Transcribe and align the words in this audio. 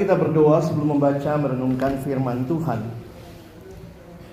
Kita 0.00 0.16
berdoa 0.16 0.64
sebelum 0.64 0.96
membaca 0.96 1.28
merenungkan 1.36 2.00
firman 2.00 2.48
Tuhan. 2.48 2.80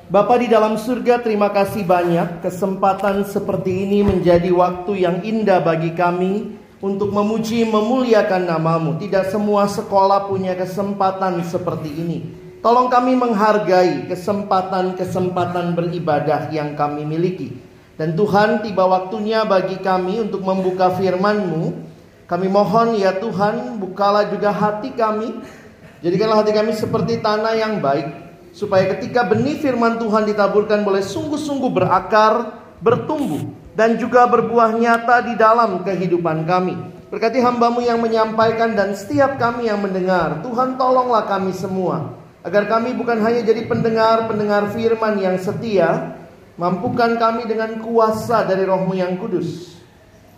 Bapa 0.07 0.39
di 0.39 0.47
dalam 0.47 0.79
surga, 0.79 1.19
terima 1.19 1.51
kasih 1.51 1.83
banyak 1.83 2.39
kesempatan 2.39 3.27
seperti 3.27 3.83
ini 3.83 3.99
menjadi 3.99 4.47
waktu 4.55 5.03
yang 5.03 5.19
indah 5.27 5.59
bagi 5.59 5.91
kami 5.91 6.55
untuk 6.79 7.11
memuji 7.11 7.67
memuliakan 7.67 8.47
namamu. 8.47 8.95
Tidak 8.95 9.27
semua 9.27 9.67
sekolah 9.67 10.31
punya 10.31 10.55
kesempatan 10.55 11.43
seperti 11.43 11.91
ini. 11.91 12.17
Tolong 12.63 12.87
kami 12.87 13.19
menghargai 13.19 14.07
kesempatan-kesempatan 14.07 15.75
beribadah 15.75 16.47
yang 16.47 16.79
kami 16.79 17.03
miliki. 17.03 17.59
Dan 17.99 18.15
Tuhan 18.15 18.63
tiba 18.63 18.87
waktunya 18.87 19.43
bagi 19.43 19.83
kami 19.83 20.31
untuk 20.31 20.47
membuka 20.47 20.95
firman-Mu. 20.95 21.91
Kami 22.27 22.47
mohon 22.51 22.99
ya 22.99 23.15
Tuhan 23.19 23.79
bukalah 23.79 24.31
juga 24.31 24.51
hati 24.55 24.95
kami. 24.95 25.56
Jadikanlah 26.01 26.45
hati 26.45 26.53
kami 26.53 26.71
seperti 26.77 27.19
tanah 27.19 27.53
yang 27.57 27.81
baik. 27.81 28.29
Supaya 28.53 28.89
ketika 28.97 29.25
benih 29.25 29.57
firman 29.61 30.01
Tuhan 30.01 30.25
ditaburkan 30.25 30.81
boleh 30.81 31.01
sungguh-sungguh 31.01 31.71
berakar, 31.73 32.57
bertumbuh. 32.81 33.53
Dan 33.77 34.01
juga 34.01 34.25
berbuah 34.25 34.73
nyata 34.73 35.21
di 35.21 35.37
dalam 35.37 35.85
kehidupan 35.85 36.49
kami. 36.49 36.73
Berkati 37.13 37.37
hambamu 37.37 37.85
yang 37.85 38.01
menyampaikan 38.01 38.73
dan 38.73 38.97
setiap 38.97 39.37
kami 39.37 39.69
yang 39.69 39.77
mendengar. 39.77 40.41
Tuhan 40.41 40.81
tolonglah 40.81 41.29
kami 41.29 41.53
semua. 41.53 42.17
Agar 42.41 42.65
kami 42.65 42.97
bukan 42.97 43.21
hanya 43.21 43.45
jadi 43.45 43.69
pendengar-pendengar 43.69 44.73
firman 44.73 45.21
yang 45.21 45.37
setia. 45.37 46.17
Mampukan 46.57 47.21
kami 47.21 47.45
dengan 47.45 47.77
kuasa 47.85 48.41
dari 48.49 48.65
rohmu 48.65 48.97
yang 48.97 49.13
kudus. 49.21 49.77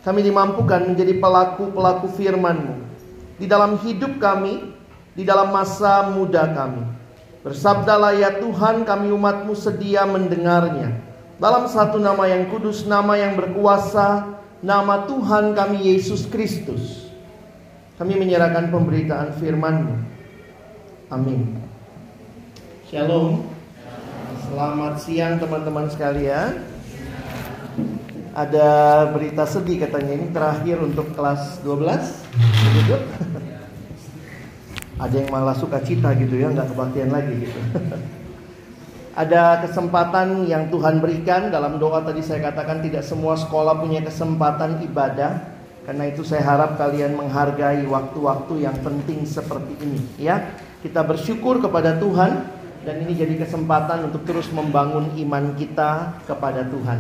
Kami 0.04 0.20
dimampukan 0.20 0.84
menjadi 0.84 1.16
pelaku-pelaku 1.16 2.12
firman-Mu 2.12 2.90
di 3.40 3.48
dalam 3.48 3.80
hidup 3.80 4.20
kami, 4.20 4.76
di 5.20 5.28
dalam 5.28 5.52
masa 5.52 6.08
muda 6.16 6.48
kami. 6.48 6.80
Bersabdalah 7.44 8.16
ya 8.16 8.40
Tuhan 8.40 8.88
kami 8.88 9.12
umat-Mu 9.12 9.52
sedia 9.52 10.08
mendengarnya. 10.08 10.96
Dalam 11.36 11.68
satu 11.68 12.00
nama 12.00 12.24
yang 12.32 12.48
kudus, 12.48 12.88
nama 12.88 13.20
yang 13.20 13.36
berkuasa, 13.36 14.40
nama 14.64 15.04
Tuhan 15.12 15.52
kami 15.52 15.92
Yesus 15.92 16.24
Kristus. 16.24 17.12
Kami 18.00 18.16
menyerahkan 18.16 18.72
pemberitaan 18.72 19.36
firman-Mu. 19.36 19.96
Amin. 21.12 21.60
Shalom. 22.88 23.44
Selamat 24.48 25.04
siang 25.04 25.36
teman-teman 25.36 25.92
sekalian. 25.92 26.64
Ada 28.32 29.04
berita 29.12 29.44
sedih 29.44 29.84
katanya 29.84 30.16
ini 30.16 30.32
terakhir 30.32 30.80
untuk 30.80 31.12
kelas 31.12 31.60
12 31.60 32.08
begitu. 32.72 32.96
Ada 35.00 35.16
yang 35.24 35.30
malah 35.32 35.56
suka 35.56 35.80
cita 35.80 36.12
gitu 36.20 36.36
ya, 36.36 36.52
nggak 36.52 36.76
kebaktian 36.76 37.10
lagi 37.10 37.48
gitu. 37.48 37.60
Ada 39.20 39.64
kesempatan 39.64 40.48
yang 40.48 40.68
Tuhan 40.72 41.00
berikan 41.00 41.52
dalam 41.52 41.76
doa 41.76 42.04
tadi 42.04 42.24
saya 42.24 42.52
katakan 42.52 42.84
tidak 42.84 43.04
semua 43.04 43.36
sekolah 43.40 43.80
punya 43.80 44.04
kesempatan 44.04 44.84
ibadah. 44.86 45.60
Karena 45.88 46.06
itu 46.06 46.22
saya 46.22 46.46
harap 46.46 46.78
kalian 46.78 47.18
menghargai 47.18 47.82
waktu-waktu 47.90 48.68
yang 48.68 48.78
penting 48.84 49.26
seperti 49.26 49.74
ini 49.82 50.00
ya. 50.22 50.54
Kita 50.86 51.02
bersyukur 51.02 51.60
kepada 51.60 51.98
Tuhan 51.98 52.46
dan 52.86 52.96
ini 53.04 53.18
jadi 53.18 53.36
kesempatan 53.42 54.08
untuk 54.08 54.24
terus 54.24 54.48
membangun 54.54 55.12
iman 55.18 55.58
kita 55.58 56.22
kepada 56.30 56.64
Tuhan. 56.70 57.00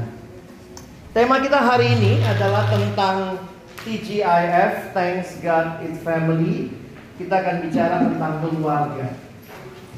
Tema 1.16 1.40
kita 1.40 1.62
hari 1.62 1.94
ini 2.00 2.20
adalah 2.26 2.68
tentang 2.68 3.40
TGIF, 3.86 4.92
Thanks 4.92 5.40
God 5.40 5.86
It's 5.86 6.02
Family. 6.04 6.79
Kita 7.20 7.36
akan 7.36 7.56
bicara 7.68 7.96
tentang 8.08 8.34
keluarga. 8.40 9.08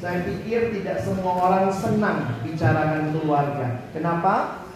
Saya 0.02 0.26
pikir 0.26 0.74
tidak 0.74 1.06
semua 1.06 1.38
orang 1.38 1.70
senang 1.70 2.42
bicarakan 2.42 3.14
keluarga. 3.14 3.86
Kenapa? 3.94 4.66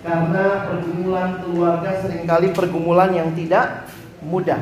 Karena 0.00 0.64
pergumulan 0.64 1.44
keluarga 1.44 2.00
sering 2.00 2.24
kali 2.24 2.56
pergumulan 2.56 3.12
yang 3.12 3.36
tidak 3.36 3.84
mudah. 4.24 4.56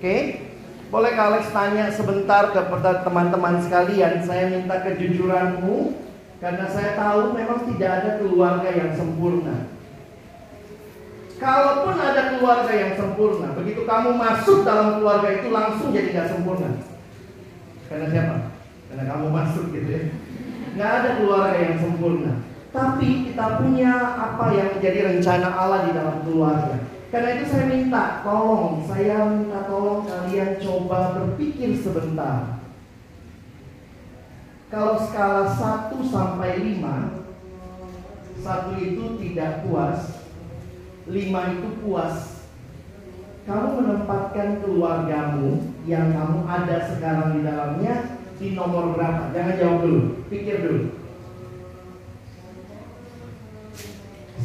Oke? 0.00 0.48
Boleh 0.88 1.12
Alex 1.12 1.52
tanya 1.52 1.92
sebentar 1.92 2.48
kepada 2.48 3.04
teman-teman 3.04 3.60
sekalian, 3.60 4.24
saya 4.24 4.48
minta 4.48 4.80
kejujuranmu 4.80 6.08
Karena 6.40 6.64
saya 6.70 6.96
tahu 6.96 7.36
memang 7.36 7.66
tidak 7.68 7.90
ada 7.92 8.10
keluarga 8.22 8.70
yang 8.72 8.94
sempurna. 8.96 9.77
Kalaupun 11.38 11.94
ada 11.94 12.34
keluarga 12.34 12.72
yang 12.74 12.98
sempurna, 12.98 13.54
begitu 13.54 13.86
kamu 13.86 14.10
masuk 14.18 14.66
dalam 14.66 14.98
keluarga 14.98 15.38
itu 15.38 15.48
langsung 15.54 15.94
jadi 15.94 16.10
nggak 16.10 16.30
sempurna. 16.34 16.82
Karena 17.86 18.06
siapa? 18.10 18.36
Karena 18.90 19.04
kamu 19.06 19.26
masuk 19.30 19.64
gitu 19.70 19.86
ya. 19.86 20.02
Nggak 20.74 20.90
ada 20.98 21.10
keluarga 21.22 21.58
yang 21.62 21.76
sempurna. 21.78 22.32
Tapi 22.74 23.08
kita 23.30 23.46
punya 23.62 23.92
apa 24.18 24.44
yang 24.50 24.68
menjadi 24.76 24.98
rencana 25.14 25.48
Allah 25.54 25.80
di 25.86 25.92
dalam 25.94 26.26
keluarga. 26.26 26.74
Karena 27.08 27.40
itu 27.40 27.44
saya 27.48 27.64
minta 27.70 28.20
tolong, 28.20 28.84
saya 28.84 29.24
minta 29.30 29.64
tolong 29.64 30.04
kalian 30.04 30.60
coba 30.60 31.16
berpikir 31.16 31.78
sebentar. 31.78 32.58
Kalau 34.68 35.00
skala 35.00 35.48
1 35.48 35.96
sampai 36.12 36.60
5 36.60 37.24
Satu 38.44 38.76
itu 38.76 39.16
tidak 39.16 39.64
puas 39.64 40.27
Lima 41.08 41.40
itu 41.56 41.68
puas 41.80 42.44
Kamu 43.48 43.80
menempatkan 43.80 44.60
keluargamu 44.60 45.72
Yang 45.88 46.06
kamu 46.14 46.38
ada 46.44 46.76
sekarang 46.92 47.28
di 47.36 47.40
dalamnya 47.42 47.94
Di 48.36 48.52
nomor 48.52 48.94
berapa? 48.94 49.32
Jangan 49.32 49.54
jawab 49.56 49.78
dulu 49.84 50.02
Pikir 50.28 50.56
dulu 50.62 50.82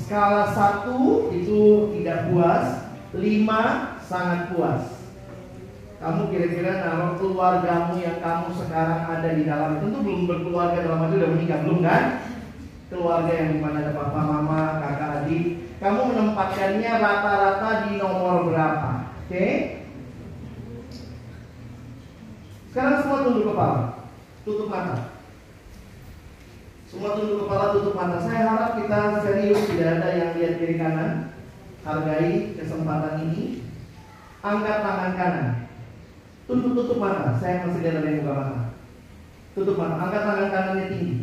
Skala 0.03 0.51
1 0.51 0.91
itu 1.31 1.61
tidak 1.95 2.27
puas 2.27 2.65
5 3.15 4.03
sangat 4.03 4.51
puas 4.51 5.03
kamu 6.03 6.35
kira-kira 6.35 6.83
naruh 6.83 7.15
keluargamu 7.15 7.95
yang 7.95 8.19
kamu 8.19 8.51
sekarang 8.59 9.07
ada 9.07 9.39
di 9.39 9.47
dalam 9.47 9.79
tentu 9.79 10.03
belum 10.03 10.27
berkeluarga 10.27 10.83
dalam 10.83 11.07
arti 11.07 11.15
udah 11.15 11.31
menikah 11.31 11.59
belum 11.63 11.79
kan? 11.79 12.03
Keluarga 12.91 13.31
yang 13.31 13.49
di 13.55 13.59
mana 13.63 13.87
ada 13.87 13.95
papa, 13.95 14.19
mama, 14.19 14.83
kakak, 14.83 15.23
adik. 15.23 15.62
Kamu 15.83 16.15
menempatkannya 16.15 16.91
rata-rata 16.95 17.69
di 17.83 17.99
nomor 17.99 18.47
berapa? 18.47 19.11
Oke? 19.27 19.27
Okay? 19.27 19.51
Sekarang 22.71 23.03
semua 23.03 23.27
tunduk 23.27 23.51
kepala, 23.51 24.07
tutup 24.47 24.71
mata. 24.71 25.11
Semua 26.87 27.19
tunduk 27.19 27.43
kepala, 27.43 27.75
tutup 27.75 27.93
mata. 27.99 28.15
Saya 28.23 28.47
harap 28.47 28.79
kita 28.79 28.99
serius, 29.27 29.67
tidak 29.67 29.99
ada 29.99 30.09
yang 30.15 30.31
lihat 30.39 30.53
kiri 30.55 30.79
kanan. 30.79 31.35
Hargai 31.83 32.55
kesempatan 32.55 33.27
ini. 33.27 33.67
Angkat 34.39 34.87
tangan 34.87 35.11
kanan. 35.19 35.47
Tutup 36.47 36.79
tutup 36.79 36.97
mata. 37.03 37.35
Saya 37.43 37.67
masih 37.67 37.83
lihat 37.83 37.99
ada 37.99 38.07
yang 38.07 38.23
buka 38.23 38.33
mata. 38.39 38.61
Tutup 39.51 39.75
mata. 39.75 39.99
Angkat 39.99 40.21
tangan 40.31 40.47
kanannya 40.47 40.85
tinggi. 40.95 41.15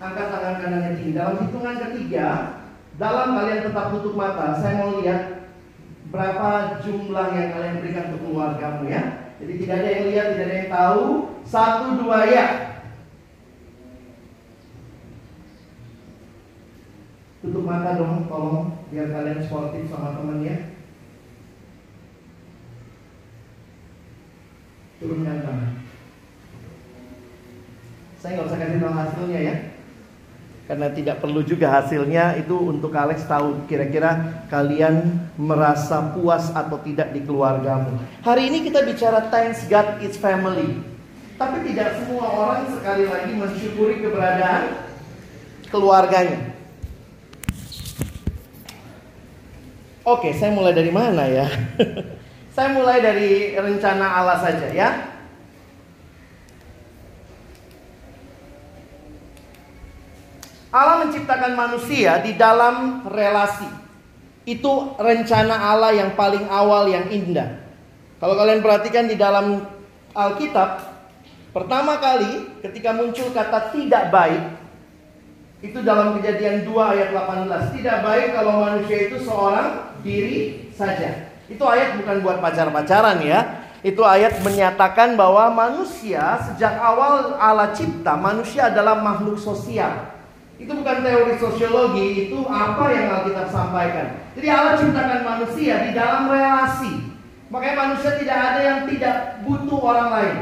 Angkat 0.00 0.26
tangan 0.32 0.56
kanannya 0.56 0.92
tinggi. 0.96 1.12
Dalam 1.12 1.36
hitungan 1.36 1.76
ketiga, 1.84 2.26
dalam 2.98 3.38
kalian 3.38 3.62
tetap 3.62 3.94
tutup 3.94 4.18
mata, 4.18 4.58
saya 4.58 4.82
mau 4.82 4.98
lihat 4.98 5.48
berapa 6.10 6.82
jumlah 6.82 7.28
yang 7.32 7.48
kalian 7.54 7.78
berikan 7.78 8.04
untuk 8.10 8.22
keluargamu 8.26 8.90
ya. 8.90 9.32
Jadi 9.38 9.52
tidak 9.62 9.76
ada 9.78 9.88
yang 9.88 10.04
lihat, 10.10 10.26
tidak 10.34 10.46
ada 10.50 10.56
yang 10.58 10.70
tahu. 10.74 11.04
Satu 11.46 11.86
dua 12.02 12.18
ya. 12.26 12.46
Tutup 17.38 17.62
mata 17.62 17.94
dong, 17.94 18.26
tolong 18.26 18.82
biar 18.90 19.14
kalian 19.14 19.46
sportif 19.46 19.86
sama 19.86 20.18
temennya. 20.18 20.74
turunkan 24.98 25.46
tangan. 25.46 25.72
Saya 28.18 28.30
nggak 28.34 28.48
usah 28.50 28.58
kasih 28.58 28.80
tahu 28.82 28.94
hasilnya 28.98 29.38
ya, 29.38 29.54
karena 30.68 30.92
tidak 30.92 31.24
perlu 31.24 31.40
juga 31.40 31.80
hasilnya 31.80 32.36
itu 32.36 32.52
untuk 32.52 32.92
Alex 32.92 33.24
tahu 33.24 33.64
kira-kira 33.64 34.44
kalian 34.52 35.16
merasa 35.40 36.12
puas 36.12 36.52
atau 36.52 36.76
tidak 36.84 37.08
di 37.16 37.24
keluargamu. 37.24 37.96
Hari 38.20 38.52
ini 38.52 38.68
kita 38.68 38.84
bicara 38.84 39.32
thanks 39.32 39.64
God 39.64 40.04
it's 40.04 40.20
family. 40.20 40.76
Tapi 41.40 41.72
tidak 41.72 41.96
semua 42.04 42.28
orang 42.28 42.68
sekali 42.76 43.08
lagi 43.08 43.32
mensyukuri 43.32 44.04
keberadaan 44.04 44.76
keluarganya. 45.72 46.52
Oke, 50.04 50.36
saya 50.36 50.52
mulai 50.52 50.76
dari 50.76 50.92
mana 50.92 51.24
ya? 51.28 51.48
Saya 52.58 52.74
mulai 52.74 52.98
dari 52.98 53.54
rencana 53.54 54.18
Allah 54.18 54.42
saja 54.42 54.66
ya. 54.74 55.07
Allah 60.68 61.08
menciptakan 61.08 61.56
manusia 61.56 62.20
di 62.20 62.36
dalam 62.36 63.08
relasi. 63.08 63.68
Itu 64.44 64.96
rencana 65.00 65.72
Allah 65.72 65.96
yang 65.96 66.12
paling 66.12 66.44
awal 66.48 66.88
yang 66.88 67.08
indah. 67.08 67.64
Kalau 68.20 68.36
kalian 68.36 68.60
perhatikan 68.60 69.08
di 69.08 69.16
dalam 69.16 69.64
Alkitab, 70.12 70.84
pertama 71.56 71.96
kali 72.00 72.60
ketika 72.64 72.92
muncul 72.96 73.32
kata 73.32 73.72
tidak 73.72 74.12
baik, 74.12 74.44
itu 75.64 75.78
dalam 75.80 76.20
kejadian 76.20 76.68
2 76.68 76.92
ayat 76.94 77.08
18. 77.16 77.76
Tidak 77.80 77.96
baik 78.04 78.28
kalau 78.36 78.52
manusia 78.62 78.98
itu 79.08 79.16
seorang 79.24 79.96
diri 80.04 80.68
saja. 80.76 81.32
Itu 81.48 81.64
ayat 81.64 81.96
bukan 81.96 82.20
buat 82.20 82.38
pacar-pacaran 82.44 83.24
ya. 83.24 83.40
Itu 83.80 84.04
ayat 84.04 84.42
menyatakan 84.44 85.16
bahwa 85.16 85.48
manusia 85.54 86.44
sejak 86.44 86.76
awal 86.76 87.38
Allah 87.38 87.72
cipta, 87.72 88.18
manusia 88.18 88.68
adalah 88.68 88.98
makhluk 89.00 89.38
sosial. 89.38 90.17
Itu 90.58 90.74
bukan 90.74 91.06
teori 91.06 91.38
sosiologi, 91.38 92.26
itu 92.26 92.38
apa 92.50 92.84
yang 92.90 93.06
Alkitab 93.22 93.46
sampaikan. 93.46 94.06
Jadi 94.34 94.46
Allah 94.50 94.74
ciptakan 94.74 95.20
manusia 95.22 95.74
di 95.86 95.90
dalam 95.94 96.26
relasi. 96.26 97.14
Makanya 97.48 97.76
manusia 97.78 98.18
tidak 98.18 98.38
ada 98.38 98.60
yang 98.60 98.78
tidak 98.90 99.16
butuh 99.46 99.80
orang 99.80 100.08
lain. 100.10 100.36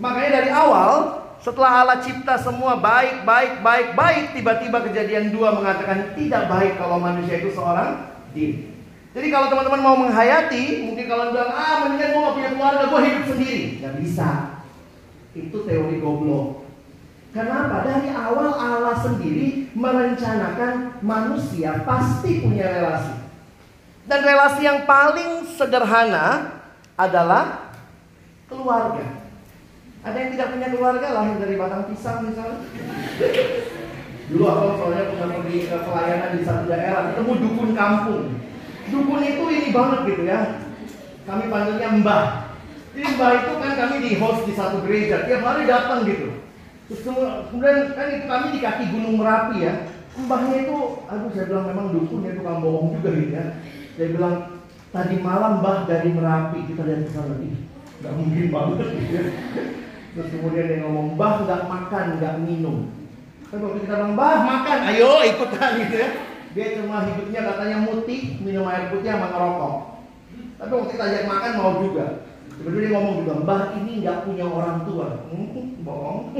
Makanya 0.00 0.30
dari 0.40 0.50
awal 0.50 1.20
setelah 1.38 1.84
Allah 1.84 2.02
cipta 2.02 2.34
semua 2.40 2.74
baik, 2.80 3.22
baik, 3.22 3.62
baik, 3.62 3.88
baik, 3.94 4.24
tiba-tiba 4.34 4.82
kejadian 4.90 5.30
dua 5.30 5.54
mengatakan 5.54 6.16
tidak 6.18 6.50
baik 6.50 6.80
kalau 6.80 6.98
manusia 6.98 7.38
itu 7.38 7.54
seorang 7.54 8.10
diri. 8.34 8.74
Jadi 9.14 9.28
kalau 9.30 9.46
teman-teman 9.50 9.82
mau 9.82 9.96
menghayati, 9.98 10.84
mungkin 10.84 11.06
kalau 11.06 11.30
bilang, 11.30 11.50
ah 11.50 11.86
mendingan 11.86 12.14
gue 12.14 12.20
gak 12.22 12.36
punya 12.38 12.50
keluarga, 12.54 12.84
gue 12.86 13.00
hidup 13.06 13.24
sendiri. 13.34 13.62
Gak 13.82 13.94
bisa. 14.02 14.28
Itu 15.34 15.62
teori 15.62 15.96
goblok. 16.02 16.57
Kenapa? 17.38 17.86
Dari 17.86 18.10
awal 18.10 18.50
Allah 18.50 18.98
sendiri 18.98 19.70
merencanakan 19.78 20.98
manusia 21.06 21.86
pasti 21.86 22.42
punya 22.42 22.66
relasi. 22.66 23.14
Dan 24.10 24.26
relasi 24.26 24.66
yang 24.66 24.82
paling 24.90 25.46
sederhana 25.46 26.58
adalah 26.98 27.70
keluarga. 28.50 29.22
Ada 30.02 30.16
yang 30.18 30.30
tidak 30.34 30.48
punya 30.50 30.68
keluarga 30.74 31.06
lahir 31.14 31.36
dari 31.38 31.54
batang 31.54 31.86
pisang 31.86 32.26
misalnya. 32.26 32.58
Dulu 34.34 34.42
aku 34.42 34.66
soalnya 34.82 35.04
pernah 35.14 35.28
pergi 35.38 35.58
ke 35.70 35.76
pelayanan 35.78 36.30
di 36.34 36.42
satu 36.42 36.64
daerah, 36.66 37.14
ketemu 37.14 37.32
dukun 37.38 37.70
kampung. 37.78 38.24
Dukun 38.90 39.22
itu 39.22 39.44
ini 39.46 39.68
banget 39.70 40.00
gitu 40.10 40.22
ya. 40.26 40.58
Kami 41.22 41.46
panggilnya 41.46 42.02
Mbah. 42.02 42.24
Jadi 42.98 43.04
Mbah 43.14 43.30
itu 43.30 43.52
kan 43.62 43.72
kami 43.78 43.96
di 44.02 44.10
host 44.18 44.42
di 44.42 44.58
satu 44.58 44.82
gereja, 44.82 45.22
tiap 45.22 45.46
hari 45.46 45.70
datang 45.70 46.02
gitu. 46.02 46.47
Terus 46.88 47.04
kemudian 47.04 47.92
kan 47.92 48.08
itu 48.08 48.24
kami 48.24 48.46
di 48.56 48.60
kaki 48.64 48.84
Gunung 48.88 49.20
Merapi 49.20 49.60
ya. 49.60 49.92
Mbahnya 50.18 50.66
itu, 50.66 51.04
aduh 51.06 51.30
saya 51.30 51.46
bilang 51.46 51.68
memang 51.70 51.86
dukun 51.94 52.26
ya 52.26 52.34
tukang 52.34 52.64
bohong 52.64 52.96
juga 52.98 53.12
gitu 53.12 53.32
ya. 53.36 53.44
Saya 53.94 54.08
bilang 54.16 54.34
tadi 54.90 55.14
malam 55.20 55.60
Mbah 55.60 55.84
dari 55.84 56.10
Merapi 56.10 56.58
kita 56.64 56.82
lihat 56.88 57.06
ke 57.06 57.10
sana 57.12 57.36
nih. 57.38 57.54
Gak 58.00 58.14
mungkin 58.16 58.46
banget 58.48 58.88
gitu 58.98 59.12
ya. 59.14 59.24
Terus 60.16 60.28
kemudian 60.32 60.64
dia 60.66 60.78
ngomong, 60.82 61.14
Mbah 61.14 61.32
nggak 61.44 61.62
makan, 61.68 62.04
nggak 62.18 62.34
minum. 62.42 62.76
Kan 63.52 63.60
waktu 63.62 63.78
kita 63.84 63.94
bilang, 63.94 64.12
Mbah 64.16 64.38
makan, 64.42 64.78
ayo 64.88 65.10
ikutan 65.28 65.70
gitu 65.84 65.96
ya. 66.00 66.08
Dia 66.56 66.66
cuma 66.80 67.04
hidupnya 67.04 67.40
katanya 67.44 67.76
muti, 67.84 68.16
minum 68.40 68.64
air 68.64 68.88
putih 68.88 69.12
sama 69.12 69.28
ngerokok. 69.30 69.74
Tapi 70.58 70.70
waktu 70.72 70.90
kita 70.96 71.04
ajak 71.04 71.24
makan 71.28 71.52
mau 71.60 71.72
juga. 71.84 72.06
Tiba-tiba 72.58 72.82
dia 72.82 72.90
ngomong 72.90 73.14
juga, 73.22 73.34
Mbah 73.46 73.62
ini 73.78 73.92
nggak 74.02 74.18
punya 74.26 74.46
orang 74.50 74.82
tua. 74.82 75.06
Hmm, 75.30 75.78
bohong. 75.86 76.34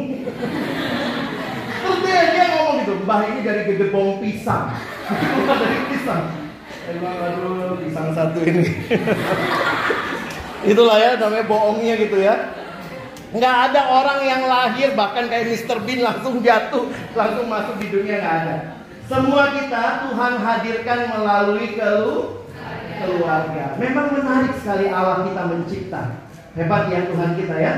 Terus 1.78 1.98
dia, 2.02 2.22
dia 2.34 2.44
ngomong 2.58 2.75
gitu, 2.82 2.92
Mbah 3.06 3.20
ini 3.30 3.40
dari 3.46 3.62
gedebong 3.70 4.18
pisang. 4.18 4.75
dari 5.62 5.78
pisang. 5.94 6.25
Bilang, 6.90 7.18
aduh 7.22 7.78
pisang 7.78 8.08
satu 8.18 8.38
ini. 8.42 8.66
Itulah 10.75 10.98
ya 10.98 11.14
namanya 11.14 11.46
bohongnya 11.46 11.94
gitu 12.02 12.18
ya. 12.18 12.34
Nggak 13.30 13.56
ada 13.70 13.80
orang 13.92 14.20
yang 14.26 14.42
lahir 14.48 14.98
bahkan 14.98 15.30
kayak 15.30 15.54
Mr. 15.54 15.78
Bean 15.87 16.02
langsung 16.02 16.42
jatuh, 16.42 16.90
langsung 17.14 17.46
masuk 17.46 17.78
di 17.78 17.94
dunia 17.94 18.18
nggak 18.18 18.37
ada. 18.42 18.56
Semua 19.06 19.54
kita 19.54 20.08
Tuhan 20.08 20.34
hadirkan 20.42 21.00
melalui 21.14 21.78
kelu 21.78 22.42
keluarga. 23.04 23.64
Memang 23.78 24.06
menarik 24.14 24.52
sekali 24.58 24.86
Allah 24.90 25.26
kita 25.26 25.42
mencipta. 25.46 26.02
Hebat 26.58 26.82
ya 26.90 27.06
Tuhan 27.06 27.30
kita 27.38 27.56
ya. 27.58 27.74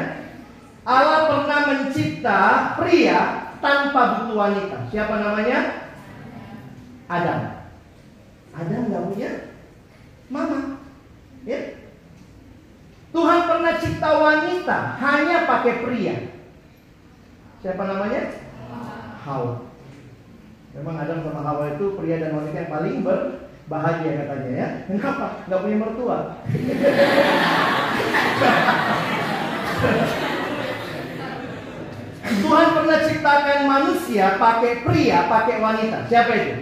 Allah 0.88 1.20
pernah 1.28 1.60
mencipta 1.68 2.40
pria 2.80 3.20
tanpa 3.60 4.24
butuh 4.24 4.36
wanita. 4.36 4.88
Siapa 4.88 5.14
namanya? 5.20 5.58
Adam. 7.10 7.40
Adam 8.56 8.82
nggak 8.88 9.06
punya 9.12 9.30
mama. 10.32 10.80
Ya. 11.44 11.80
Tuhan 13.10 13.40
pernah 13.50 13.74
cipta 13.82 14.10
wanita 14.22 14.78
hanya 15.02 15.36
pakai 15.44 15.82
pria. 15.82 16.16
Siapa 17.60 17.82
namanya? 17.82 18.22
Hawa. 19.26 19.66
Memang 20.70 20.96
Adam 20.96 21.26
sama 21.26 21.42
Hawa 21.42 21.74
itu 21.74 21.98
pria 21.98 22.22
dan 22.22 22.38
wanita 22.38 22.56
yang 22.56 22.70
paling 22.70 23.02
berbahagia 23.70 24.26
katanya 24.26 24.50
ya. 24.50 24.68
Kenapa? 24.90 25.46
Gak 25.46 25.62
punya 25.62 25.76
mertua. 25.78 26.18
Tuhan 32.30 32.68
pernah 32.74 32.98
ciptakan 33.06 33.60
manusia 33.70 34.26
pakai 34.42 34.82
pria, 34.82 35.30
pakai 35.30 35.56
wanita. 35.62 35.98
Siapa 36.10 36.32
itu? 36.34 36.56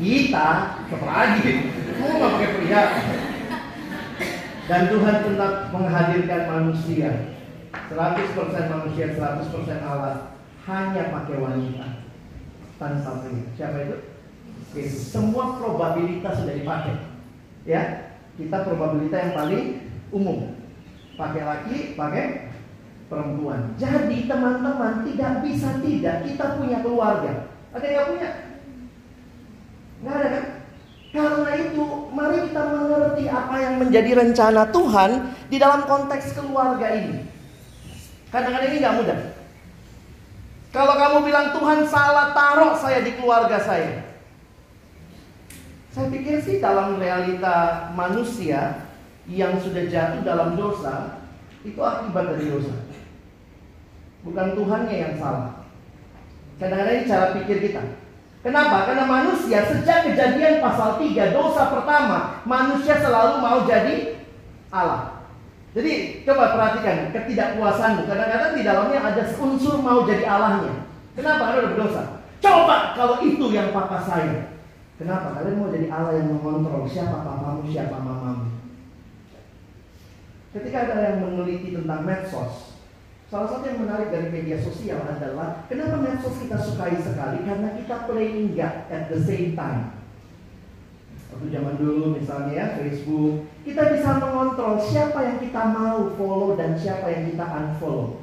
Kita, 0.00 0.48
siapa 0.88 1.04
lagi? 1.04 1.50
Kamu 2.00 2.12
nggak 2.16 2.32
pakai 2.32 2.50
pria. 2.56 2.82
Dan 4.66 4.82
Tuhan 4.90 5.16
tetap 5.22 5.52
menghadirkan 5.70 6.42
manusia 6.50 7.38
100% 7.86 8.66
manusia, 8.66 9.14
100% 9.14 9.46
Allah 9.78 10.34
Hanya 10.66 11.14
pakai 11.14 11.38
wanita 11.38 12.02
Tanpa 12.74 13.22
pria 13.22 13.46
Siapa 13.54 13.78
itu? 13.86 14.15
Semua 14.90 15.60
probabilitas 15.60 16.42
sudah 16.42 16.54
dipakai 16.54 16.94
Ya 17.64 18.12
Kita 18.34 18.66
probabilitas 18.66 19.30
yang 19.30 19.34
paling 19.34 19.64
umum 20.10 20.52
Pakai 21.16 21.42
laki, 21.46 21.76
pakai 21.96 22.52
perempuan 23.08 23.72
Jadi 23.80 24.28
teman-teman 24.28 25.06
tidak 25.06 25.32
bisa 25.46 25.80
tidak 25.80 26.26
Kita 26.26 26.60
punya 26.60 26.84
keluarga 26.84 27.48
Ada 27.72 27.86
yang 27.86 28.06
punya? 28.12 28.30
Nggak 30.04 30.16
ada 30.16 30.28
kan? 30.28 30.44
Karena 31.16 31.52
itu, 31.56 31.84
mari 32.12 32.38
kita 32.44 32.62
mengerti 32.68 33.24
apa 33.24 33.56
yang 33.56 33.74
menjadi 33.80 34.10
rencana 34.20 34.68
Tuhan 34.68 35.10
di 35.48 35.56
dalam 35.56 35.88
konteks 35.88 36.36
keluarga 36.36 36.92
ini. 36.92 37.24
Kadang-kadang 38.28 38.68
ini 38.68 38.78
nggak 38.84 38.96
mudah. 39.00 39.18
Kalau 40.76 40.94
kamu 41.00 41.18
bilang 41.24 41.56
Tuhan 41.56 41.88
salah 41.88 42.36
taruh 42.36 42.76
saya 42.76 43.00
di 43.00 43.16
keluarga 43.16 43.56
saya. 43.64 44.05
Saya 45.96 46.12
pikir 46.12 46.44
sih 46.44 46.60
dalam 46.60 47.00
realita 47.00 47.88
manusia 47.96 48.84
yang 49.24 49.56
sudah 49.56 49.88
jatuh 49.88 50.20
dalam 50.28 50.52
dosa, 50.52 51.24
itu 51.64 51.80
akibat 51.80 52.36
dari 52.36 52.52
dosa. 52.52 52.84
Bukan 54.20 54.60
Tuhannya 54.60 54.92
yang 54.92 55.14
salah. 55.16 55.64
Kadang-kadang 56.60 57.00
ini 57.00 57.08
cara 57.08 57.26
pikir 57.40 57.64
kita. 57.64 57.80
Kenapa? 58.44 58.92
Karena 58.92 59.08
manusia 59.08 59.64
sejak 59.72 60.04
kejadian 60.12 60.60
pasal 60.60 61.00
3 61.00 61.32
dosa 61.32 61.62
pertama 61.72 62.44
manusia 62.44 63.00
selalu 63.00 63.40
mau 63.40 63.64
jadi 63.64 64.20
Allah. 64.68 65.24
Jadi 65.72 66.20
coba 66.28 66.60
perhatikan 66.60 67.08
ketidakpuasanmu. 67.16 68.04
Kadang-kadang 68.04 68.52
di 68.52 68.68
dalamnya 68.68 69.00
ada 69.00 69.24
unsur 69.32 69.80
mau 69.80 70.04
jadi 70.04 70.28
Allahnya. 70.28 70.76
Kenapa? 71.16 71.56
Udah 71.56 71.72
berdosa. 71.72 72.02
Coba 72.44 72.92
kalau 72.92 73.24
itu 73.24 73.48
yang 73.48 73.72
papa 73.72 74.04
saya. 74.04 74.55
Kenapa? 74.96 75.36
Kalian 75.36 75.60
mau 75.60 75.68
jadi 75.68 75.88
Allah 75.92 76.12
yang 76.16 76.32
mengontrol 76.32 76.88
siapa 76.88 77.20
papamu, 77.20 77.68
siapa 77.68 78.00
mamamu. 78.00 78.48
Ketika 80.56 80.88
ada 80.88 80.96
yang 81.12 81.20
meneliti 81.20 81.76
tentang 81.76 82.00
medsos, 82.08 82.76
Salah 83.26 83.50
satu 83.50 83.66
yang 83.66 83.82
menarik 83.82 84.14
dari 84.14 84.30
media 84.30 84.54
sosial 84.54 85.02
adalah 85.02 85.66
kenapa 85.66 85.98
medsos 85.98 86.38
kita 86.38 86.62
sukai 86.62 86.94
sekali 87.02 87.42
karena 87.42 87.74
kita 87.74 88.06
playing 88.06 88.54
God 88.54 88.86
at 88.86 89.10
the 89.10 89.18
same 89.18 89.58
time. 89.58 89.98
Waktu 91.34 91.50
zaman 91.50 91.74
dulu 91.74 92.14
misalnya 92.14 92.54
ya 92.54 92.66
Facebook, 92.78 93.50
kita 93.66 93.98
bisa 93.98 94.22
mengontrol 94.22 94.78
siapa 94.78 95.18
yang 95.26 95.38
kita 95.42 95.58
mau 95.74 96.14
follow 96.14 96.54
dan 96.54 96.78
siapa 96.78 97.10
yang 97.10 97.34
kita 97.34 97.42
unfollow. 97.42 98.22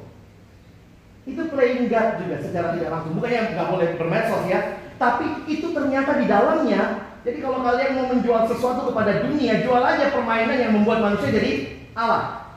Itu 1.28 1.52
playing 1.52 1.92
God 1.92 2.24
juga 2.24 2.36
secara 2.40 2.72
tidak 2.72 2.88
langsung. 2.88 3.20
Bukan 3.20 3.28
yang 3.28 3.52
nggak 3.52 3.70
boleh 3.76 3.88
bermedsos 4.00 4.44
ya, 4.48 4.83
tapi 5.04 5.44
itu 5.44 5.76
ternyata 5.76 6.16
di 6.16 6.26
dalamnya. 6.26 7.12
Jadi 7.24 7.38
kalau 7.40 7.64
kalian 7.64 7.96
mau 7.96 8.06
menjual 8.12 8.44
sesuatu 8.48 8.92
kepada 8.92 9.24
dunia, 9.24 9.64
jual 9.64 9.80
aja 9.80 10.12
permainan 10.12 10.60
yang 10.60 10.72
membuat 10.76 11.00
manusia 11.00 11.32
jadi 11.32 11.52
Allah. 11.96 12.52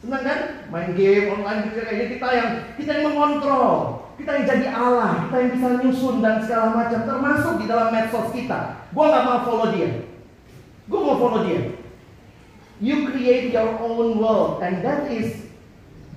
Senang 0.00 0.24
kan? 0.24 0.40
Main 0.68 0.92
game 0.92 1.32
online 1.32 1.72
gitu 1.72 1.80
kayaknya 1.80 2.06
kita 2.12 2.28
yang 2.36 2.48
kita 2.76 2.90
yang 2.92 3.04
mengontrol, 3.12 4.04
kita 4.20 4.30
yang 4.36 4.44
jadi 4.44 4.66
Allah, 4.76 5.24
kita 5.28 5.36
yang 5.40 5.50
bisa 5.56 5.66
nyusun 5.80 6.16
dan 6.20 6.36
segala 6.44 6.76
macam 6.76 7.00
termasuk 7.08 7.54
di 7.64 7.66
dalam 7.68 7.88
medsos 7.88 8.28
kita. 8.36 8.84
Gua 8.92 9.04
nggak 9.08 9.24
mau 9.24 9.40
follow 9.48 9.68
dia. 9.72 9.90
Gua 10.92 11.00
mau 11.00 11.16
follow 11.16 11.40
dia. 11.48 11.60
You 12.76 13.08
create 13.08 13.56
your 13.56 13.80
own 13.80 14.20
world 14.20 14.60
and 14.60 14.84
that 14.84 15.08
is 15.08 15.48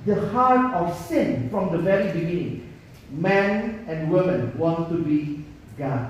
the 0.04 0.20
heart 0.36 0.76
of 0.76 0.92
sin 1.08 1.48
from 1.48 1.72
the 1.72 1.80
very 1.80 2.12
beginning. 2.12 2.68
Men 3.08 3.88
and 3.88 4.12
women 4.12 4.52
want 4.60 4.92
to 4.92 5.00
be 5.00 5.48
God. 5.80 6.04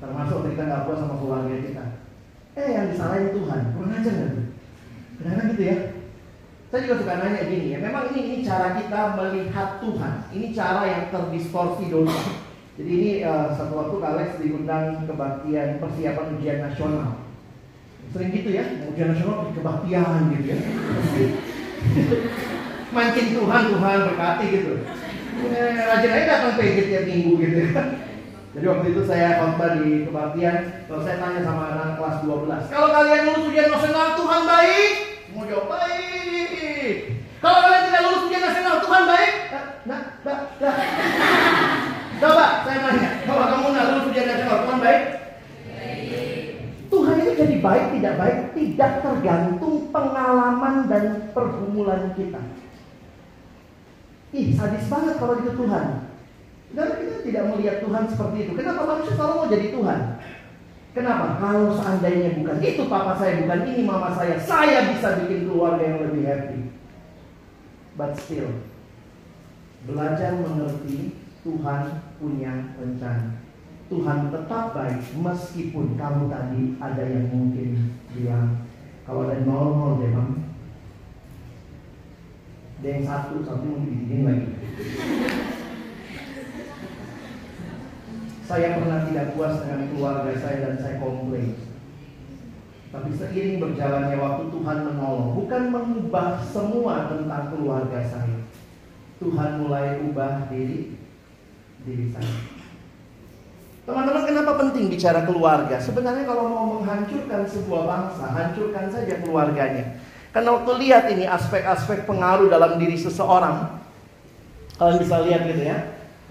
Termasuk 0.00 0.38
kita 0.50 0.62
nggak 0.66 0.84
puas 0.88 0.98
sama 0.98 1.20
keluarga 1.20 1.54
kita. 1.60 1.84
Eh 2.58 2.68
yang 2.72 2.88
disalahin 2.90 3.30
Tuhan, 3.36 3.60
kurang 3.76 3.96
ajar 3.96 4.12
nggak 4.12 4.32
Kadang-kadang 5.22 5.48
gitu 5.54 5.62
ya. 5.62 5.76
Saya 6.72 6.80
juga 6.88 7.04
suka 7.04 7.14
nanya 7.20 7.44
gini 7.52 7.76
ya, 7.76 7.78
memang 7.84 8.08
ini 8.10 8.20
ini 8.32 8.36
cara 8.40 8.80
kita 8.80 9.12
melihat 9.12 9.68
Tuhan. 9.84 10.14
Ini 10.32 10.46
cara 10.56 10.82
yang 10.88 11.02
terdistorsi 11.12 11.92
dosa. 11.92 12.32
Jadi 12.80 12.90
ini 12.90 13.10
uh, 13.28 13.52
satu 13.52 13.76
waktu 13.76 13.96
Alex 14.00 14.28
diundang 14.40 15.04
kebaktian 15.04 15.76
persiapan 15.76 16.32
ujian 16.40 16.58
nasional. 16.64 17.20
Sering 18.16 18.32
gitu 18.32 18.56
ya, 18.56 18.64
ujian 18.88 19.12
nasional 19.12 19.52
kebaktian 19.52 20.32
gitu 20.32 20.46
ya. 20.48 20.58
Mancing 22.96 23.28
Tuhan, 23.36 23.62
Tuhan 23.76 23.98
berkati 24.08 24.44
gitu. 24.48 24.74
Eh, 25.42 25.74
rajin 25.82 26.14
aja 26.14 26.26
datang 26.30 26.54
PG 26.54 26.76
tiap 26.86 27.04
minggu 27.10 27.32
gitu. 27.42 27.58
Jadi 28.52 28.66
waktu 28.68 28.86
itu 28.94 29.02
saya 29.08 29.40
khotbah 29.40 29.80
di 29.80 30.06
kebaktian, 30.06 30.56
kalau 30.86 31.00
saya 31.02 31.16
tanya 31.18 31.40
sama 31.40 31.62
anak 31.72 31.96
kelas 31.96 32.16
12, 32.20 32.68
kalau 32.68 32.88
kalian 32.92 33.20
lulus 33.26 33.48
ujian 33.48 33.68
nasional 33.72 34.12
Tuhan 34.12 34.42
baik, 34.44 34.92
mau 35.32 35.48
jawab 35.48 35.66
baik. 35.72 36.96
Kalau 37.40 37.58
kalian 37.64 37.82
tidak 37.88 38.02
lulus 38.04 38.24
ujian 38.28 38.44
nasional 38.44 38.76
Tuhan 38.84 39.02
baik, 39.08 39.32
nah, 39.50 39.64
nah, 39.88 40.00
nah. 40.60 40.74
Coba 42.22 42.46
saya 42.62 42.78
nanya, 42.86 43.10
kalau 43.24 43.44
kamu 43.50 43.66
nggak 43.72 43.86
lulus 43.88 44.08
ujian 44.12 44.26
nasional 44.28 44.58
Tuhan 44.68 44.78
baik? 44.84 45.02
Tuhan 46.92 47.16
itu 47.24 47.32
jadi 47.40 47.56
baik 47.64 47.84
tidak 47.96 48.14
baik 48.20 48.38
tidak 48.52 48.90
tergantung 49.00 49.76
pengalaman 49.88 50.74
dan 50.92 51.04
pergumulan 51.32 52.12
kita. 52.12 52.40
Ih, 54.32 54.56
sadis 54.56 54.88
banget 54.88 55.20
kalau 55.20 55.36
itu 55.44 55.52
Tuhan. 55.52 55.86
Dan 56.72 56.88
kita 56.96 57.16
tidak 57.20 57.44
melihat 57.52 57.76
Tuhan 57.84 58.04
seperti 58.08 58.36
itu. 58.48 58.52
Kenapa 58.56 58.80
manusia 58.88 59.12
selalu 59.12 59.34
mau 59.36 59.52
jadi 59.52 59.66
Tuhan? 59.76 60.00
Kenapa? 60.92 61.26
Kalau 61.40 61.72
seandainya 61.76 62.36
bukan 62.40 62.58
itu 62.60 62.82
papa 62.88 63.12
saya, 63.16 63.44
bukan 63.44 63.60
ini 63.68 63.84
mama 63.84 64.12
saya, 64.12 64.36
saya 64.40 64.92
bisa 64.92 65.24
bikin 65.24 65.48
keluarga 65.48 65.84
yang 65.84 66.00
lebih 66.04 66.24
happy. 66.24 66.60
But 67.96 68.16
still, 68.16 68.64
belajar 69.84 70.36
mengerti 70.40 71.16
Tuhan 71.44 71.82
punya 72.16 72.72
rencana. 72.80 73.42
Tuhan 73.92 74.32
tetap 74.32 74.72
baik 74.72 75.04
meskipun 75.20 76.00
kamu 76.00 76.32
tadi 76.32 76.80
ada 76.80 77.04
yang 77.04 77.28
mungkin 77.28 77.92
bilang 78.16 78.64
kalau 79.04 79.28
ada 79.28 79.44
nol 79.44 79.76
nol 79.76 79.92
deh 80.00 80.08
ada 82.82 82.98
yang 82.98 83.06
satu 83.06 83.46
satu 83.46 83.62
mungkin 83.62 83.94
begini 83.94 84.26
lagi 84.26 84.48
Saya 88.42 88.74
pernah 88.74 89.06
tidak 89.06 89.38
puas 89.38 89.54
dengan 89.62 89.86
keluarga 89.94 90.34
saya 90.34 90.66
dan 90.66 90.74
saya 90.82 90.98
komplain. 90.98 91.54
Tapi 92.90 93.08
seiring 93.14 93.62
berjalannya 93.62 94.18
waktu 94.18 94.44
Tuhan 94.50 94.78
menolong, 94.82 95.30
bukan 95.38 95.62
mengubah 95.70 96.42
semua 96.42 97.06
tentang 97.06 97.54
keluarga 97.54 98.02
saya. 98.02 98.42
Tuhan 99.22 99.62
mulai 99.62 100.02
ubah 100.02 100.50
diri 100.50 100.98
diri 101.86 102.06
saya. 102.10 102.34
Teman-teman, 103.86 104.26
kenapa 104.26 104.52
penting 104.58 104.90
bicara 104.90 105.22
keluarga? 105.22 105.78
Sebenarnya 105.78 106.26
kalau 106.26 106.44
mau 106.50 106.66
menghancurkan 106.82 107.46
sebuah 107.46 107.82
bangsa, 107.86 108.26
hancurkan 108.26 108.90
saja 108.90 109.22
keluarganya. 109.22 110.02
Karena 110.32 110.56
waktu 110.56 110.72
lihat 110.80 111.04
ini 111.12 111.28
aspek-aspek 111.28 112.08
pengaruh 112.08 112.48
dalam 112.48 112.80
diri 112.80 112.96
seseorang, 112.96 113.78
kalian 114.80 114.96
bisa 114.98 115.16
lihat 115.20 115.44
gitu 115.44 115.62
ya 115.68 115.78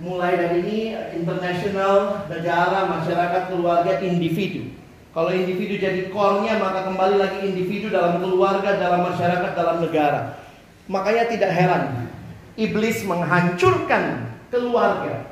mulai 0.02 0.34
dari 0.34 0.66
ini 0.66 0.80
internasional, 1.14 2.26
negara, 2.26 2.90
masyarakat, 2.90 3.54
keluarga, 3.54 4.02
individu. 4.02 4.74
Kalau 5.14 5.30
individu 5.30 5.78
jadi 5.78 6.10
core-nya 6.10 6.58
maka 6.58 6.90
kembali 6.90 7.16
lagi 7.22 7.40
individu 7.46 7.94
dalam 7.94 8.18
keluarga, 8.24 8.80
dalam 8.82 9.06
masyarakat, 9.14 9.52
dalam 9.54 9.78
negara. 9.86 10.42
Makanya 10.90 11.30
tidak 11.30 11.52
heran 11.54 12.10
iblis 12.58 13.06
menghancurkan 13.06 14.34
keluarga. 14.50 15.30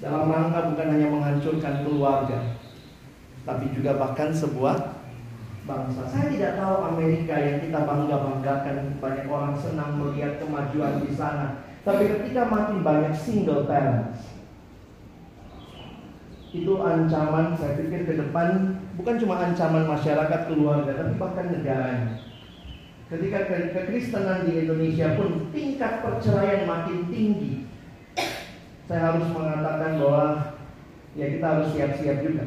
Dalam 0.00 0.28
rangka 0.32 0.72
bukan 0.74 0.86
hanya 0.96 1.08
menghancurkan 1.12 1.84
keluarga, 1.84 2.56
tapi 3.44 3.68
juga 3.76 3.96
bahkan 4.00 4.32
sebuah 4.32 4.99
bangsa. 5.64 6.02
Saya 6.08 6.26
tidak 6.32 6.52
tahu 6.56 6.76
Amerika 6.94 7.34
yang 7.36 7.58
kita 7.60 7.78
bangga-banggakan 7.84 8.76
banyak 9.00 9.26
orang 9.28 9.54
senang 9.56 10.00
melihat 10.00 10.40
kemajuan 10.40 11.04
di 11.04 11.12
sana. 11.12 11.64
Tapi 11.80 12.08
ketika 12.08 12.48
makin 12.48 12.84
banyak 12.84 13.12
single 13.16 13.64
parents, 13.64 14.40
itu 16.50 16.72
ancaman 16.82 17.54
saya 17.54 17.78
pikir 17.78 18.10
ke 18.10 18.14
depan 18.18 18.74
bukan 18.98 19.16
cuma 19.22 19.38
ancaman 19.38 19.86
masyarakat 19.86 20.40
keluarga 20.50 20.92
tapi 20.98 21.12
bahkan 21.14 21.46
negaranya. 21.54 22.20
Ketika 23.10 23.38
kekristenan 23.74 24.46
di 24.46 24.66
Indonesia 24.66 25.18
pun 25.18 25.50
tingkat 25.50 26.02
perceraian 26.02 26.62
makin 26.66 27.10
tinggi. 27.10 27.66
Saya 28.86 29.14
harus 29.14 29.26
mengatakan 29.30 30.02
bahwa 30.02 30.26
ya 31.14 31.26
kita 31.26 31.46
harus 31.46 31.68
siap-siap 31.74 32.22
juga. 32.22 32.44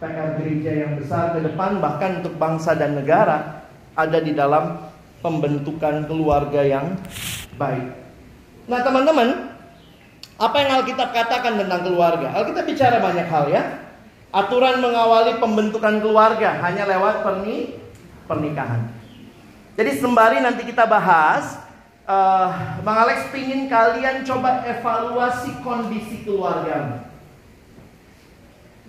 PR 0.00 0.40
gereja 0.40 0.72
yang 0.72 0.96
besar 0.96 1.36
ke 1.36 1.44
depan 1.44 1.76
bahkan 1.76 2.24
untuk 2.24 2.40
bangsa 2.40 2.72
dan 2.72 2.96
negara 2.96 3.68
ada 3.92 4.16
di 4.16 4.32
dalam 4.32 4.80
pembentukan 5.20 6.08
keluarga 6.08 6.64
yang 6.64 6.96
baik. 7.60 7.84
Nah, 8.64 8.80
teman-teman, 8.80 9.52
apa 10.40 10.56
yang 10.56 10.80
Alkitab 10.80 11.12
katakan 11.12 11.60
tentang 11.60 11.84
keluarga? 11.84 12.32
Alkitab 12.32 12.64
bicara 12.64 12.96
banyak 12.96 13.28
hal 13.28 13.44
ya. 13.52 13.62
Aturan 14.32 14.80
mengawali 14.80 15.36
pembentukan 15.36 16.00
keluarga 16.00 16.56
hanya 16.64 16.88
lewat 16.88 17.20
perni 17.20 17.76
pernikahan. 18.24 18.88
Jadi 19.76 20.00
sembari 20.00 20.40
nanti 20.40 20.64
kita 20.64 20.88
bahas, 20.88 21.60
uh, 22.08 22.80
Bang 22.80 23.04
Alex 23.04 23.28
pingin 23.34 23.68
kalian 23.68 24.24
coba 24.24 24.64
evaluasi 24.64 25.60
kondisi 25.60 26.24
keluarga. 26.24 27.09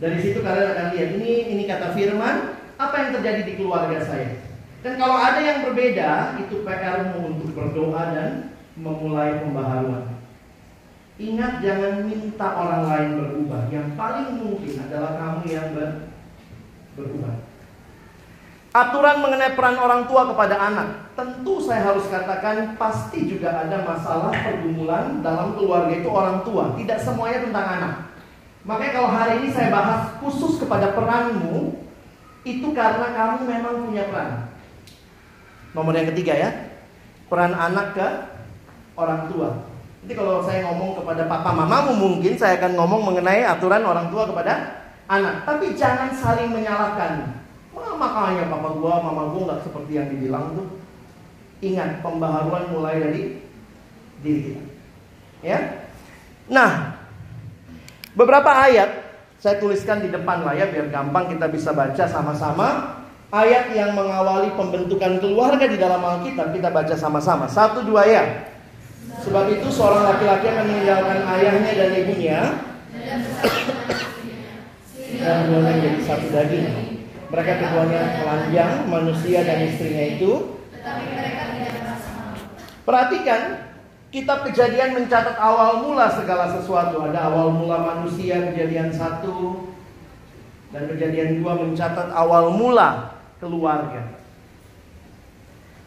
Dari 0.02 0.18
situ 0.18 0.42
kalian 0.42 0.74
akan 0.74 0.88
lihat 0.98 1.10
ini 1.22 1.32
ini 1.54 1.64
kata 1.70 1.94
Firman, 1.94 2.58
apa 2.82 2.96
yang 2.98 3.10
terjadi 3.22 3.42
di 3.46 3.54
keluarga 3.54 4.02
saya. 4.02 4.34
Dan 4.82 4.98
kalau 4.98 5.14
ada 5.14 5.38
yang 5.38 5.62
berbeda, 5.62 6.42
itu 6.42 6.66
PR-mu 6.66 7.38
untuk 7.38 7.54
berdoa 7.54 8.10
dan 8.10 8.58
memulai 8.74 9.38
pembaharuan. 9.46 10.18
Ingat 11.22 11.62
jangan 11.62 12.10
minta 12.10 12.48
orang 12.50 12.84
lain 12.90 13.10
berubah. 13.22 13.62
Yang 13.70 13.88
paling 13.94 14.30
mungkin 14.42 14.74
adalah 14.90 15.12
kamu 15.22 15.42
yang 15.54 15.68
ber 15.78 15.90
berubah. 16.98 17.34
Aturan 18.74 19.22
mengenai 19.22 19.54
peran 19.54 19.78
orang 19.78 20.10
tua 20.10 20.34
kepada 20.34 20.56
anak. 20.58 21.14
Tentu 21.14 21.62
saya 21.62 21.94
harus 21.94 22.10
katakan 22.10 22.74
pasti 22.80 23.30
juga 23.30 23.54
ada 23.54 23.86
masalah 23.86 24.34
pergumulan 24.34 25.22
dalam 25.22 25.54
keluarga 25.54 25.94
itu 25.94 26.10
orang 26.10 26.42
tua. 26.42 26.74
Tidak 26.74 26.98
semuanya 26.98 27.46
tentang 27.46 27.68
anak. 27.70 27.94
Makanya 28.62 28.94
kalau 28.94 29.10
hari 29.10 29.34
ini 29.42 29.50
saya 29.50 29.74
bahas 29.74 30.14
khusus 30.22 30.62
kepada 30.62 30.94
peranmu, 30.94 31.82
itu 32.46 32.68
karena 32.74 33.08
kamu 33.14 33.38
memang 33.50 33.76
punya 33.90 34.06
peran. 34.10 34.54
Nomor 35.74 35.94
yang 35.98 36.10
ketiga 36.14 36.34
ya, 36.38 36.50
peran 37.26 37.58
anak 37.58 37.98
ke 37.98 38.08
orang 38.94 39.32
tua. 39.34 39.66
Jadi 40.02 40.14
kalau 40.18 40.42
saya 40.42 40.66
ngomong 40.66 40.98
kepada 40.98 41.30
papa 41.30 41.54
mamamu 41.54 41.94
mungkin 41.94 42.34
saya 42.34 42.58
akan 42.58 42.74
ngomong 42.74 43.02
mengenai 43.14 43.46
aturan 43.46 43.86
orang 43.86 44.10
tua 44.10 44.26
kepada 44.30 44.54
anak. 45.06 45.46
Tapi 45.46 45.78
jangan 45.78 46.10
saling 46.14 46.50
menyalahkan. 46.54 47.42
Makanya 47.72 48.50
papa 48.50 48.70
gua, 48.82 48.98
mama 48.98 49.30
gua 49.30 49.42
nggak 49.54 49.62
seperti 49.62 49.92
yang 49.98 50.10
dibilang 50.10 50.58
tuh. 50.58 50.82
Ingat, 51.62 52.02
pembaharuan 52.02 52.74
mulai 52.74 52.98
dari 52.98 53.22
diri 54.26 54.42
kita. 54.50 54.64
Ya. 55.46 55.60
Nah, 56.50 57.01
beberapa 58.16 58.52
ayat 58.52 58.90
saya 59.42 59.58
tuliskan 59.58 60.06
di 60.06 60.10
depan 60.14 60.46
lah 60.46 60.54
ya 60.54 60.70
biar 60.70 60.94
gampang 60.94 61.34
kita 61.34 61.50
bisa 61.50 61.74
baca 61.74 62.06
sama-sama. 62.06 62.98
Ayat 63.32 63.72
yang 63.72 63.96
mengawali 63.96 64.52
pembentukan 64.60 65.18
keluarga 65.24 65.64
di 65.64 65.80
dalam 65.80 66.04
Alkitab 66.04 66.52
kita 66.52 66.68
baca 66.68 66.94
sama-sama. 67.00 67.48
Satu 67.48 67.82
dua 67.82 68.04
ya. 68.04 68.24
Sebab 69.24 69.50
itu 69.56 69.72
seorang 69.72 70.04
laki-laki 70.04 70.52
akan 70.52 70.66
meninggalkan 70.68 71.20
ayahnya 71.26 71.72
dan 71.74 71.90
ibunya 71.96 72.40
dan 75.22 75.36
keduanya 75.48 75.72
menjadi 75.80 76.02
satu 76.06 76.28
daging. 76.34 76.68
Mereka 77.32 77.52
keduanya 77.64 78.02
telanjang, 78.20 78.74
manusia 78.92 79.40
dan 79.48 79.58
istrinya 79.64 80.06
itu. 80.20 80.32
Perhatikan, 82.84 83.42
kitab 84.12 84.44
kejadian 84.46 84.94
mencatat 84.94 85.40
awal 85.40 85.88
mula 85.88 86.12
segala 86.12 86.52
sesuatu. 86.52 87.00
Ada 87.08 87.32
awal 87.32 87.56
mula 87.56 87.80
manusia, 87.80 88.52
kejadian 88.52 88.92
satu. 88.92 89.72
Dan 90.72 90.88
kejadian 90.92 91.40
dua 91.40 91.56
mencatat 91.56 92.12
awal 92.12 92.52
mula 92.52 93.16
keluarga. 93.40 94.20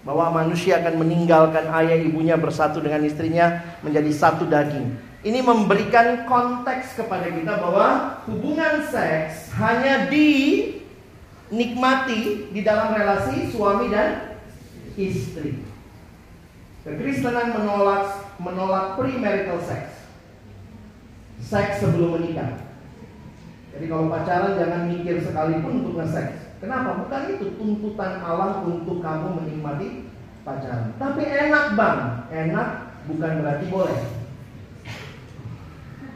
Bahwa 0.04 0.44
manusia 0.44 0.80
akan 0.84 1.00
meninggalkan 1.00 1.68
ayah 1.84 1.96
ibunya 1.96 2.36
bersatu 2.36 2.80
dengan 2.80 3.04
istrinya 3.04 3.64
menjadi 3.80 4.12
satu 4.12 4.44
daging. 4.44 4.92
Ini 5.24 5.40
memberikan 5.40 6.28
konteks 6.28 7.00
kepada 7.00 7.32
kita 7.32 7.56
bahwa 7.56 8.20
hubungan 8.28 8.84
seks 8.84 9.56
hanya 9.56 10.12
di 10.12 10.28
nikmati 11.48 12.52
di 12.52 12.60
dalam 12.60 12.92
relasi 12.92 13.48
suami 13.48 13.88
dan 13.88 14.36
istri. 15.00 15.73
Kekristenan 16.84 17.56
menolak 17.56 18.36
menolak 18.36 19.00
premarital 19.00 19.56
sex. 19.64 20.04
Seks 21.40 21.80
sebelum 21.80 22.20
menikah. 22.20 22.60
Jadi 23.74 23.90
kalau 23.90 24.12
pacaran 24.12 24.54
jangan 24.54 24.86
mikir 24.86 25.18
sekalipun 25.24 25.82
untuk 25.82 25.98
nge-seks. 25.98 26.60
Kenapa? 26.60 27.02
Bukan 27.02 27.22
itu 27.34 27.56
tuntutan 27.58 28.22
Allah 28.22 28.62
untuk 28.62 29.00
kamu 29.00 29.42
menikmati 29.42 30.12
pacaran. 30.44 30.94
Tapi 31.00 31.22
enak 31.24 31.74
bang, 31.74 32.00
enak 32.30 32.68
bukan 33.10 33.32
berarti 33.42 33.66
boleh. 33.72 34.00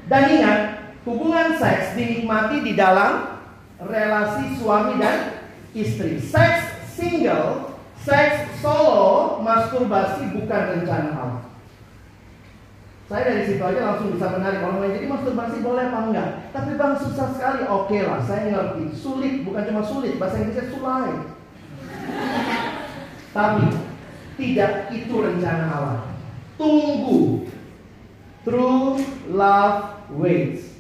Dan 0.09 0.23
ingat, 0.41 0.61
hubungan 1.05 1.57
seks 1.61 1.97
dinikmati 1.97 2.65
di 2.65 2.73
dalam 2.77 3.41
relasi 3.81 4.57
suami 4.57 4.97
dan 4.97 5.45
istri. 5.77 6.17
Seks 6.17 6.93
single, 6.97 7.68
seks 8.09 8.65
solo, 8.65 9.45
masturbasi 9.45 10.33
bukan 10.33 10.63
rencana 10.81 11.11
Allah. 11.13 11.43
Saya 13.09 13.25
dari 13.25 13.45
situ 13.49 13.61
aja 13.65 13.81
langsung 13.85 14.13
bisa 14.17 14.33
menarik 14.33 14.61
orang 14.65 14.85
lain. 14.85 14.97
Jadi 15.01 15.07
masturbasi 15.09 15.57
boleh 15.65 15.85
apa 15.89 16.01
enggak? 16.09 16.29
Tapi 16.53 16.77
bang 16.77 16.97
susah 16.97 17.29
sekali. 17.33 17.65
Oke 17.69 18.05
lah, 18.05 18.21
saya 18.21 18.53
ngerti. 18.53 18.93
Sulit, 18.93 19.45
bukan 19.49 19.65
cuma 19.65 19.81
sulit. 19.85 20.21
Bahasa 20.21 20.45
Inggrisnya 20.45 20.69
sulai. 20.69 21.13
Tapi 23.33 23.65
tidak 24.37 24.73
itu 24.93 25.15
rencana 25.25 25.65
Allah. 25.73 26.01
Tunggu. 26.61 27.49
True 28.45 29.01
love 29.33 30.05
waits. 30.17 30.77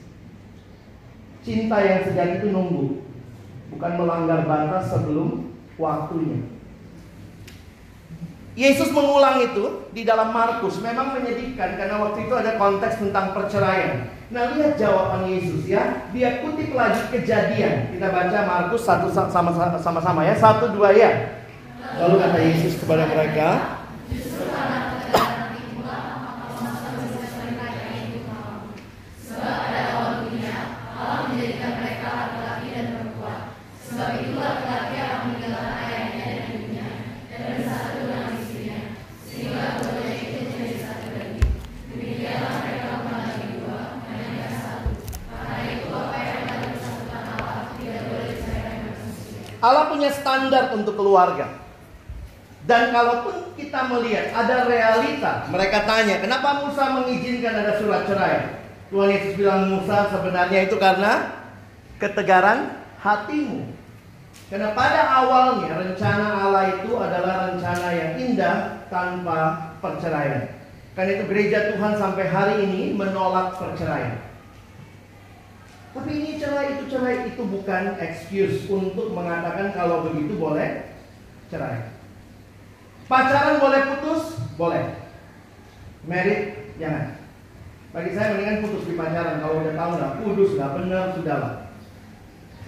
Cinta 1.40 1.80
yang 1.80 2.04
sejati 2.04 2.44
itu 2.44 2.52
nunggu, 2.52 3.00
bukan 3.72 3.92
melanggar 3.96 4.44
batas 4.44 4.92
sebelum 4.92 5.48
waktunya. 5.80 6.57
Yesus 8.58 8.90
mengulang 8.90 9.38
itu 9.38 9.86
di 9.94 10.02
dalam 10.02 10.34
Markus 10.34 10.82
memang 10.82 11.14
menyedihkan 11.14 11.78
karena 11.78 11.94
waktu 12.02 12.26
itu 12.26 12.34
ada 12.34 12.58
konteks 12.58 12.98
tentang 12.98 13.30
perceraian. 13.30 14.10
Nah 14.34 14.50
lihat 14.58 14.74
jawaban 14.74 15.30
Yesus 15.30 15.62
ya, 15.70 16.10
dia 16.10 16.42
kutip 16.42 16.74
lagi 16.74 16.98
kejadian. 17.14 17.94
Kita 17.94 18.10
baca 18.10 18.38
Markus 18.42 18.82
satu 18.82 19.14
sama-sama 19.14 20.26
ya, 20.26 20.34
satu 20.34 20.74
dua 20.74 20.90
ya. 20.90 21.38
Lalu 22.02 22.18
kata 22.18 22.38
Yesus 22.42 22.82
kepada 22.82 23.06
mereka, 23.06 23.77
punya 50.08 50.16
standar 50.16 50.64
untuk 50.72 50.96
keluarga. 50.96 51.60
Dan 52.64 52.92
kalaupun 52.92 53.52
kita 53.56 53.88
melihat 53.92 54.32
ada 54.32 54.64
realita, 54.68 55.44
mereka 55.52 55.84
tanya, 55.84 56.20
kenapa 56.20 56.64
Musa 56.64 56.96
mengizinkan 57.00 57.64
ada 57.64 57.80
surat 57.80 58.04
cerai? 58.08 58.60
Tuhan 58.88 59.08
Yesus 59.12 59.32
bilang 59.36 59.68
Musa 59.68 60.08
sebenarnya 60.08 60.68
itu 60.68 60.76
karena 60.80 61.44
ketegaran 62.00 62.72
hatimu. 63.04 63.68
Karena 64.48 64.72
pada 64.72 65.00
awalnya 65.24 65.76
rencana 65.76 66.48
Allah 66.48 66.64
itu 66.80 66.96
adalah 66.96 67.52
rencana 67.52 67.88
yang 67.92 68.12
indah 68.16 68.56
tanpa 68.88 69.72
perceraian. 69.84 70.56
Karena 70.96 71.20
itu 71.20 71.24
gereja 71.28 71.58
Tuhan 71.76 71.92
sampai 72.00 72.24
hari 72.32 72.64
ini 72.64 72.96
menolak 72.96 73.60
perceraian. 73.60 74.27
Tapi 75.96 76.10
ini 76.12 76.30
cerai 76.36 76.78
itu 76.78 76.84
cerai 76.92 77.32
itu 77.32 77.42
bukan 77.42 77.96
excuse 77.98 78.68
untuk 78.68 79.10
mengatakan 79.16 79.72
kalau 79.72 80.08
begitu 80.08 80.36
boleh 80.36 80.94
cerai. 81.48 81.90
Pacaran 83.08 83.56
boleh 83.56 83.80
putus? 83.96 84.36
Boleh. 84.60 84.84
Merit 86.04 86.76
jangan. 86.76 87.16
Bagi 87.88 88.12
saya 88.12 88.36
mendingan 88.36 88.62
putus 88.68 88.84
di 88.84 88.94
pacaran 89.00 89.40
kalau 89.40 89.64
udah 89.64 89.74
tahu 89.74 89.90
nggak 89.96 90.14
putus 90.20 90.50
nggak 90.60 90.74
benar 90.76 91.04
sudahlah. 91.16 91.54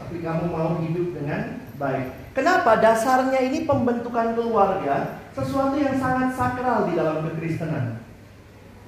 Tapi 0.01 0.17
kamu 0.25 0.45
mau 0.49 0.81
hidup 0.81 1.13
dengan 1.13 1.61
baik. 1.77 2.09
Kenapa? 2.33 2.81
Dasarnya 2.81 3.41
ini 3.45 3.69
pembentukan 3.69 4.33
keluarga 4.33 5.21
sesuatu 5.37 5.77
yang 5.77 6.01
sangat 6.01 6.33
sakral 6.33 6.89
di 6.89 6.97
dalam 6.97 7.21
kekristenan. 7.29 8.01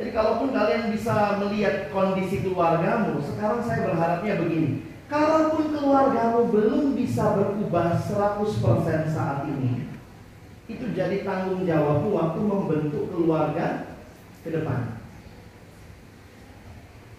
Jadi 0.00 0.10
kalaupun 0.16 0.56
kalian 0.56 0.88
bisa 0.88 1.36
melihat 1.36 1.92
kondisi 1.92 2.40
keluargamu, 2.40 3.20
sekarang 3.20 3.60
saya 3.60 3.92
berharapnya 3.92 4.40
begini. 4.40 4.88
Kalaupun 5.12 5.76
keluargamu 5.76 6.48
belum 6.48 6.96
bisa 6.96 7.36
berubah 7.36 8.00
100% 8.00 9.12
saat 9.12 9.44
ini, 9.44 9.92
itu 10.64 10.88
jadi 10.96 11.20
tanggung 11.20 11.68
jawabmu 11.68 12.08
waktu 12.16 12.40
membentuk 12.40 13.12
keluarga 13.12 13.92
ke 14.40 14.48
depan. 14.48 14.96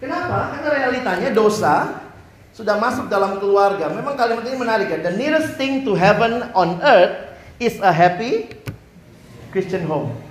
Kenapa? 0.02 0.58
Karena 0.58 0.70
realitanya 0.74 1.30
dosa 1.30 2.02
sudah 2.50 2.78
masuk 2.82 3.06
dalam 3.06 3.38
keluarga. 3.38 3.86
Memang 3.94 4.18
kalimat 4.18 4.42
ini 4.42 4.58
menarik 4.58 4.90
ya. 4.90 4.98
The 4.98 5.14
nearest 5.14 5.54
thing 5.54 5.86
to 5.86 5.94
heaven 5.94 6.50
on 6.58 6.82
earth 6.82 7.38
is 7.62 7.78
a 7.78 7.94
happy 7.94 8.50
Christian 9.54 9.86
home. 9.86 10.23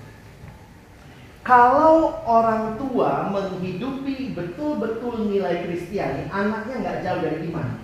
Kalau 1.44 2.24
orang 2.24 2.80
tua 2.80 3.28
menghidupi 3.28 4.32
betul-betul 4.32 5.28
nilai 5.28 5.68
Kristiani, 5.68 6.32
anaknya 6.32 6.76
nggak 6.80 7.00
jauh 7.04 7.20
dari 7.20 7.52
iman. 7.52 7.84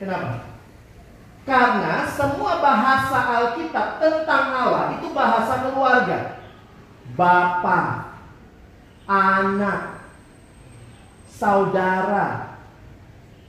Kenapa? 0.00 0.56
Karena 1.44 2.08
semua 2.08 2.64
bahasa 2.64 3.18
Alkitab 3.20 4.00
tentang 4.00 4.44
Allah 4.56 4.96
itu 4.96 5.12
bahasa 5.12 5.68
keluarga. 5.68 6.40
Bapak, 7.12 8.16
anak, 9.04 10.08
saudara. 11.28 12.56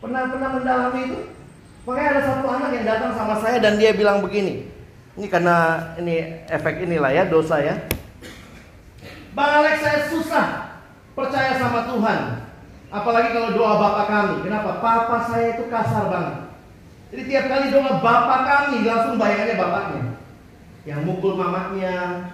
Pernah 0.03 0.27
pernah 0.27 0.49
mendalami 0.51 0.99
itu? 1.07 1.19
Makanya 1.87 2.09
ada 2.11 2.21
satu 2.27 2.47
anak 2.51 2.69
yang 2.75 2.85
datang 2.91 3.11
sama 3.15 3.39
saya 3.39 3.63
dan 3.63 3.79
dia 3.79 3.95
bilang 3.95 4.19
begini. 4.19 4.67
Ini 5.15 5.31
karena 5.31 5.79
ini 5.95 6.43
efek 6.51 6.83
inilah 6.83 7.15
ya 7.15 7.23
dosa 7.23 7.63
ya. 7.63 7.79
Bang 9.35 9.51
Alex 9.61 9.83
saya 9.83 9.99
susah 10.07 10.47
percaya 11.11 11.59
sama 11.59 11.91
Tuhan. 11.91 12.19
Apalagi 12.87 13.35
kalau 13.35 13.51
doa 13.51 13.73
Bapak 13.75 14.05
kami. 14.07 14.35
Kenapa? 14.47 14.79
Papa 14.79 15.27
saya 15.27 15.59
itu 15.59 15.67
kasar 15.67 16.07
banget. 16.07 16.35
Jadi 17.11 17.21
tiap 17.27 17.45
kali 17.51 17.65
doa 17.67 17.99
Bapak 17.99 18.39
kami 18.47 18.87
langsung 18.87 19.19
bayangannya 19.19 19.59
bapaknya. 19.59 20.03
Yang 20.87 21.01
mukul 21.03 21.35
mamanya, 21.35 22.31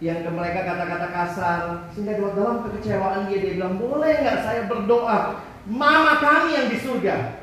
yang 0.00 0.24
ke 0.24 0.30
mereka 0.32 0.64
kata-kata 0.64 1.08
kasar 1.12 1.60
sehingga 1.92 2.16
dalam 2.32 2.64
kekecewaan 2.64 3.28
dia 3.28 3.38
dia 3.44 3.52
bilang 3.60 3.76
boleh 3.76 4.16
nggak 4.24 4.40
saya 4.48 4.64
berdoa 4.64 5.44
mama 5.68 6.24
kami 6.24 6.56
yang 6.56 6.72
di 6.72 6.80
surga 6.80 7.36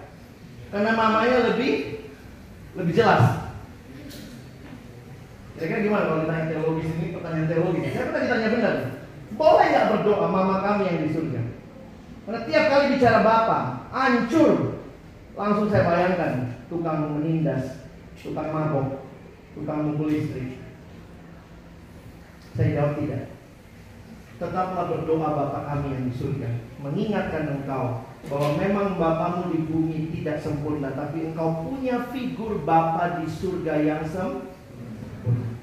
karena 0.74 0.92
mamanya 0.98 1.54
lebih 1.54 2.02
lebih 2.74 2.94
jelas 2.98 3.46
kira-kira 5.54 5.86
gimana 5.86 6.04
kalau 6.10 6.22
ditanya 6.26 6.46
teologis 6.50 6.90
ini 6.98 7.07
pertanyaan 7.18 7.50
teologis 7.50 7.92
saya 7.92 8.06
pernah 8.10 8.22
ditanya 8.24 8.50
benar 8.54 8.76
boleh 9.38 9.66
nggak 9.68 9.90
berdoa 9.92 10.28
mama 10.30 10.56
kami 10.64 10.84
yang 10.88 11.00
di 11.04 11.10
surga 11.12 11.42
karena 12.28 12.40
tiap 12.46 12.66
kali 12.70 12.86
bicara 12.96 13.20
bapak 13.26 13.64
hancur 13.92 14.52
langsung 15.34 15.68
saya 15.68 15.84
bayangkan 15.90 16.34
tukang 16.70 17.18
menindas 17.18 17.86
tukang 18.22 18.50
mabok 18.54 19.06
tukang 19.58 19.90
mukul 19.90 20.10
istri 20.14 20.58
saya 22.58 22.74
jawab 22.74 22.98
tidak. 22.98 23.24
Tetaplah 24.38 24.86
berdoa 24.90 25.30
Bapak 25.34 25.62
kami 25.70 25.94
yang 25.94 26.04
di 26.10 26.14
surga. 26.18 26.50
Mengingatkan 26.82 27.54
engkau 27.54 28.02
bahwa 28.30 28.50
memang 28.58 28.88
Bapamu 28.98 29.54
di 29.54 29.66
bumi 29.70 30.10
tidak 30.14 30.42
sempurna. 30.42 30.94
Tapi 30.98 31.34
engkau 31.34 31.66
punya 31.70 32.10
figur 32.10 32.66
Bapa 32.66 33.22
di 33.22 33.30
surga 33.30 33.74
yang 33.78 34.02
sempurna. 34.02 35.57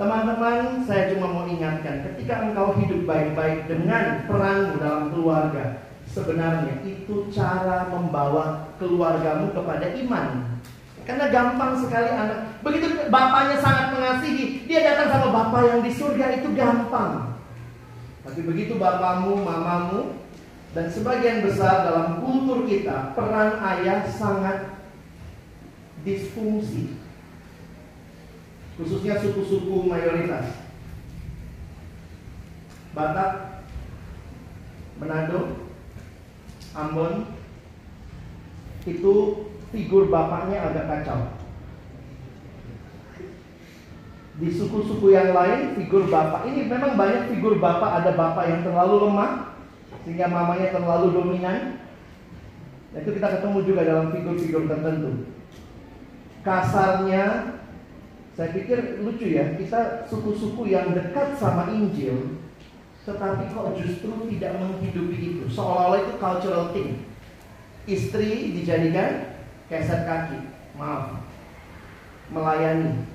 Teman-teman, 0.00 0.80
saya 0.88 1.12
cuma 1.12 1.28
mau 1.28 1.44
ingatkan, 1.44 2.00
ketika 2.00 2.48
engkau 2.48 2.72
hidup 2.80 3.04
baik-baik 3.04 3.68
dengan 3.68 4.24
peranmu 4.24 4.80
dalam 4.80 5.12
keluarga, 5.12 5.84
sebenarnya 6.08 6.80
itu 6.88 7.28
cara 7.28 7.84
membawa 7.92 8.72
keluargamu 8.80 9.52
kepada 9.52 9.92
iman. 10.00 10.56
Karena 11.04 11.28
gampang 11.28 11.84
sekali 11.84 12.08
anak. 12.16 12.64
Begitu 12.64 13.12
bapaknya 13.12 13.60
sangat 13.60 13.92
mengasihi, 13.92 14.64
dia 14.64 14.88
datang 14.88 15.20
sama 15.20 15.28
bapak 15.36 15.68
yang 15.68 15.80
di 15.84 15.92
surga 15.92 16.40
itu 16.40 16.48
gampang. 16.56 17.36
Tapi 18.24 18.40
begitu 18.40 18.80
bapakmu, 18.80 19.36
mamamu, 19.44 20.16
dan 20.72 20.88
sebagian 20.88 21.44
besar 21.44 21.84
dalam 21.84 22.24
kultur 22.24 22.64
kita, 22.64 23.12
peran 23.12 23.60
ayah 23.60 24.08
sangat 24.08 24.80
disfungsi. 26.08 26.99
Khususnya 28.80 29.20
suku-suku 29.20 29.84
mayoritas. 29.84 30.56
Batak, 32.96 33.60
Manado, 34.96 35.68
Ambon, 36.72 37.28
itu 38.88 39.14
figur 39.68 40.08
bapaknya 40.08 40.64
agak 40.64 40.88
kacau. 40.88 41.20
Di 44.40 44.48
suku-suku 44.48 45.12
yang 45.12 45.36
lain 45.36 45.76
figur 45.76 46.08
bapak 46.08 46.48
ini 46.48 46.64
memang 46.64 46.96
banyak 46.96 47.36
figur 47.36 47.60
bapak 47.60 48.00
ada 48.00 48.16
bapak 48.16 48.48
yang 48.48 48.60
terlalu 48.64 49.04
lemah 49.04 49.52
sehingga 50.08 50.32
mamanya 50.32 50.72
terlalu 50.72 51.12
dominan. 51.12 51.84
Itu 52.96 53.12
kita 53.12 53.28
ketemu 53.38 53.58
juga 53.68 53.84
dalam 53.84 54.08
figur-figur 54.08 54.64
tertentu. 54.64 55.28
Kasarnya 56.40 57.59
saya 58.38 58.54
pikir 58.54 59.02
lucu 59.02 59.36
ya, 59.36 59.58
kita 59.58 60.06
suku-suku 60.06 60.70
yang 60.70 60.94
dekat 60.94 61.36
sama 61.36 61.70
Injil 61.74 62.40
tetapi 63.00 63.50
kok 63.56 63.74
justru 63.80 64.12
tidak 64.28 64.60
menghidupi 64.60 65.16
itu. 65.18 65.44
Seolah-olah 65.48 66.04
itu 66.04 66.14
cultural 66.20 66.64
thing. 66.76 67.08
Istri 67.88 68.54
dijadikan 68.60 69.40
keset 69.72 70.04
kaki, 70.04 70.52
maaf, 70.76 71.24
melayani 72.28 73.08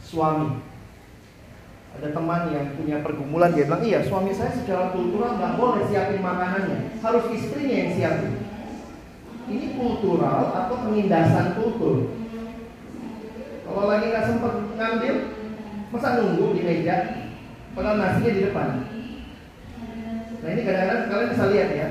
suami. 0.00 0.64
Ada 1.92 2.08
teman 2.16 2.56
yang 2.56 2.72
punya 2.72 3.04
pergumulan 3.04 3.52
dia 3.52 3.68
bilang 3.68 3.84
iya 3.84 4.00
suami 4.00 4.32
saya 4.32 4.48
secara 4.48 4.96
kultural 4.96 5.36
nggak 5.36 5.60
boleh 5.60 5.84
siapin 5.92 6.24
makanannya, 6.24 6.96
harus 7.04 7.28
istrinya 7.36 7.76
yang 7.84 7.92
siapin. 7.92 8.34
Ini 9.44 9.76
kultural 9.76 10.56
atau 10.56 10.88
penindasan 10.88 11.52
kultur. 11.52 12.21
Kalau 13.72 13.88
lagi 13.88 14.04
nggak 14.12 14.26
sempat 14.28 14.52
ngambil, 14.76 15.14
masa 15.88 16.08
nunggu 16.20 16.46
di 16.52 16.60
meja, 16.60 16.96
padahal 17.72 17.96
nasinya 17.96 18.32
di 18.36 18.42
depan. 18.44 18.68
Nah 20.44 20.48
ini 20.52 20.60
kadang-kadang 20.66 21.00
kalian 21.08 21.28
bisa 21.32 21.44
lihat 21.48 21.70
ya, 21.72 21.88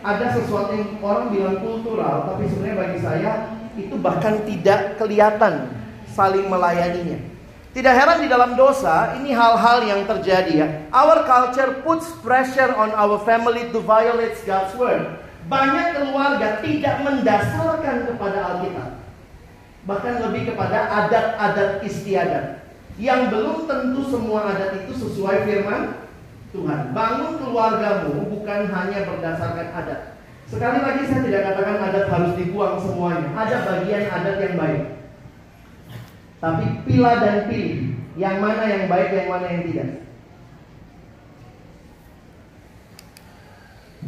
ada 0.00 0.26
sesuatu 0.32 0.72
yang 0.72 0.96
orang 1.04 1.28
bilang 1.28 1.56
kultural, 1.60 2.32
tapi 2.32 2.48
sebenarnya 2.48 2.80
bagi 2.80 2.98
saya 3.04 3.32
itu 3.76 3.94
bahkan 4.00 4.40
tidak 4.48 4.96
kelihatan 4.96 5.68
saling 6.16 6.48
melayaninya. 6.48 7.20
Tidak 7.68 7.94
heran 7.94 8.24
di 8.24 8.28
dalam 8.32 8.58
dosa, 8.58 9.14
ini 9.20 9.30
hal-hal 9.30 9.86
yang 9.86 10.02
terjadi 10.08 10.52
ya. 10.56 10.68
Our 10.90 11.22
culture 11.28 11.84
puts 11.84 12.10
pressure 12.24 12.74
on 12.74 12.90
our 12.96 13.20
family 13.22 13.70
to 13.70 13.78
violate 13.84 14.34
God's 14.42 14.74
word. 14.74 15.22
Banyak 15.46 15.94
keluarga 15.94 16.58
tidak 16.64 16.96
mendasarkan 17.06 17.96
kepada 18.10 18.38
Alkitab. 18.56 18.97
Bahkan 19.88 20.14
lebih 20.28 20.52
kepada 20.52 20.84
adat-adat 20.84 21.80
istiadat. 21.80 22.60
Yang 23.00 23.32
belum 23.32 23.64
tentu 23.64 24.04
semua 24.12 24.52
adat 24.52 24.84
itu 24.84 24.92
sesuai 24.92 25.48
firman 25.48 25.96
Tuhan. 26.52 26.92
Bangun 26.92 27.40
keluargamu 27.40 28.28
bukan 28.28 28.68
hanya 28.68 29.08
berdasarkan 29.08 29.68
adat. 29.72 30.00
Sekali 30.44 30.84
lagi 30.84 31.08
saya 31.08 31.24
tidak 31.24 31.42
katakan 31.48 31.76
adat 31.88 32.04
harus 32.12 32.32
dibuang 32.36 32.76
semuanya. 32.76 33.32
Ada 33.32 33.56
bagian 33.64 34.04
adat 34.12 34.36
yang 34.44 34.54
baik. 34.60 34.82
Tapi 36.38 36.64
pilah 36.84 37.16
dan 37.24 37.36
pilih 37.48 37.96
yang 38.20 38.44
mana 38.44 38.62
yang 38.68 38.84
baik, 38.92 39.08
yang 39.08 39.28
mana 39.32 39.46
yang 39.48 39.62
tidak. 39.72 39.88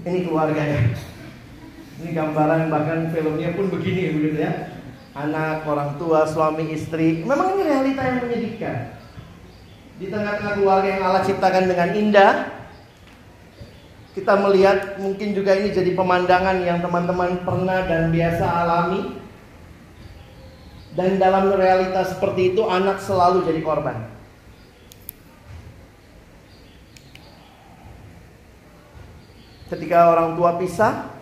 Ini 0.01 0.19
keluarganya. 0.29 0.81
Ini 2.01 2.09
gambaran 2.17 2.73
bahkan 2.73 3.13
filmnya 3.13 3.53
pun 3.57 3.69
begini 3.73 4.17
begitu 4.17 4.45
ya. 4.45 4.80
Anak, 5.11 5.67
orang 5.67 5.99
tua, 5.99 6.23
suami, 6.23 6.71
istri. 6.71 7.27
Memang 7.27 7.59
ini 7.59 7.63
realita 7.67 8.03
yang 8.07 8.19
menyedihkan. 8.23 8.95
Di 9.99 10.07
tengah-tengah 10.07 10.55
keluarga 10.55 10.89
yang 10.89 11.03
Allah 11.03 11.27
ciptakan 11.27 11.67
dengan 11.67 11.91
indah, 11.93 12.33
kita 14.15 14.39
melihat 14.39 14.99
mungkin 15.03 15.35
juga 15.35 15.59
ini 15.59 15.75
jadi 15.75 15.95
pemandangan 15.99 16.63
yang 16.63 16.79
teman-teman 16.79 17.43
pernah 17.43 17.87
dan 17.91 18.15
biasa 18.15 18.45
alami. 18.47 19.19
Dan 20.95 21.23
dalam 21.23 21.55
realitas 21.55 22.15
seperti 22.15 22.55
itu 22.55 22.67
anak 22.67 22.99
selalu 23.03 23.47
jadi 23.47 23.63
korban. 23.63 24.11
Ketika 29.71 30.11
orang 30.11 30.35
tua 30.35 30.59
pisah, 30.59 31.20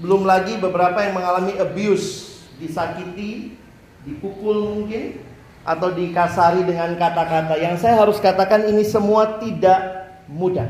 belum 0.00 0.24
lagi 0.24 0.56
beberapa 0.56 1.04
yang 1.04 1.14
mengalami 1.14 1.60
abuse, 1.60 2.40
disakiti, 2.56 3.54
dipukul 4.08 4.80
mungkin, 4.80 5.20
atau 5.60 5.92
dikasari 5.92 6.64
dengan 6.64 6.96
kata-kata. 6.96 7.60
Yang 7.60 7.84
saya 7.84 8.00
harus 8.00 8.16
katakan 8.16 8.64
ini 8.64 8.80
semua 8.80 9.38
tidak 9.38 10.08
mudah. 10.24 10.68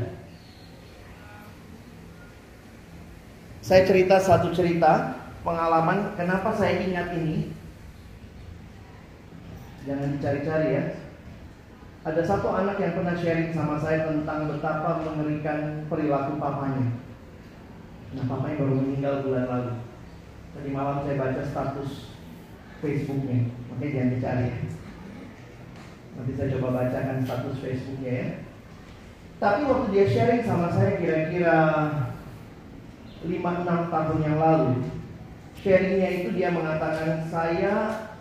Saya 3.63 3.87
cerita 3.87 4.19
satu 4.19 4.51
cerita 4.51 5.15
pengalaman 5.47 6.11
kenapa 6.19 6.51
saya 6.51 6.83
ingat 6.83 7.15
ini. 7.15 7.55
Jangan 9.87 10.19
dicari-cari 10.19 10.67
ya. 10.75 10.85
Ada 12.01 12.21
satu 12.25 12.49
anak 12.49 12.81
yang 12.81 12.97
pernah 12.97 13.13
sharing 13.13 13.53
sama 13.53 13.77
saya 13.77 14.09
tentang 14.09 14.49
betapa 14.49 15.05
mengerikan 15.05 15.85
perilaku 15.85 16.41
papanya. 16.41 17.10
Nah, 18.11 18.23
papanya 18.27 18.59
baru 18.59 18.73
meninggal 18.75 19.23
bulan 19.23 19.45
lalu. 19.47 19.73
Tadi 20.51 20.69
malam 20.75 21.03
saya 21.03 21.15
baca 21.15 21.41
status 21.47 22.11
Facebooknya, 22.83 23.47
makanya 23.71 23.91
jangan 23.93 24.13
dicari 24.17 24.45
ya. 24.51 24.57
Nanti 26.11 26.31
saya 26.35 26.51
coba 26.57 26.67
bacakan 26.75 27.23
status 27.23 27.55
Facebooknya 27.63 28.11
ya. 28.11 28.27
Tapi 29.39 29.59
waktu 29.65 29.87
dia 29.95 30.05
sharing 30.05 30.43
sama 30.43 30.67
saya 30.69 30.99
kira-kira 30.99 31.57
5-6 33.25 33.93
tahun 33.93 34.17
yang 34.21 34.37
lalu 34.37 34.85
Sharingnya 35.61 36.09
itu 36.09 36.29
dia 36.33 36.49
mengatakan 36.49 37.21
saya 37.29 37.73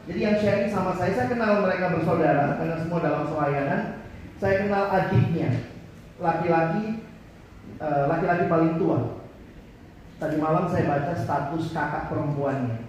jadi 0.09 0.19
yang 0.27 0.37
sharing 0.41 0.71
sama 0.73 0.97
saya, 0.97 1.13
saya 1.13 1.29
kenal 1.31 1.63
mereka 1.63 1.93
bersaudara 1.93 2.59
karena 2.59 2.77
semua 2.83 2.99
dalam 3.05 3.31
pelayanan. 3.31 3.83
Saya 4.41 4.65
kenal 4.65 4.89
adiknya, 4.89 5.71
laki-laki, 6.17 7.05
eh, 7.79 8.05
laki-laki 8.09 8.45
paling 8.49 8.81
tua. 8.81 9.20
Tadi 10.21 10.37
malam 10.37 10.69
saya 10.69 10.85
baca 10.85 11.17
status 11.17 11.73
kakak 11.73 12.13
perempuannya. 12.13 12.85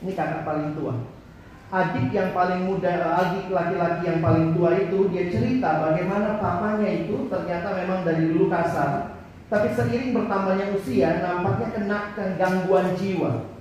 Ini 0.00 0.16
kakak 0.16 0.48
paling 0.48 0.72
tua. 0.72 0.96
Adik 1.70 2.08
yang 2.10 2.32
paling 2.32 2.66
muda, 2.66 2.88
eh, 2.88 3.12
adik 3.20 3.52
laki-laki 3.52 4.02
yang 4.08 4.24
paling 4.24 4.56
tua 4.56 4.74
itu 4.74 5.06
dia 5.12 5.28
cerita 5.30 5.86
bagaimana 5.86 6.40
papanya 6.40 6.88
itu 6.88 7.30
ternyata 7.30 7.78
memang 7.78 8.02
dari 8.02 8.32
dulu 8.32 8.50
kasar, 8.50 9.22
tapi 9.46 9.70
seiring 9.78 10.10
bertambahnya 10.10 10.74
usia 10.74 11.22
nampaknya 11.22 11.68
kena 11.70 11.98
gangguan 12.34 12.96
jiwa. 12.98 13.54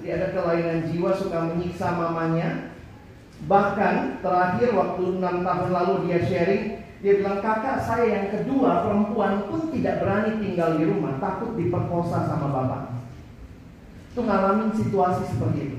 Jadi 0.00 0.08
ada 0.18 0.26
kelainan 0.34 0.88
jiwa 0.90 1.10
suka 1.14 1.38
menyiksa 1.52 1.94
mamanya. 1.94 2.74
Bahkan 3.46 4.18
terakhir 4.18 4.74
waktu 4.74 5.22
enam 5.22 5.46
tahun 5.46 5.70
lalu 5.70 5.94
dia 6.10 6.18
sharing, 6.26 6.87
dia 6.98 7.12
bilang 7.22 7.38
kakak 7.38 7.78
saya 7.78 8.06
yang 8.10 8.26
kedua 8.34 8.82
perempuan 8.82 9.46
pun 9.46 9.70
tidak 9.70 10.02
berani 10.02 10.42
tinggal 10.42 10.74
di 10.74 10.84
rumah, 10.90 11.22
takut 11.22 11.54
diperkosa 11.54 12.26
sama 12.26 12.50
bapak. 12.50 12.82
Itu 14.10 14.26
ngalamin 14.26 14.74
situasi 14.74 15.22
seperti 15.30 15.58
itu. 15.62 15.78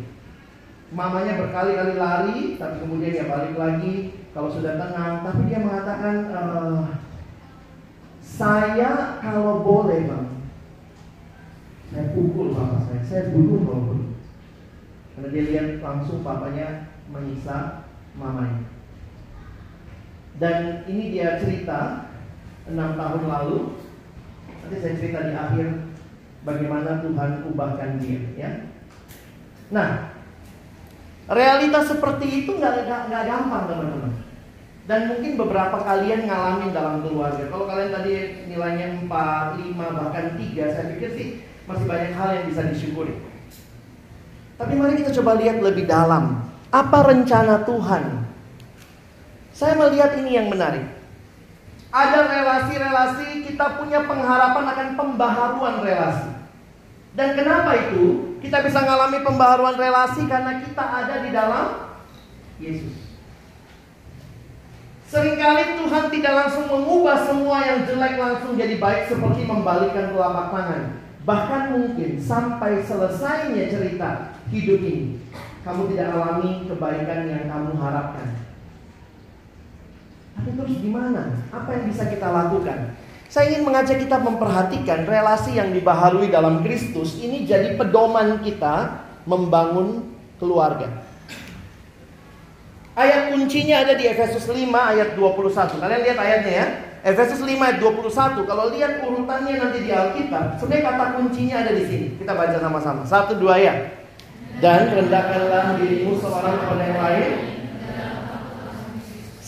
Mamanya 0.96 1.38
berkali-kali 1.38 2.00
lari, 2.00 2.40
tapi 2.56 2.76
kemudian 2.82 3.14
dia 3.14 3.28
balik 3.28 3.60
lagi 3.60 4.16
kalau 4.32 4.48
sudah 4.48 4.80
tenang. 4.80 5.22
Tapi 5.22 5.42
dia 5.52 5.60
mengatakan, 5.60 6.16
e, 6.32 6.42
saya 8.24 9.20
kalau 9.20 9.62
boleh 9.62 10.08
bang, 10.08 10.28
saya 11.92 12.16
pukul 12.16 12.56
bapak 12.56 12.80
saya, 12.88 13.02
saya 13.04 13.24
bunuh 13.36 13.60
bapak 13.68 14.00
karena 15.20 15.36
dia 15.36 15.44
lihat 15.52 15.84
langsung 15.84 16.24
papanya 16.24 16.96
menyiksa 17.12 17.84
mamanya. 18.16 18.79
Dan 20.40 20.88
ini 20.88 21.12
dia 21.12 21.36
cerita 21.36 22.10
enam 22.64 22.96
tahun 22.96 23.24
lalu. 23.28 23.60
Nanti 24.64 24.78
saya 24.80 24.96
cerita 24.96 25.20
di 25.28 25.34
akhir 25.36 25.68
bagaimana 26.48 27.04
Tuhan 27.04 27.44
ubahkan 27.52 28.00
dia. 28.00 28.20
Ya. 28.40 28.52
Nah, 29.70 30.16
realitas 31.28 31.92
seperti 31.92 32.48
itu 32.48 32.56
nggak 32.56 32.88
nggak 32.88 33.24
gampang 33.28 33.68
teman-teman. 33.68 34.14
Dan 34.90 35.06
mungkin 35.06 35.38
beberapa 35.38 35.78
kalian 35.86 36.26
ngalamin 36.26 36.74
dalam 36.74 37.06
keluarga. 37.06 37.46
Kalau 37.46 37.70
kalian 37.70 37.94
tadi 37.94 38.12
nilainya 38.50 39.06
4, 39.06 39.62
5, 39.62 39.78
bahkan 39.78 40.34
3, 40.34 40.74
saya 40.74 40.86
pikir 40.98 41.10
sih 41.14 41.28
masih 41.70 41.86
banyak 41.86 42.18
hal 42.18 42.30
yang 42.34 42.46
bisa 42.50 42.66
disyukuri. 42.66 43.14
Tapi 44.58 44.74
mari 44.74 44.98
kita 44.98 45.14
coba 45.22 45.38
lihat 45.38 45.62
lebih 45.62 45.86
dalam. 45.86 46.42
Apa 46.74 47.06
rencana 47.06 47.62
Tuhan? 47.70 48.29
Saya 49.54 49.74
melihat 49.76 50.16
ini 50.20 50.38
yang 50.38 50.48
menarik. 50.48 50.86
Ada 51.90 52.20
relasi-relasi 52.30 53.50
kita 53.50 53.82
punya 53.82 54.06
pengharapan 54.06 54.66
akan 54.70 54.90
pembaharuan 54.94 55.82
relasi. 55.82 56.30
Dan 57.18 57.34
kenapa 57.34 57.74
itu? 57.90 58.38
Kita 58.40 58.62
bisa 58.64 58.86
mengalami 58.86 59.20
pembaharuan 59.26 59.76
relasi 59.76 60.24
karena 60.30 60.62
kita 60.62 60.84
ada 60.86 61.16
di 61.26 61.30
dalam 61.34 61.66
Yesus. 62.62 63.10
Seringkali 65.10 65.82
Tuhan 65.82 66.06
tidak 66.14 66.34
langsung 66.38 66.70
mengubah 66.70 67.26
semua 67.26 67.66
yang 67.66 67.82
jelek 67.90 68.22
langsung 68.22 68.54
jadi 68.54 68.78
baik 68.78 69.10
seperti 69.10 69.42
membalikkan 69.50 70.14
telapak 70.14 70.54
tangan. 70.54 70.84
Bahkan 71.26 71.62
mungkin 71.74 72.22
sampai 72.22 72.86
selesainya 72.86 73.74
cerita 73.74 74.38
hidup 74.54 74.80
ini 74.86 75.18
kamu 75.66 75.90
tidak 75.92 76.14
alami 76.14 76.70
kebaikan 76.70 77.26
yang 77.26 77.46
kamu 77.50 77.74
harapkan. 77.82 78.49
Tapi 80.40 80.56
terus 80.56 80.76
gimana? 80.80 81.36
Apa 81.52 81.70
yang 81.76 81.92
bisa 81.92 82.08
kita 82.08 82.32
lakukan? 82.32 82.96
Saya 83.28 83.52
ingin 83.52 83.68
mengajak 83.68 84.00
kita 84.00 84.18
memperhatikan 84.24 85.04
relasi 85.04 85.60
yang 85.60 85.76
dibaharui 85.76 86.32
dalam 86.32 86.64
Kristus 86.64 87.20
ini 87.20 87.44
jadi 87.44 87.76
pedoman 87.76 88.40
kita 88.40 89.04
membangun 89.28 90.16
keluarga. 90.40 90.88
Ayat 92.96 93.36
kuncinya 93.36 93.84
ada 93.84 94.00
di 94.00 94.08
Efesus 94.08 94.48
5 94.48 94.56
ayat 94.72 95.20
21. 95.20 95.78
Kalian 95.78 96.02
lihat 96.08 96.18
ayatnya 96.18 96.54
ya. 96.56 96.68
Efesus 97.04 97.44
5 97.44 97.60
ayat 97.60 97.78
21. 97.84 98.48
Kalau 98.48 98.72
lihat 98.72 99.04
urutannya 99.04 99.56
nanti 99.60 99.84
di 99.84 99.92
Alkitab, 99.92 100.58
sebenarnya 100.58 100.84
kata 100.88 101.06
kuncinya 101.20 101.56
ada 101.68 101.72
di 101.76 101.84
sini. 101.84 102.08
Kita 102.16 102.32
baca 102.34 102.58
sama-sama. 102.58 103.02
Satu 103.04 103.36
dua 103.36 103.60
ya 103.60 104.00
dan 104.60 104.92
rendahkanlah 104.92 105.80
dirimu 105.80 106.20
seorang 106.20 106.56
kepada 106.60 106.84
yang 106.84 107.00
lain. 107.00 107.59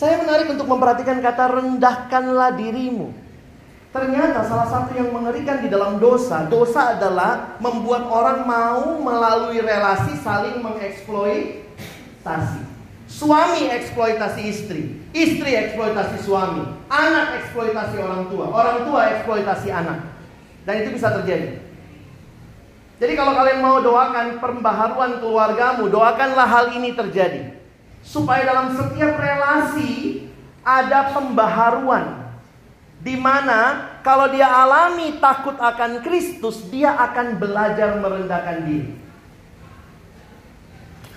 Saya 0.02 0.18
menarik 0.18 0.50
untuk 0.50 0.66
memperhatikan 0.66 1.22
kata 1.22 1.62
rendahkanlah 1.62 2.58
dirimu. 2.58 3.14
Ternyata 3.94 4.42
salah 4.42 4.66
satu 4.66 4.98
yang 4.98 5.14
mengerikan 5.14 5.62
di 5.62 5.70
dalam 5.70 6.02
dosa, 6.02 6.42
dosa 6.50 6.98
adalah 6.98 7.54
membuat 7.62 8.10
orang 8.10 8.42
mau 8.42 8.98
melalui 8.98 9.62
relasi 9.62 10.18
saling 10.18 10.58
mengeksploitasi. 10.58 12.66
Suami 13.06 13.70
eksploitasi 13.70 14.42
istri, 14.42 14.98
istri 15.14 15.54
eksploitasi 15.54 16.18
suami, 16.18 16.66
anak 16.90 17.46
eksploitasi 17.46 18.02
orang 18.02 18.26
tua, 18.26 18.50
orang 18.50 18.82
tua 18.82 19.06
eksploitasi 19.06 19.70
anak. 19.70 20.02
Dan 20.66 20.82
itu 20.82 20.98
bisa 20.98 21.14
terjadi. 21.14 21.62
Jadi 22.98 23.12
kalau 23.14 23.38
kalian 23.38 23.62
mau 23.62 23.78
doakan 23.78 24.42
pembaharuan 24.42 25.22
keluargamu, 25.22 25.86
doakanlah 25.86 26.50
hal 26.50 26.74
ini 26.74 26.90
terjadi. 26.90 27.61
Supaya 28.02 28.44
dalam 28.44 28.74
setiap 28.74 29.14
relasi 29.16 30.26
ada 30.66 31.14
pembaharuan. 31.14 32.34
Di 33.02 33.18
mana 33.18 33.90
kalau 34.06 34.30
dia 34.30 34.46
alami 34.46 35.18
takut 35.18 35.58
akan 35.58 36.02
Kristus, 36.06 36.66
dia 36.70 36.94
akan 36.94 37.38
belajar 37.38 37.98
merendahkan 37.98 38.62
diri. 38.66 38.94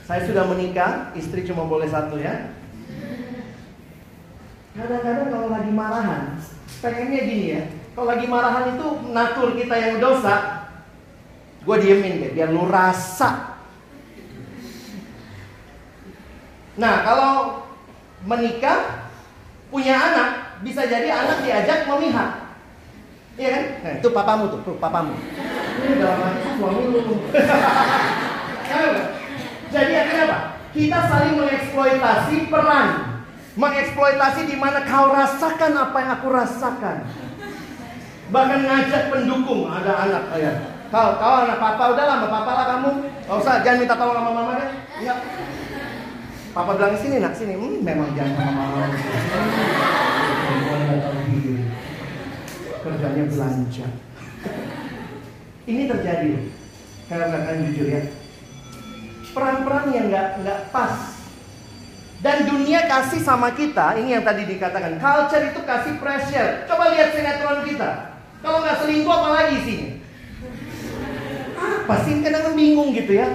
Saya 0.05 0.21
sudah 0.29 0.45
menikah, 0.45 1.13
istri 1.17 1.45
cuma 1.45 1.65
boleh 1.65 1.89
satu 1.89 2.17
ya. 2.21 2.53
Kadang-kadang 4.77 5.29
kalau 5.33 5.47
lagi 5.49 5.71
marahan, 5.73 6.23
pengennya 6.81 7.21
gini 7.25 7.47
ya. 7.57 7.63
Kalau 7.97 8.07
lagi 8.11 8.27
marahan 8.29 8.65
itu 8.77 8.87
natur 9.09 9.57
kita 9.57 9.75
yang 9.77 9.97
dosa, 9.97 10.65
Gue 11.65 11.81
diemin 11.81 12.21
deh, 12.21 12.31
biar 12.37 12.53
lu 12.53 12.69
rasa. 12.69 13.54
Nah, 16.75 16.93
kalau 17.07 17.33
menikah, 18.27 19.07
punya 19.71 19.95
anak, 19.95 20.29
bisa 20.63 20.83
jadi 20.87 21.07
anak 21.07 21.43
diajak 21.43 21.87
memihak. 21.87 22.45
Iya 23.35 23.49
kan? 23.51 23.63
Nah, 23.83 23.93
itu 23.99 24.09
papamu 24.15 24.43
tuh, 24.47 24.59
tuh 24.63 24.75
papamu. 24.79 25.11
Ini 25.83 25.99
dalam 25.99 26.19
hati 26.23 26.39
suami 26.55 26.83
lu. 26.87 26.99
jadi 29.75 29.93
akhirnya 30.03 30.23
apa? 30.31 30.37
Kita 30.71 30.99
saling 31.11 31.35
mengeksploitasi 31.39 32.37
peran. 32.47 32.87
Mengeksploitasi 33.55 34.41
di 34.51 34.55
mana 34.59 34.83
kau 34.83 35.11
rasakan 35.11 35.71
apa 35.79 35.97
yang 35.99 36.11
aku 36.19 36.27
rasakan. 36.31 36.97
Bahkan 38.31 38.59
ngajak 38.67 39.03
pendukung, 39.11 39.67
ada 39.71 40.07
anak 40.07 40.23
kayak 40.31 40.55
Kau, 40.95 41.17
kau 41.17 41.43
anak 41.43 41.59
papa, 41.59 41.97
udah 41.97 42.05
lama 42.07 42.27
papa 42.29 42.51
lah 42.55 42.65
kamu. 42.77 42.91
Gak 43.25 43.37
usah, 43.41 43.59
jangan 43.65 43.79
minta 43.83 43.95
tolong 43.97 44.15
sama 44.21 44.31
mama 44.31 44.53
deh. 44.55 44.69
Enggak. 45.01 45.17
Papa 46.55 46.79
bilang 46.79 46.95
sini 46.95 47.19
nak 47.19 47.35
sini, 47.35 47.51
hmm, 47.59 47.83
memang 47.83 48.15
jangan 48.15 48.47
sama 48.47 48.51
mama. 48.55 48.87
Kerjanya 52.79 53.23
belanja. 53.27 53.87
Ini 55.67 55.81
terjadi, 55.91 56.31
karena 57.11 57.25
katakan 57.27 57.59
jujur 57.67 57.87
ya. 57.91 58.01
Peran-peran 59.35 59.85
yang 59.91 60.07
nggak 60.07 60.27
nggak 60.47 60.59
pas. 60.71 61.19
Dan 62.23 62.47
dunia 62.47 62.87
kasih 62.87 63.19
sama 63.19 63.51
kita, 63.51 63.99
ini 63.99 64.15
yang 64.15 64.23
tadi 64.23 64.47
dikatakan, 64.47 64.95
culture 64.95 65.51
itu 65.51 65.59
kasih 65.59 65.99
pressure. 65.99 66.63
Coba 66.71 66.95
lihat 66.95 67.11
sinetron 67.11 67.67
kita. 67.67 68.15
Kalau 68.39 68.63
nggak 68.63 68.79
selingkuh 68.79 69.11
apalagi 69.11 69.57
sih? 69.67 69.79
Apa 71.83 71.99
sih 72.07 72.23
kadang 72.23 72.55
bingung 72.55 72.95
gitu 72.95 73.11
ya? 73.11 73.27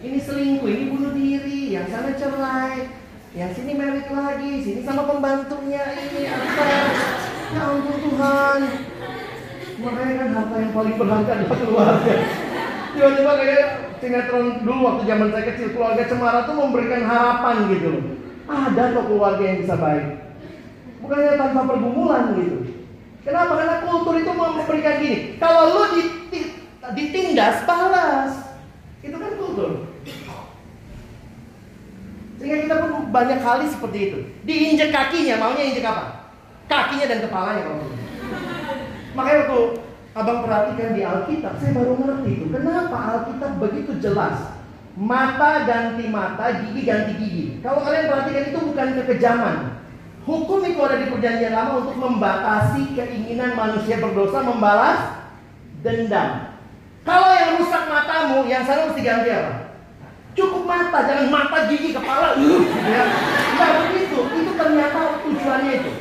Ini 0.00 0.16
selingkuh, 0.16 0.64
ini 0.64 0.84
bunuh 0.88 1.12
diri, 1.12 1.76
yang 1.76 1.84
sana 1.92 2.16
cerai, 2.16 2.88
yang 3.36 3.52
sini 3.52 3.76
merit 3.76 4.08
lagi, 4.08 4.64
sini 4.64 4.80
sama 4.80 5.04
pembantunya, 5.04 5.84
ini 5.92 6.24
apa? 6.24 6.64
Ya 7.52 7.60
ampun 7.68 7.96
Tuhan. 8.08 8.60
Makanya 9.84 10.14
kan 10.16 10.28
harta 10.32 10.56
yang 10.56 10.72
paling 10.72 10.96
berharga 10.96 11.32
adalah 11.36 11.58
keluarga. 11.60 12.14
Tiba-tiba 12.96 13.32
kayak 13.44 13.64
sinetron 14.00 14.64
dulu 14.64 14.80
waktu 14.88 15.02
zaman 15.04 15.28
saya 15.36 15.44
kecil 15.52 15.68
keluarga 15.76 16.02
cemara 16.08 16.48
tuh 16.48 16.56
memberikan 16.56 17.04
harapan 17.04 17.56
gitu. 17.68 17.92
Ada 18.48 18.82
kok 18.96 19.04
keluarga 19.04 19.42
yang 19.44 19.58
bisa 19.60 19.76
baik. 19.76 20.06
Bukannya 21.04 21.32
tanpa 21.36 21.60
pergumulan 21.68 22.24
gitu. 22.40 22.56
Kenapa? 23.20 23.52
Karena 23.52 23.76
kultur 23.84 24.16
itu 24.16 24.32
memberikan 24.32 24.96
gini. 24.96 25.18
Kalau 25.36 25.62
lu 25.76 25.82
ditindas, 26.96 27.68
balas. 27.68 28.32
Itu 29.04 29.16
kan 29.16 29.32
kultur. 29.36 29.89
Sehingga 32.40 32.64
kita 32.64 32.74
pun 32.80 33.12
banyak 33.12 33.44
kali 33.44 33.68
seperti 33.68 33.98
itu. 34.08 34.18
Diinjek 34.48 34.88
kakinya, 34.88 35.36
maunya 35.36 35.68
injek 35.68 35.84
apa? 35.84 36.32
Kakinya 36.64 37.04
dan 37.04 37.20
kepalanya 37.20 37.62
kalau 37.68 37.84
Makanya 39.12 39.38
waktu 39.44 39.60
abang 40.16 40.40
perhatikan 40.48 40.96
di 40.96 41.02
Alkitab, 41.04 41.60
saya 41.60 41.76
baru 41.76 42.00
ngerti 42.00 42.30
itu. 42.40 42.44
Kenapa 42.48 42.96
Alkitab 42.96 43.60
begitu 43.60 43.92
jelas? 44.00 44.56
Mata 44.96 45.68
ganti 45.68 46.08
mata, 46.08 46.64
gigi 46.64 46.80
ganti 46.88 47.12
gigi. 47.20 47.44
Kalau 47.60 47.84
kalian 47.84 48.08
perhatikan 48.08 48.44
itu 48.48 48.58
bukan 48.72 48.88
kekejaman. 48.96 49.56
Hukum 50.24 50.60
itu 50.64 50.80
ada 50.80 50.96
di 50.96 51.12
perjanjian 51.12 51.52
lama 51.52 51.84
untuk 51.84 51.96
membatasi 52.00 52.96
keinginan 52.96 53.52
manusia 53.52 54.00
berdosa 54.00 54.40
membalas 54.40 55.28
dendam. 55.84 56.56
Kalau 57.04 57.28
yang 57.36 57.60
rusak 57.60 57.84
matamu, 57.88 58.48
yang 58.48 58.64
sana 58.64 58.88
mesti 58.88 59.02
ganti 59.04 59.28
apa? 59.28 59.59
Cukup 60.38 60.62
mata, 60.62 60.98
jangan 61.10 61.28
mata, 61.28 61.66
gigi, 61.66 61.90
kepala. 61.90 62.38
Uh, 62.38 62.62
ya. 62.94 63.04
Begitu, 63.58 64.18
itu 64.30 64.52
ternyata 64.54 65.20
tujuannya 65.26 65.72
itu. 65.82 65.92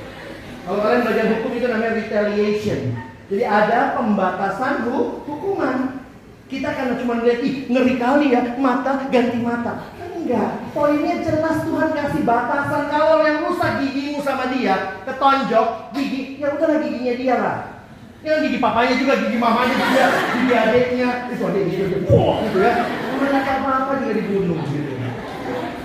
Kalau 0.66 0.80
kalian 0.86 1.02
belajar 1.02 1.26
hukum 1.34 1.52
itu 1.58 1.66
namanya 1.66 1.98
retaliation. 1.98 2.82
Jadi 3.30 3.44
ada 3.46 3.98
pembatasan 3.98 4.86
hukuman. 5.26 6.06
Kita 6.50 6.70
karena 6.74 6.98
cuma 6.98 7.22
lihat, 7.22 7.42
ih 7.46 7.70
ngeri 7.70 7.96
kali 7.98 8.34
ya, 8.34 8.42
mata 8.58 9.06
ganti 9.10 9.38
mata. 9.42 9.94
Enggak, 9.98 10.50
poinnya 10.76 11.26
jelas 11.26 11.66
Tuhan 11.66 11.90
kasih 11.94 12.22
batasan. 12.26 12.90
Kalau 12.90 13.22
yang 13.22 13.50
rusak 13.50 13.82
gigimu 13.82 14.22
sama 14.22 14.50
dia, 14.54 15.02
ketonjok 15.06 15.94
gigi, 15.94 16.42
ya 16.42 16.54
udahlah 16.54 16.82
giginya 16.86 17.14
dia 17.18 17.36
lah. 17.38 17.79
Ya 18.20 18.44
gigi 18.44 18.60
papanya 18.60 19.00
juga, 19.00 19.16
gigi 19.24 19.40
mamanya 19.40 19.80
juga, 19.80 20.12
gigi 20.12 20.52
adiknya, 20.52 21.32
itu 21.32 21.40
adiknya 21.40 21.76
juga, 21.80 22.04
wah 22.12 22.44
gitu 22.44 22.60
ya. 22.60 22.84
Mana 23.16 23.40
apa-apa 23.40 24.04
juga 24.04 24.20
dibunuh 24.20 24.60
gitu. 24.68 24.92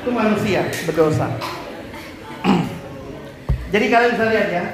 Itu 0.02 0.10
manusia 0.10 0.66
berdosa. 0.90 1.30
Jadi 3.72 3.86
kalian 3.86 4.18
bisa 4.18 4.34
lihat 4.34 4.50
ya, 4.50 4.64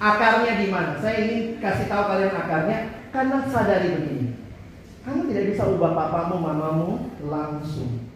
akarnya 0.00 0.56
di 0.56 0.72
mana. 0.72 0.96
Saya 1.04 1.20
ingin 1.20 1.60
kasih 1.60 1.84
tahu 1.84 2.16
kalian 2.16 2.32
akarnya 2.32 2.96
karena 3.12 3.44
sadari 3.44 4.00
begini. 4.00 4.40
Kamu 5.04 5.28
tidak 5.28 5.52
bisa 5.52 5.68
ubah 5.68 5.92
papamu, 5.92 6.40
mamamu 6.40 7.12
langsung. 7.28 8.08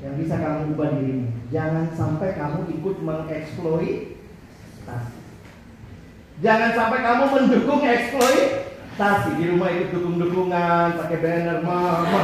Yang 0.00 0.24
bisa 0.24 0.40
kamu 0.40 0.72
ubah 0.72 0.88
dirimu. 0.96 1.28
Jangan 1.52 1.92
sampai 1.92 2.32
kamu 2.32 2.64
ikut 2.80 2.96
mengeksploitasi. 3.04 5.15
Jangan 6.44 6.76
sampai 6.76 7.00
kamu 7.00 7.24
mendukung 7.32 7.80
eksploitasi 7.80 9.40
di 9.40 9.44
rumah 9.56 9.72
itu 9.72 9.96
dukung-dukungan, 9.96 11.00
pakai 11.00 11.16
banner 11.24 11.64
mama. 11.64 12.20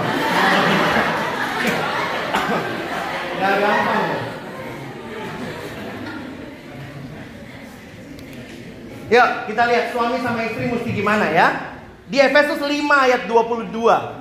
Gak 3.41 3.55
gampang. 3.57 4.09
Yuk, 9.09 9.29
kita 9.49 9.63
lihat 9.69 9.97
suami 9.97 10.21
sama 10.21 10.41
istri 10.45 10.69
mesti 10.69 10.91
gimana 10.93 11.33
ya. 11.33 11.49
Di 12.13 12.21
Efesus 12.21 12.61
5 12.61 12.69
ayat 12.93 13.25
22. 13.25 13.73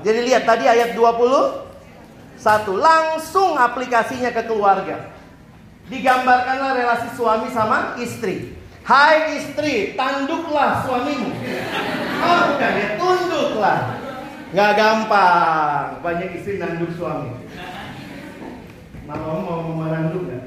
Jadi 0.08 0.20
lihat 0.24 0.48
tadi 0.48 0.72
ayat 0.72 0.96
21. 0.96 1.60
Langsung 2.80 3.60
aplikasinya 3.60 4.32
ke 4.32 4.48
keluarga. 4.48 5.12
Digambarkanlah 5.92 6.80
relasi 6.80 7.12
suami 7.20 7.52
sama 7.52 8.00
istri. 8.00 8.61
Hai 8.82 9.38
istri, 9.38 9.94
tanduklah 9.94 10.82
suamimu. 10.82 11.30
Oh 12.22 12.42
bukan 12.54 12.74
ya, 12.82 12.88
tunduklah. 12.98 13.80
Gak 14.52 14.72
gampang. 14.74 16.02
Banyak 16.02 16.30
istri 16.36 16.58
nanduk 16.58 16.92
suami. 16.98 17.30
Mau 19.06 19.38
mau 19.46 19.70
menanduk 19.86 20.28
gak? 20.28 20.44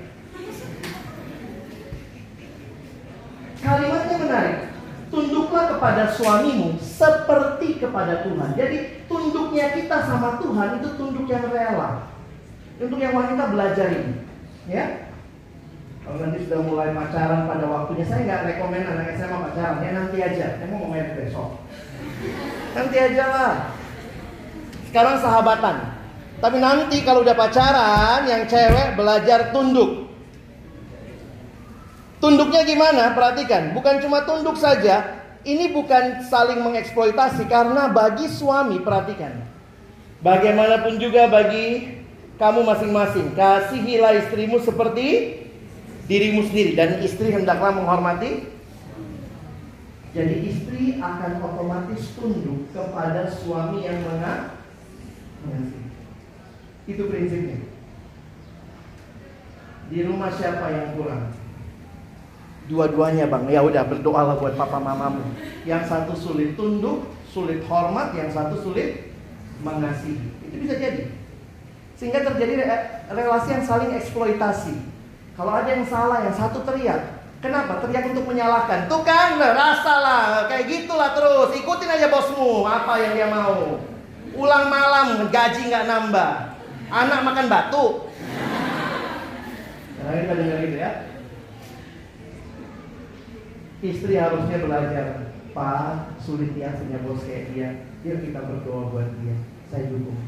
Kalimatnya 3.62 4.16
menarik. 4.18 4.59
Tunduklah 5.14 5.79
kepada 5.79 6.11
suamimu 6.11 6.75
seperti 6.83 7.79
kepada 7.79 8.27
Tuhan. 8.27 8.59
Jadi 8.59 9.07
tunduknya 9.07 9.79
kita 9.79 10.11
sama 10.11 10.42
Tuhan 10.42 10.83
itu 10.83 10.88
tunduk 10.99 11.31
yang 11.31 11.47
rela. 11.55 12.11
Untuk 12.83 12.99
yang 12.99 13.14
wanita 13.14 13.55
belajar 13.55 13.94
ini. 13.94 14.27
Ya, 14.66 15.04
kalau 16.05 16.21
nanti 16.21 16.45
sudah 16.45 16.61
mulai 16.61 16.93
pacaran 16.93 17.49
pada 17.49 17.64
waktunya, 17.64 18.05
saya 18.05 18.21
nggak 18.29 18.45
rekomend 18.45 18.85
anak 18.85 19.17
SMA 19.17 19.38
pacaran, 19.40 19.81
ya 19.81 19.90
nanti 19.97 20.17
aja. 20.21 20.47
Saya 20.61 20.69
mau 20.69 20.85
main 20.85 21.17
besok. 21.17 21.64
Nanti 22.77 22.97
aja 23.01 23.25
lah. 23.25 23.55
Sekarang 24.93 25.17
sahabatan. 25.25 25.77
Tapi 26.45 26.61
nanti 26.61 27.01
kalau 27.09 27.25
udah 27.25 27.33
pacaran, 27.33 28.29
yang 28.29 28.45
cewek 28.45 29.01
belajar 29.01 29.49
tunduk. 29.57 30.12
Tunduknya 32.21 32.69
gimana? 32.69 33.17
Perhatikan, 33.17 33.73
bukan 33.73 34.05
cuma 34.05 34.29
tunduk 34.29 34.61
saja. 34.61 35.25
Ini 35.40 35.73
bukan 35.73 36.25
saling 36.29 36.61
mengeksploitasi 36.61 37.49
karena 37.49 37.88
bagi 37.88 38.29
suami, 38.29 38.77
perhatikan. 38.85 39.40
Bagaimanapun 40.21 41.01
juga 41.01 41.33
bagi 41.33 42.01
kamu 42.37 42.61
masing-masing, 42.65 43.33
kasihilah 43.33 44.21
istrimu 44.21 44.61
seperti 44.61 45.40
dirimu 46.05 46.44
sendiri 46.48 46.77
dan 46.77 47.00
istri 47.00 47.33
hendaklah 47.33 47.73
menghormati. 47.73 48.52
Jadi 50.15 50.46
istri 50.46 51.02
akan 51.02 51.42
otomatis 51.42 52.15
tunduk 52.15 52.71
kepada 52.71 53.27
suami 53.27 53.83
yang 53.83 53.98
mengasihi. 54.07 55.83
Itu 56.87 57.11
prinsipnya. 57.11 57.67
Di 59.90 60.07
rumah 60.07 60.31
siapa 60.31 60.71
yang 60.71 60.94
kurang? 60.94 61.35
Dua-duanya 62.71 63.29
bang, 63.29 63.44
ya 63.50 63.61
udah 63.61 63.85
berdoalah 63.85 64.38
buat 64.38 64.55
papa 64.57 64.79
mamamu. 64.81 65.21
Yang 65.67 65.90
satu 65.90 66.15
sulit 66.15 66.55
tunduk, 66.57 67.11
sulit 67.29 67.61
hormat, 67.67 68.15
yang 68.15 68.31
satu 68.31 68.57
sulit 68.63 69.13
mengasihi. 69.67 70.31
Itu 70.46 70.57
bisa 70.63 70.79
jadi. 70.79 71.11
Sehingga 71.98 72.23
terjadi 72.23 72.55
relasi 73.11 73.48
yang 73.50 73.65
saling 73.67 73.92
eksploitasi. 73.98 74.94
Kalau 75.35 75.53
ada 75.53 75.69
yang 75.69 75.87
salah, 75.87 76.23
yang 76.23 76.35
satu 76.35 76.63
teriak. 76.63 77.27
Kenapa? 77.43 77.83
Teriak 77.83 78.15
untuk 78.15 78.31
menyalahkan. 78.31 78.87
Tuh 78.87 79.03
kan, 79.03 79.37
rasalah, 79.37 80.47
kayak 80.47 80.71
gitulah 80.71 81.11
terus. 81.13 81.51
Ikutin 81.59 81.91
aja 81.91 82.07
bosmu, 82.09 82.65
apa 82.65 82.95
yang 83.03 83.13
dia 83.19 83.29
mau. 83.29 83.83
Ulang 84.35 84.67
malam, 84.71 85.27
gaji 85.31 85.71
nggak 85.71 85.87
nambah. 85.91 86.33
Anak 86.89 87.21
makan 87.27 87.47
batu. 87.51 88.07
Nah, 90.05 90.13
kita 90.21 90.35
dengar 90.37 90.59
gitu 90.63 90.77
ya. 90.79 90.93
Istri 93.85 94.17
harusnya 94.17 94.65
belajar 94.65 95.07
Pak, 95.53 96.17
sulit 96.17 96.57
ya 96.57 96.73
punya 96.73 96.99
bos 97.05 97.21
kayak 97.21 97.53
dia 97.53 97.69
Yuk 98.01 98.25
kita 98.25 98.41
berdoa 98.41 98.89
buat 98.89 99.13
dia 99.21 99.37
Saya 99.69 99.93
dukung 99.93 100.19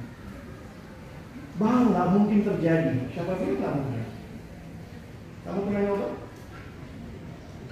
Bang, 1.57 1.89
nggak 1.89 2.13
mungkin 2.13 2.45
terjadi. 2.45 3.09
Siapa 3.17 3.33
bilang 3.41 3.57
nggak 3.57 3.75
mungkin? 3.81 4.06
Kamu 5.47 5.61
pernah 5.71 5.83
nyoba? 5.87 6.09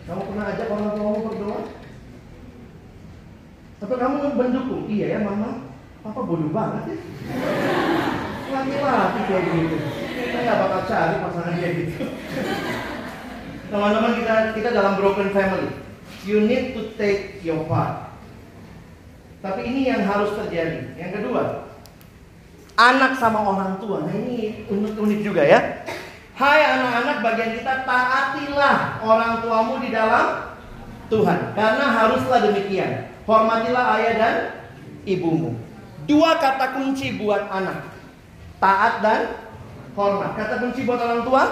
Kamu 0.05 0.23
pernah 0.31 0.45
ajak 0.55 0.71
orang 0.71 0.95
tuamu 0.95 1.21
berdoa? 1.27 1.61
Atau 3.83 3.97
kamu 3.99 4.17
mendukung? 4.39 4.83
Iya 4.87 5.07
ya 5.13 5.19
mama, 5.27 5.75
papa 6.07 6.21
bodoh 6.23 6.55
banget 6.55 6.95
ya. 6.95 6.97
Laki-laki 8.55 9.21
kayak 9.27 9.43
gitu. 9.51 9.77
Kita 10.15 10.39
nggak 10.39 10.59
bakal 10.63 10.81
cari 10.87 11.15
pasangan 11.19 11.55
kayak 11.59 11.75
gitu. 11.83 12.05
Teman-teman 13.69 14.13
kita 14.23 14.35
kita 14.55 14.69
dalam 14.71 14.95
broken 14.95 15.35
family. 15.35 15.69
You 16.25 16.47
need 16.47 16.79
to 16.79 16.95
take 16.95 17.43
your 17.43 17.67
part. 17.67 18.15
Tapi 19.45 19.61
ini 19.67 19.91
yang 19.91 20.07
harus 20.09 20.33
terjadi. 20.39 20.97
Yang 20.97 21.21
kedua, 21.21 21.69
anak 22.81 23.19
sama 23.21 23.45
orang 23.45 23.77
tua. 23.83 24.07
Nah 24.07 24.15
ini 24.15 24.65
unik-unik 24.71 25.21
juga 25.21 25.43
ya. 25.45 25.85
Hai 26.35 26.67
anak-anak 26.67 27.23
bagian 27.23 27.51
kita 27.63 27.87
taatilah 27.87 28.99
orang 29.07 29.39
tuamu 29.39 29.79
di 29.79 29.95
dalam 29.95 30.51
Tuhan. 31.07 31.55
Karena 31.55 31.87
haruslah 31.95 32.43
demikian. 32.43 33.07
Hormatilah 33.23 33.85
ayah 33.95 34.15
dan 34.19 34.35
ibumu. 35.07 35.55
Dua 36.11 36.35
kata 36.43 36.75
kunci 36.75 37.23
buat 37.23 37.47
anak. 37.47 37.87
Taat 38.59 38.95
dan 38.99 39.21
hormat. 39.95 40.35
Kata 40.35 40.59
kunci 40.59 40.83
buat 40.83 40.99
orang 40.99 41.23
tua. 41.23 41.45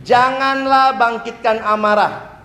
Janganlah 0.00 0.96
bangkitkan 0.96 1.60
amarah. 1.60 2.40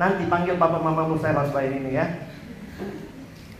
Nanti 0.00 0.24
panggil 0.24 0.56
papa 0.56 0.80
mamamu 0.80 1.20
saya 1.20 1.36
langsung 1.36 1.60
ini 1.60 2.00
ya. 2.00 2.06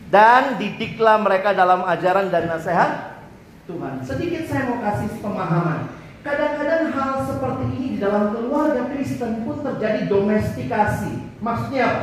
Dan 0.08 0.56
didiklah 0.56 1.20
mereka 1.20 1.52
dalam 1.52 1.84
ajaran 1.84 2.32
dan 2.32 2.48
nasihat 2.48 3.20
Tuhan. 3.68 4.00
Sedikit 4.00 4.48
saya 4.48 4.64
mau 4.64 4.80
kasih 4.80 5.12
pemahaman. 5.20 6.05
Kadang-kadang 6.26 6.90
hal 6.90 7.22
seperti 7.22 7.64
ini 7.78 7.86
di 7.94 7.98
dalam 8.02 8.34
keluarga 8.34 8.90
Kristen 8.90 9.46
pun 9.46 9.62
terjadi 9.62 10.10
domestikasi. 10.10 11.38
Maksudnya 11.38 11.82
apa? 11.86 12.02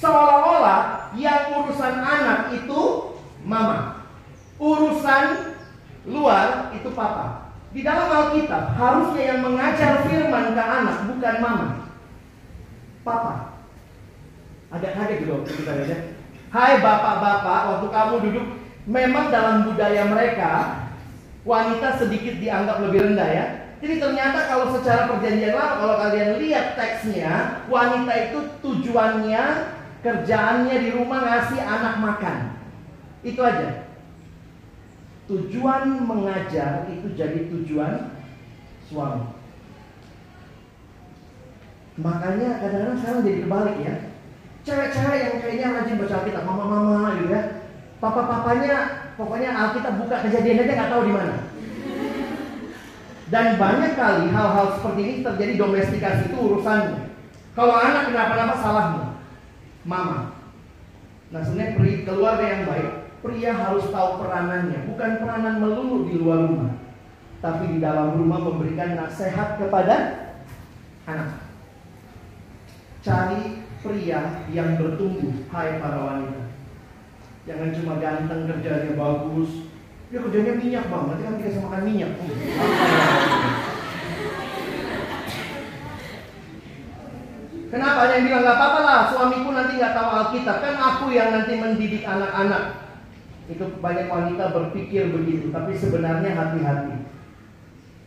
Seolah-olah 0.00 1.12
yang 1.20 1.52
urusan 1.52 2.00
anak 2.00 2.56
itu 2.56 3.12
mama. 3.44 4.08
Urusan 4.56 5.52
luar 6.08 6.72
itu 6.72 6.88
papa. 6.96 7.52
Di 7.76 7.84
dalam 7.84 8.08
Alkitab 8.08 8.72
harusnya 8.72 9.36
yang 9.36 9.40
mengajar 9.44 10.00
firman 10.08 10.56
ke 10.56 10.62
anak 10.64 10.96
bukan 11.12 11.36
mama. 11.44 11.66
Papa. 13.04 13.60
Agak 14.72 14.96
kaget 14.96 15.28
gitu 15.28 15.44
kita 15.44 15.72
ya. 15.84 15.98
Hai 16.48 16.80
bapak-bapak, 16.80 17.60
waktu 17.68 17.88
kamu 17.92 18.14
duduk 18.24 18.46
memang 18.88 19.28
dalam 19.28 19.68
budaya 19.68 20.08
mereka 20.08 20.87
wanita 21.48 21.96
sedikit 21.96 22.36
dianggap 22.36 22.84
lebih 22.84 23.08
rendah 23.08 23.28
ya. 23.32 23.46
Jadi 23.80 23.94
ternyata 23.96 24.44
kalau 24.52 24.74
secara 24.76 25.08
perjanjian 25.08 25.56
lama 25.56 25.74
kalau 25.80 25.96
kalian 25.96 26.36
lihat 26.36 26.76
teksnya, 26.76 27.64
wanita 27.72 28.12
itu 28.28 28.38
tujuannya 28.60 29.44
kerjaannya 30.04 30.76
di 30.76 30.88
rumah 30.92 31.24
ngasih 31.24 31.60
anak 31.64 31.94
makan. 32.04 32.38
Itu 33.24 33.40
aja. 33.40 33.88
Tujuan 35.30 36.04
mengajar 36.04 36.84
itu 36.92 37.16
jadi 37.16 37.48
tujuan 37.48 38.12
suami. 38.84 39.24
Makanya 41.98 42.62
kadang-kadang 42.62 42.98
sekarang 43.02 43.26
jadi 43.26 43.38
kebalik 43.42 43.78
ya. 43.82 43.94
Cewek-cewek 44.66 45.20
yang 45.22 45.36
kayaknya 45.40 45.68
rajin 45.80 45.98
baca 45.98 46.14
Alkitab, 46.22 46.44
mama-mama 46.44 47.18
gitu 47.18 47.30
ya. 47.32 47.42
Papa-papanya 47.98 48.76
pokoknya 49.18 49.50
Alkitab 49.50 49.98
buka 49.98 50.22
kejadian 50.22 50.62
aja 50.62 50.72
nggak 50.78 50.90
tahu 50.94 51.02
di 51.10 51.12
mana. 51.14 51.36
Dan 53.28 53.60
banyak 53.60 53.92
kali 53.92 54.32
hal-hal 54.32 54.66
seperti 54.78 55.00
ini 55.04 55.14
terjadi 55.20 55.52
domestikasi 55.60 56.32
itu 56.32 56.36
urusanmu. 56.38 56.96
Kalau 57.52 57.74
anak 57.76 58.08
kenapa-napa 58.08 58.54
salahmu, 58.56 59.02
mama. 59.84 60.32
Nah 61.28 61.40
sebenarnya 61.44 62.06
keluarga 62.08 62.46
yang 62.46 62.64
baik, 62.64 62.90
pria 63.20 63.52
harus 63.52 63.84
tahu 63.92 64.24
peranannya, 64.24 64.88
bukan 64.88 65.10
peranan 65.20 65.60
melulu 65.60 66.08
di 66.08 66.16
luar 66.16 66.48
rumah, 66.48 66.72
tapi 67.44 67.76
di 67.76 67.78
dalam 67.84 68.16
rumah 68.16 68.40
memberikan 68.48 68.96
nasihat 68.96 69.60
kepada 69.60 69.96
anak. 71.04 71.44
Cari 73.04 73.60
pria 73.84 74.46
yang 74.48 74.80
bertumbuh, 74.80 75.44
hai 75.52 75.76
para 75.76 76.00
wanita. 76.00 76.47
Jangan 77.48 77.72
cuma 77.72 77.96
ganteng 77.96 78.44
kerjanya 78.44 78.92
bagus. 78.92 79.72
Dia 80.12 80.20
kerjanya 80.20 80.52
minyak 80.60 80.84
bang, 80.92 81.04
nanti 81.08 81.22
kan 81.24 81.40
dikasih 81.40 81.64
makan 81.64 81.82
minyak. 81.88 82.12
Kenapa 87.68 88.08
yang 88.08 88.24
bilang 88.24 88.42
nggak 88.48 88.56
apa-apa 88.56 88.80
lah, 88.80 89.00
suamiku 89.12 89.52
nanti 89.52 89.76
nggak 89.76 89.92
tahu 89.92 90.08
Alkitab, 90.08 90.56
kan 90.64 90.74
aku 90.76 91.12
yang 91.12 91.36
nanti 91.36 91.52
mendidik 91.60 92.04
anak-anak. 92.04 92.84
Itu 93.48 93.76
banyak 93.80 94.08
wanita 94.08 94.56
berpikir 94.56 95.12
begitu, 95.12 95.52
tapi 95.52 95.76
sebenarnya 95.76 96.32
hati-hati. 96.32 96.96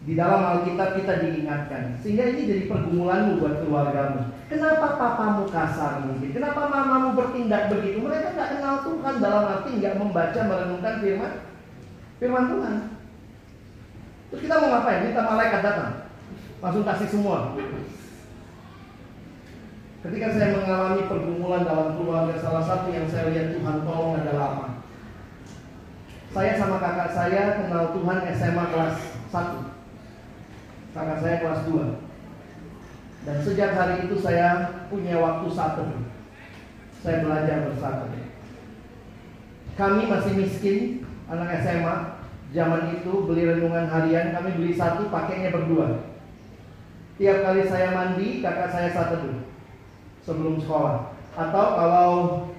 Di 0.01 0.17
dalam 0.17 0.41
Alkitab 0.41 0.97
kita 0.97 1.21
diingatkan, 1.21 1.93
sehingga 2.01 2.25
ini 2.33 2.49
jadi 2.49 2.63
pergumulanmu 2.65 3.37
buat 3.37 3.61
keluargamu. 3.61 4.33
Kenapa 4.49 4.97
papamu 4.97 5.45
kasar 5.53 6.01
mungkin? 6.09 6.33
Kenapa 6.33 6.65
mamamu 6.65 7.13
bertindak 7.13 7.69
begitu? 7.69 8.01
Mereka 8.01 8.33
nggak 8.33 8.49
kenal 8.57 8.75
Tuhan 8.81 9.15
dalam 9.21 9.43
arti 9.45 9.77
nggak 9.77 10.01
membaca 10.01 10.39
merenungkan 10.41 10.95
firman 11.05 11.33
firman 12.17 12.45
Tuhan. 12.49 12.75
Terus 14.33 14.41
kita 14.41 14.55
mau 14.57 14.69
ngapain? 14.73 15.05
Minta 15.05 15.21
malaikat 15.21 15.61
datang, 15.61 15.93
langsung 16.65 16.81
kasih 16.81 17.09
semua. 17.13 17.37
Ketika 20.01 20.27
saya 20.33 20.57
mengalami 20.57 21.05
pergumulan 21.05 21.61
dalam 21.61 21.93
keluarga, 21.93 22.33
salah 22.41 22.65
satu 22.65 22.89
yang 22.89 23.05
saya 23.05 23.29
lihat 23.29 23.53
Tuhan 23.53 23.85
tolong 23.85 24.17
adalah 24.17 24.45
apa? 24.49 24.67
Saya 26.33 26.57
sama 26.57 26.81
kakak 26.81 27.13
saya 27.13 27.61
kenal 27.61 27.93
Tuhan 27.93 28.17
SMA 28.33 28.65
kelas 28.73 28.97
1 29.29 29.70
Kakak 30.91 31.19
saya 31.23 31.35
kelas 31.39 31.61
2 31.71 33.27
Dan 33.27 33.37
sejak 33.43 33.71
hari 33.77 33.95
itu 34.07 34.15
saya 34.19 34.81
punya 34.91 35.15
waktu 35.19 35.47
satu 35.51 35.85
Saya 36.99 37.23
belajar 37.23 37.71
bersatu 37.71 38.11
Kami 39.79 40.01
masih 40.11 40.33
miskin 40.35 40.79
Anak 41.31 41.63
SMA 41.63 41.95
Zaman 42.51 42.99
itu 42.99 43.11
beli 43.23 43.47
renungan 43.47 43.87
harian 43.87 44.35
Kami 44.35 44.49
beli 44.59 44.75
satu 44.75 45.07
pakainya 45.07 45.55
berdua 45.55 46.11
Tiap 47.15 47.37
kali 47.45 47.63
saya 47.69 47.95
mandi 47.95 48.43
Kakak 48.43 48.69
saya 48.73 48.91
teduh 48.91 49.51
sebelum 50.25 50.61
sekolah. 50.61 51.17
Atau 51.31 51.65
kalau 51.77 52.11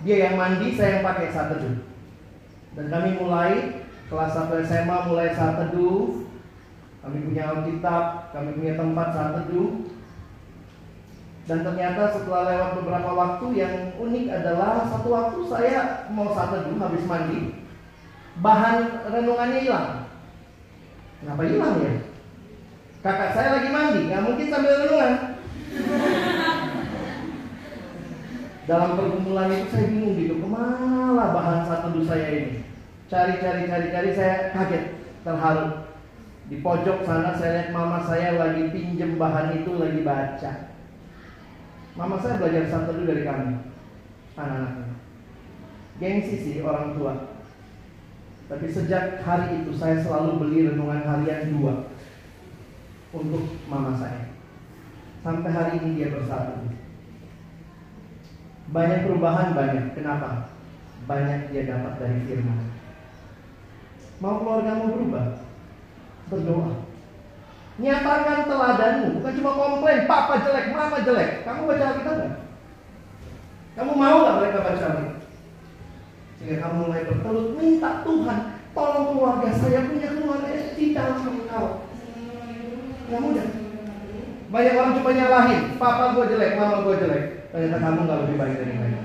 dia 0.03 0.31
yang 0.31 0.37
mandi, 0.41 0.75
saya 0.75 0.99
yang 0.99 1.07
pakai 1.07 1.31
teduh. 1.31 1.77
Dan 2.73 2.87
kami 2.89 3.21
mulai 3.21 3.85
kelas 4.09 4.33
1 4.33 4.65
SMA 4.65 4.97
mulai 5.09 5.29
saat 5.37 5.61
teduh. 5.61 6.22
Kami 7.03 7.19
punya 7.19 7.43
Alkitab, 7.51 8.31
kami 8.31 8.51
punya 8.55 8.79
tempat 8.79 9.07
saat 9.11 9.31
teduh. 9.43 9.91
Dan 11.43 11.67
ternyata 11.67 12.15
setelah 12.15 12.55
lewat 12.55 12.71
beberapa 12.79 13.11
waktu 13.19 13.47
yang 13.59 13.75
unik 13.99 14.27
adalah 14.31 14.87
satu 14.87 15.09
waktu 15.11 15.39
saya 15.51 16.07
mau 16.15 16.31
saat 16.31 16.55
teduh 16.55 16.79
habis 16.79 17.03
mandi, 17.11 17.59
bahan 18.39 19.03
renungannya 19.11 19.59
hilang. 19.67 20.07
Kenapa 21.19 21.43
hilang 21.43 21.75
ya? 21.83 21.93
Kakak 23.03 23.35
saya 23.35 23.49
lagi 23.59 23.69
mandi, 23.75 24.01
nggak 24.07 24.23
mungkin 24.23 24.47
sambil 24.47 24.79
renungan. 24.87 25.13
Dalam 28.63 28.95
pergumulan 28.95 29.51
itu 29.51 29.67
saya 29.75 29.91
bingung 29.91 30.15
gitu, 30.15 30.39
ke 30.39 30.47
mana 30.47 31.35
bahan 31.35 31.67
satu 31.67 31.91
teduh 31.91 32.07
saya 32.07 32.27
ini? 32.31 32.63
Cari, 33.11 33.43
cari, 33.43 33.67
cari, 33.67 33.87
cari, 33.91 34.11
saya 34.15 34.55
kaget, 34.55 34.85
terharu. 35.27 35.82
Di 36.53 36.61
pojok 36.61 37.09
sana 37.09 37.33
saya 37.33 37.57
lihat 37.57 37.69
mama 37.73 38.05
saya 38.05 38.37
lagi 38.37 38.69
pinjem 38.77 39.17
bahan 39.17 39.65
itu 39.65 39.73
lagi 39.73 40.05
baca. 40.05 40.77
Mama 41.97 42.21
saya 42.21 42.37
belajar 42.37 42.69
satu 42.69 42.93
teduh 42.93 43.09
dari 43.09 43.25
kami, 43.25 43.57
anak-anaknya. 44.37 45.01
Gengsi 45.97 46.37
sih 46.45 46.61
orang 46.61 46.93
tua. 46.93 47.41
Tapi 48.53 48.69
sejak 48.69 49.25
hari 49.25 49.65
itu 49.65 49.73
saya 49.81 50.05
selalu 50.05 50.45
beli 50.45 50.69
renungan 50.69 51.01
harian 51.01 51.57
dua 51.57 51.89
untuk 53.17 53.57
mama 53.65 53.97
saya. 53.97 54.37
Sampai 55.25 55.57
hari 55.57 55.81
ini 55.81 56.05
dia 56.05 56.13
bersatu. 56.13 56.69
Banyak 58.77 59.09
perubahan 59.09 59.57
banyak. 59.57 59.97
Kenapa? 59.97 60.53
Banyak 61.09 61.49
dia 61.49 61.65
dapat 61.65 61.97
dari 61.97 62.21
firman. 62.29 62.77
Mau 64.21 64.37
keluargamu 64.45 64.93
berubah? 64.93 65.52
Berdoa. 66.33 66.73
Nyatakan 67.77 68.49
teladanmu, 68.49 69.21
bukan 69.21 69.33
cuma 69.37 69.53
komplain, 69.53 70.09
papa 70.09 70.41
jelek, 70.41 70.73
mama 70.73 70.99
jelek. 71.05 71.45
Kamu 71.45 71.69
baca 71.69 71.85
Alkitab 71.93 72.15
nggak? 72.17 72.35
Kamu 73.77 73.93
mau 73.93 74.17
nggak 74.25 74.39
mereka 74.41 74.59
baca 74.65 74.85
Alkitab? 74.89 75.21
Sehingga 76.41 76.57
kamu 76.65 76.77
mulai 76.89 77.05
bertelut, 77.05 77.49
minta 77.61 77.91
Tuhan 78.01 78.41
Tolong 78.73 79.07
keluarga 79.13 79.53
saya 79.53 79.85
punya 79.85 80.09
keluarga 80.17 80.49
yang 80.49 80.73
cinta 80.73 81.13
sama 81.13 81.29
engkau. 81.29 81.67
Gak 83.13 83.21
mudah. 83.21 83.49
Banyak 84.49 84.77
orang 84.77 84.97
cuma 84.97 85.11
nyalahin, 85.13 85.61
papa 85.77 86.17
gue 86.17 86.25
jelek, 86.33 86.57
mama 86.57 86.81
gue 86.81 86.95
jelek. 87.05 87.25
Ternyata 87.53 87.77
kamu 87.85 88.09
gak 88.09 88.21
lebih 88.25 88.37
baik 88.41 88.57
dari 88.57 88.73
mereka. 88.73 89.01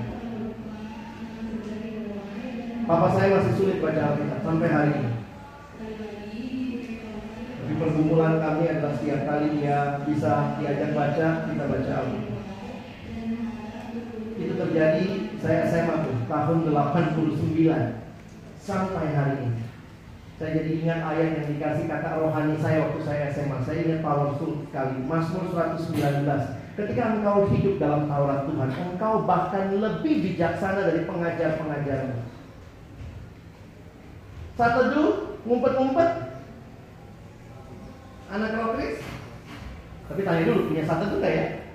Papa 2.88 3.06
saya 3.12 3.36
masih 3.36 3.52
sulit 3.60 3.76
baca 3.84 4.00
Alkitab 4.00 4.40
sampai 4.40 4.68
hari 4.72 4.92
ini. 4.96 5.17
Di 7.68 7.74
pergumulan 7.76 8.40
kami 8.40 8.64
adalah 8.64 8.96
setiap 8.96 9.28
kali 9.28 9.60
dia 9.60 10.00
bisa 10.08 10.56
diajak 10.56 10.96
baca, 10.96 11.28
kita 11.52 11.64
baca 11.68 11.92
Alkitab. 12.00 12.40
Itu 14.40 14.54
terjadi 14.56 15.06
saya 15.44 15.60
SMA 15.68 15.94
tuh 16.08 16.16
tahun 16.24 16.58
89 16.64 17.28
sampai 18.56 19.06
hari 19.12 19.36
ini. 19.44 19.62
Saya 20.38 20.54
jadi 20.62 20.70
ingat 20.80 21.00
ayat 21.02 21.30
yang 21.34 21.46
dikasih 21.50 21.84
kakak 21.90 22.22
rohani 22.22 22.54
saya 22.62 22.86
waktu 22.86 23.00
saya 23.02 23.22
SMA. 23.34 23.58
Saya 23.66 23.78
ingat 23.84 24.00
powerful 24.06 24.62
sekali. 24.70 25.02
Mazmur 25.04 25.50
119. 25.50 26.24
Ketika 26.78 27.02
engkau 27.18 27.50
hidup 27.50 27.82
dalam 27.82 28.06
Taurat 28.06 28.46
Tuhan, 28.46 28.70
engkau 28.70 29.26
bahkan 29.26 29.74
lebih 29.74 30.14
bijaksana 30.22 30.86
dari 30.86 31.02
pengajar-pengajarmu. 31.10 32.22
Satu 34.54 34.80
dulu, 34.94 35.06
ngumpet-ngumpet. 35.42 36.27
Anak 38.28 38.56
rokris. 38.60 39.00
Tapi 40.08 40.20
tanya 40.24 40.42
dulu, 40.48 40.72
punya 40.72 40.84
satu 40.88 41.04
tuh 41.16 41.20
ya? 41.20 41.68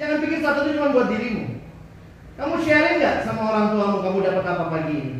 Jangan 0.00 0.20
pikir 0.24 0.40
satu 0.40 0.58
itu 0.64 0.80
cuma 0.80 0.96
buat 0.96 1.12
dirimu. 1.12 1.60
Kamu 2.40 2.56
sharing 2.64 3.04
nggak 3.04 3.20
sama 3.28 3.52
orang 3.52 3.66
tuamu 3.76 3.98
kamu 4.00 4.18
dapat 4.24 4.44
apa 4.48 4.64
pagi 4.72 4.94
ini? 4.96 5.14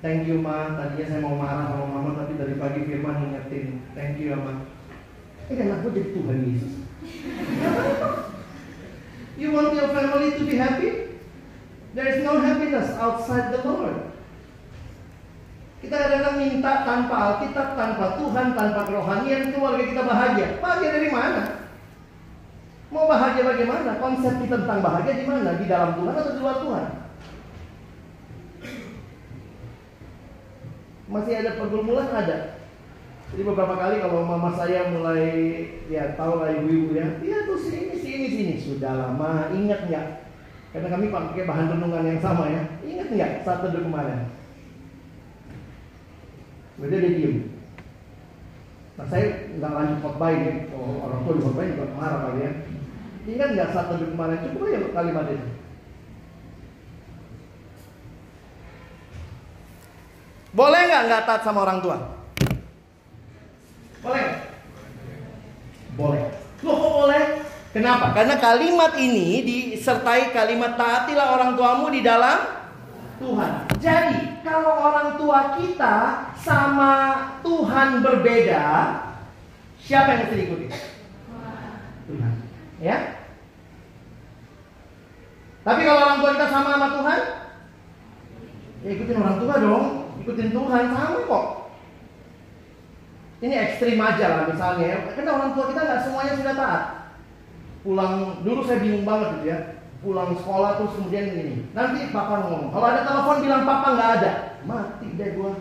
Thank 0.00 0.24
you 0.24 0.40
ma, 0.40 0.72
tadinya 0.76 1.04
saya 1.04 1.20
mau 1.20 1.36
marah 1.36 1.68
sama 1.68 1.84
mama 1.88 2.16
tapi 2.16 2.40
dari 2.40 2.56
pagi 2.56 2.88
Firman 2.88 3.20
ngingetin. 3.20 3.84
Thank 3.92 4.16
you 4.20 4.32
ya 4.32 4.40
ma. 4.40 4.64
Eh 5.52 5.60
anak 5.60 5.84
gue 5.84 5.92
jadi 6.00 6.10
Tuhan 6.16 6.38
Yesus. 6.48 6.74
You 9.36 9.52
want 9.52 9.76
your 9.76 9.92
family 9.92 10.32
to 10.40 10.42
be 10.48 10.56
happy? 10.56 11.20
There 11.92 12.08
is 12.08 12.24
no 12.24 12.40
happiness 12.40 12.96
outside 12.96 13.52
the 13.52 13.60
Lord. 13.60 14.13
Kita 15.84 16.00
kadang-kadang 16.00 16.36
minta 16.40 16.72
tanpa 16.88 17.14
Alkitab, 17.28 17.76
tanpa 17.76 18.16
Tuhan, 18.16 18.46
tanpa 18.56 18.80
kerohanian, 18.88 19.52
keluarga 19.52 19.84
kita 19.84 20.02
bahagia. 20.08 20.46
Bahagia 20.64 20.90
dari 20.96 21.10
mana? 21.12 21.42
Mau 22.88 23.04
bahagia 23.04 23.44
bagaimana? 23.44 24.00
Konsep 24.00 24.32
kita 24.40 24.64
tentang 24.64 24.80
bahagia 24.80 25.20
di 25.20 25.28
mana? 25.28 25.60
Di 25.60 25.68
dalam 25.68 25.92
Tuhan 26.00 26.16
atau 26.16 26.32
di 26.32 26.40
luar 26.40 26.56
Tuhan? 26.64 26.84
Masih 31.04 31.34
ada 31.36 31.50
pergumulan 31.60 32.08
ada. 32.16 32.38
Jadi 33.28 33.42
beberapa 33.44 33.76
kali 33.76 34.00
kalau 34.00 34.24
mama 34.24 34.56
saya 34.56 34.88
mulai 34.88 35.26
ya 35.92 36.16
tahu 36.16 36.40
lah 36.40 36.54
ibu-ibu 36.54 36.96
ya, 36.96 37.18
iya 37.18 37.50
tuh 37.50 37.58
sini 37.58 37.98
sini 37.98 38.30
sini 38.30 38.54
sudah 38.62 38.94
lama 38.94 39.50
ingat 39.52 39.90
nggak? 39.90 40.06
Karena 40.72 40.88
kami 40.88 41.12
pakai 41.12 41.44
bahan 41.44 41.76
renungan 41.76 42.08
yang 42.08 42.20
sama 42.24 42.48
ya. 42.48 42.62
Ingat 42.86 43.08
nggak 43.10 43.32
saat 43.44 43.66
teduh 43.66 43.84
kemarin? 43.84 44.43
Kemudian 46.74 47.02
dia 47.06 47.12
diem. 47.14 47.36
Nah 48.94 49.06
saya 49.10 49.50
nggak 49.58 49.74
lanjut 49.74 49.98
khotbah 50.02 50.30
ini, 50.30 50.70
oh, 50.74 51.02
orang 51.06 51.20
tua 51.26 51.34
di 51.34 51.42
khotbah 51.42 51.64
juga 51.66 51.86
marah 51.98 52.20
kali 52.30 52.40
ya. 52.42 52.52
Ingat 53.24 53.48
nggak 53.54 53.70
saat 53.74 53.86
teduh 53.90 54.08
kemarin? 54.10 54.42
Cukup 54.42 54.66
aja 54.68 54.78
kalimat 54.94 55.26
itu. 55.30 55.48
Boleh 60.54 60.80
nggak 60.86 61.02
nggak 61.10 61.24
taat 61.26 61.42
sama 61.42 61.66
orang 61.66 61.78
tua? 61.82 61.98
Boleh? 64.04 64.24
Boleh. 65.98 66.22
Loh 66.62 66.74
kok 66.78 66.92
boleh? 66.94 67.24
Kenapa? 67.74 68.14
Karena 68.14 68.38
kalimat 68.38 68.92
ini 68.94 69.42
disertai 69.42 70.30
kalimat 70.30 70.78
taatilah 70.78 71.34
orang 71.34 71.58
tuamu 71.58 71.90
di 71.90 72.06
dalam 72.06 72.38
Tuhan. 73.18 73.52
Jadi 73.78 74.42
kalau 74.42 74.74
orang 74.74 75.08
tua 75.20 75.56
kita 75.58 75.96
sama 76.40 76.92
Tuhan 77.46 78.02
berbeda, 78.02 78.64
siapa 79.78 80.08
yang 80.14 80.20
mesti 80.26 80.36
diikuti? 80.36 80.66
Tuhan. 82.10 82.32
Ya? 82.82 82.96
Tapi 85.64 85.80
kalau 85.88 86.00
orang 86.04 86.18
tua 86.20 86.30
kita 86.36 86.46
sama 86.52 86.68
sama 86.76 86.88
Tuhan, 87.00 87.20
ya 88.84 88.88
ikutin 88.92 89.20
orang 89.22 89.36
tua 89.40 89.54
dong, 89.56 89.84
ikutin 90.20 90.50
Tuhan 90.52 90.84
sama 90.92 91.18
kok. 91.24 91.46
Ini 93.40 93.54
ekstrim 93.60 94.00
aja 94.00 94.26
lah 94.28 94.42
misalnya, 94.48 94.86
ya. 94.88 94.98
karena 95.12 95.30
orang 95.36 95.50
tua 95.56 95.64
kita 95.72 95.80
nggak 95.84 96.02
semuanya 96.04 96.32
sudah 96.36 96.54
taat. 96.56 96.84
Pulang 97.84 98.14
dulu 98.40 98.60
saya 98.64 98.80
bingung 98.80 99.04
banget 99.04 99.28
gitu 99.36 99.46
ya, 99.52 99.58
pulang 100.04 100.36
sekolah 100.36 100.76
terus 100.76 100.94
kemudian 101.00 101.32
gini, 101.32 101.54
nanti 101.72 102.12
papa 102.12 102.44
ngomong, 102.44 102.68
kalau 102.70 102.86
ada 102.92 103.02
telepon 103.02 103.40
bilang 103.40 103.64
papa 103.64 103.88
nggak 103.96 104.10
ada, 104.20 104.32
mati 104.68 105.08
deh 105.16 105.32
gua. 105.34 105.52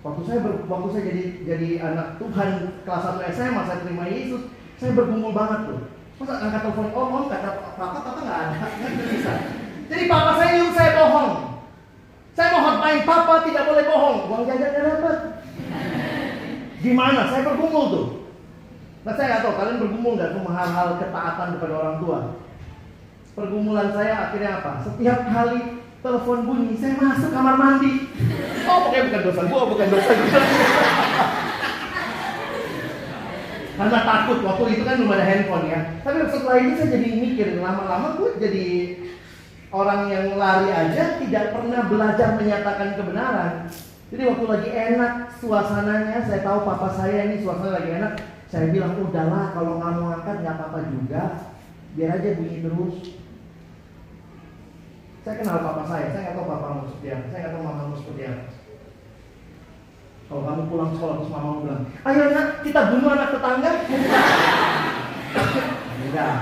Waktu 0.00 0.20
saya 0.24 0.38
ber, 0.40 0.64
waktu 0.64 0.88
saya 0.96 1.02
jadi 1.12 1.24
jadi 1.44 1.68
anak 1.84 2.16
Tuhan 2.16 2.48
kelas 2.88 3.04
1 3.20 3.36
SMA 3.36 3.62
saya 3.68 3.82
terima 3.84 4.08
Yesus, 4.08 4.48
saya 4.80 4.96
bergumul 4.96 5.36
banget 5.36 5.68
tuh. 5.68 5.80
Masa 6.16 6.40
angkat 6.40 6.60
telepon, 6.64 6.88
oh 6.96 7.04
om 7.12 7.24
kata 7.28 7.48
papa, 7.76 7.84
papa 8.00 8.20
nggak 8.24 8.38
ada, 8.48 8.56
nggak 8.80 9.08
bisa. 9.12 9.32
Jadi 9.92 10.02
papa 10.08 10.30
saya 10.40 10.50
nyuruh 10.56 10.72
saya 10.72 10.90
bohong. 10.96 11.32
Saya 12.32 12.48
mau 12.56 12.62
hotline 12.62 13.02
papa 13.04 13.34
tidak 13.44 13.64
boleh 13.68 13.84
bohong, 13.84 14.18
uang 14.30 14.42
jajan 14.48 14.70
nggak 14.72 14.86
dapat. 14.88 15.18
Gimana? 16.80 17.20
Saya 17.28 17.42
bergumul 17.44 17.84
tuh. 17.92 18.06
Nah 19.04 19.12
saya 19.16 19.26
nggak 19.32 19.42
tahu 19.44 19.54
kalian 19.56 19.80
bergumul 19.80 20.12
nggak 20.16 20.32
sama 20.32 20.50
hal-hal 20.56 20.88
ketaatan 20.96 21.48
kepada 21.56 21.74
orang 21.76 21.96
tua. 22.00 22.18
Pergumulan 23.40 23.88
saya 23.96 24.28
akhirnya 24.28 24.60
apa? 24.60 24.84
Setiap 24.84 25.18
kali 25.32 25.80
telepon 26.04 26.44
bunyi, 26.44 26.76
saya 26.76 27.00
masuk 27.00 27.32
kamar 27.32 27.56
mandi. 27.56 28.12
Oh, 28.68 28.78
pokoknya 28.84 29.08
bukan 29.08 29.22
dosa 29.24 29.42
gua, 29.48 29.62
bukan 29.64 29.88
dosa 29.88 30.12
gua. 30.12 30.42
Karena 33.80 33.98
takut 34.04 34.38
waktu 34.44 34.64
itu 34.76 34.82
kan 34.84 35.00
belum 35.00 35.16
ada 35.16 35.24
handphone 35.24 35.72
ya. 35.72 35.80
Tapi 36.04 36.28
setelah 36.28 36.56
itu 36.60 36.72
saya 36.76 36.88
jadi 37.00 37.08
mikir 37.16 37.46
lama-lama 37.64 38.12
gue 38.20 38.36
jadi 38.36 38.68
orang 39.72 40.12
yang 40.12 40.36
lari 40.36 40.68
aja 40.68 41.16
tidak 41.16 41.56
pernah 41.56 41.88
belajar 41.88 42.36
menyatakan 42.36 43.00
kebenaran. 43.00 43.72
Jadi 44.12 44.22
waktu 44.28 44.44
lagi 44.52 44.70
enak 44.74 45.12
suasananya, 45.40 46.18
saya 46.28 46.44
tahu 46.44 46.68
papa 46.68 46.92
saya 46.92 47.32
ini 47.32 47.40
suasana 47.40 47.80
lagi 47.80 47.90
enak, 47.96 48.12
saya 48.52 48.68
bilang 48.68 49.00
udahlah 49.00 49.56
kalau 49.56 49.80
nggak 49.80 49.92
mau 49.96 50.12
angkat 50.12 50.36
nggak 50.44 50.54
apa-apa 50.60 50.80
juga, 50.92 51.22
biar 51.96 52.20
aja 52.20 52.36
bunyi 52.36 52.56
terus. 52.60 52.96
Saya 55.20 55.36
kenal 55.36 55.60
papa 55.60 55.84
saya, 55.84 56.08
saya 56.16 56.32
nggak 56.32 56.36
tahu 56.40 56.48
papa 56.48 56.66
mau 56.72 56.88
seperti 56.88 57.12
apa, 57.12 57.24
saya 57.28 57.40
nggak 57.44 57.52
tahu 57.52 57.64
mama 57.68 57.82
mau 57.92 57.96
seperti 58.00 58.22
apa. 58.24 58.44
Kalau 60.30 60.42
kamu 60.48 60.62
pulang 60.72 60.90
sekolah 60.96 61.14
terus 61.20 61.32
mama 61.34 61.50
bilang, 61.60 61.82
ayo 61.92 62.22
nak 62.32 62.48
kita 62.64 62.80
bunuh 62.88 63.10
anak 63.12 63.28
tetangga. 63.36 63.72
Enggak. 66.00 66.36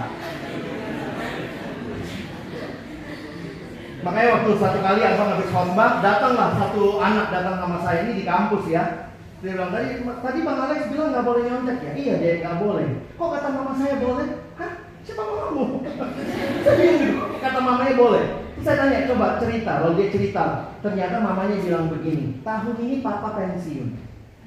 Makanya 3.99 4.31
waktu 4.31 4.51
satu 4.63 4.79
kali 4.79 5.01
abang 5.03 5.31
habis 5.35 5.51
khotbah, 5.51 5.91
datanglah 5.99 6.49
satu 6.55 6.83
anak 7.03 7.27
datang 7.35 7.57
sama 7.59 7.79
saya 7.83 7.99
ini 8.07 8.23
di 8.23 8.25
kampus 8.31 8.63
ya. 8.71 9.11
Dia 9.43 9.59
bilang 9.59 9.75
tadi, 9.75 10.07
tadi 10.07 10.39
bang 10.47 10.59
Alex 10.71 10.81
bilang 10.95 11.11
nggak 11.11 11.27
boleh 11.27 11.43
nyontek 11.51 11.79
ya. 11.83 11.93
Iya 11.99 12.15
dia 12.23 12.33
nggak 12.47 12.63
boleh. 12.63 12.87
Kok 13.19 13.27
kata 13.27 13.49
mama 13.51 13.75
saya 13.75 13.99
boleh? 13.99 14.29
Hah? 14.55 14.73
Siapa 15.03 15.23
mamamu? 15.27 15.83
saya 16.63 16.75
bingung. 16.79 17.43
Kata 17.43 17.59
mamanya 17.59 17.95
boleh. 17.99 18.48
Saya 18.65 18.77
tanya, 18.79 19.09
coba 19.09 19.39
cerita. 19.39 19.73
Lalu 19.83 19.95
dia 19.99 20.09
cerita. 20.15 20.45
Ternyata 20.83 21.23
mamanya 21.23 21.57
bilang 21.63 21.87
begini. 21.91 22.43
Tahun 22.43 22.75
ini 22.83 23.01
papa 23.01 23.39
pensiun. 23.39 23.89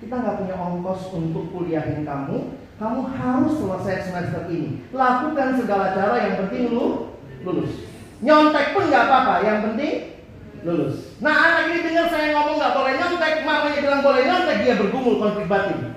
Kita 0.02 0.16
nggak 0.18 0.38
punya 0.42 0.56
ongkos 0.58 1.14
untuk 1.14 1.54
kuliahin 1.54 2.02
kamu. 2.02 2.58
Kamu 2.82 3.02
harus 3.14 3.54
selesai 3.62 4.10
semester 4.10 4.50
ini. 4.50 4.82
Lakukan 4.90 5.54
segala 5.62 5.94
cara 5.94 6.18
yang 6.18 6.36
penting 6.42 6.74
lu 6.74 7.14
lulus. 7.46 7.86
Nyontek 8.26 8.74
pun 8.74 8.90
nggak 8.90 9.06
apa-apa, 9.06 9.46
yang 9.46 9.60
penting 9.70 10.18
lulus. 10.66 11.18
Nah 11.22 11.34
anak 11.34 11.74
ini 11.74 11.86
dengar 11.86 12.10
saya 12.10 12.34
ngomong 12.34 12.58
nggak 12.58 12.74
boleh 12.74 12.94
nyontek, 12.98 13.34
mamanya 13.46 13.80
bilang 13.82 14.02
boleh 14.02 14.22
nyontek, 14.26 14.58
dia 14.66 14.74
bergumul 14.78 15.16
konflik 15.22 15.46
batin. 15.50 15.94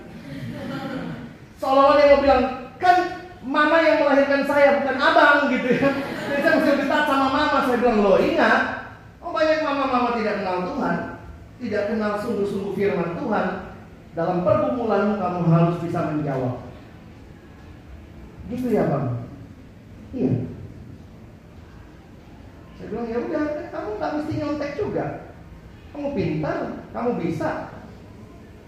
Seolah-olah 1.61 1.97
dia 1.97 2.13
mau 2.13 2.21
bilang, 2.21 2.43
kan 2.77 2.97
mama 3.45 3.77
yang 3.85 4.01
melahirkan 4.01 4.43
saya 4.49 4.81
bukan 4.81 4.97
abang 4.97 5.53
gitu 5.53 5.69
ya. 5.77 5.89
Jadi 6.33 6.41
saya 6.41 6.55
mesti 6.57 6.71
lebih 6.75 6.89
sama 6.89 7.27
mama. 7.29 7.59
Saya 7.69 7.77
bilang 7.79 8.01
lo 8.01 8.17
ingat, 8.17 8.61
oh 9.21 9.31
banyak 9.31 9.61
mama-mama 9.61 10.17
tidak 10.17 10.41
kenal 10.41 10.59
Tuhan, 10.73 10.97
tidak 11.61 11.83
kenal 11.93 12.13
sungguh-sungguh 12.19 12.73
firman 12.73 13.11
Tuhan. 13.21 13.47
Dalam 14.15 14.47
pergumulan 14.47 15.19
kamu 15.19 15.41
harus 15.51 15.77
bisa 15.83 16.15
menjawab. 16.15 16.65
Gitu 18.47 18.67
ya 18.71 18.87
bang? 18.87 19.07
Iya. 20.15 20.33
Saya 22.79 22.87
bilang 22.91 23.07
ya 23.11 23.19
udah, 23.19 23.45
kamu 23.75 23.89
nggak 23.99 24.13
mesti 24.15 24.33
nyontek 24.39 24.73
juga. 24.79 25.07
Kamu 25.91 26.15
pintar, 26.15 26.59
kamu 26.95 27.11
bisa. 27.23 27.75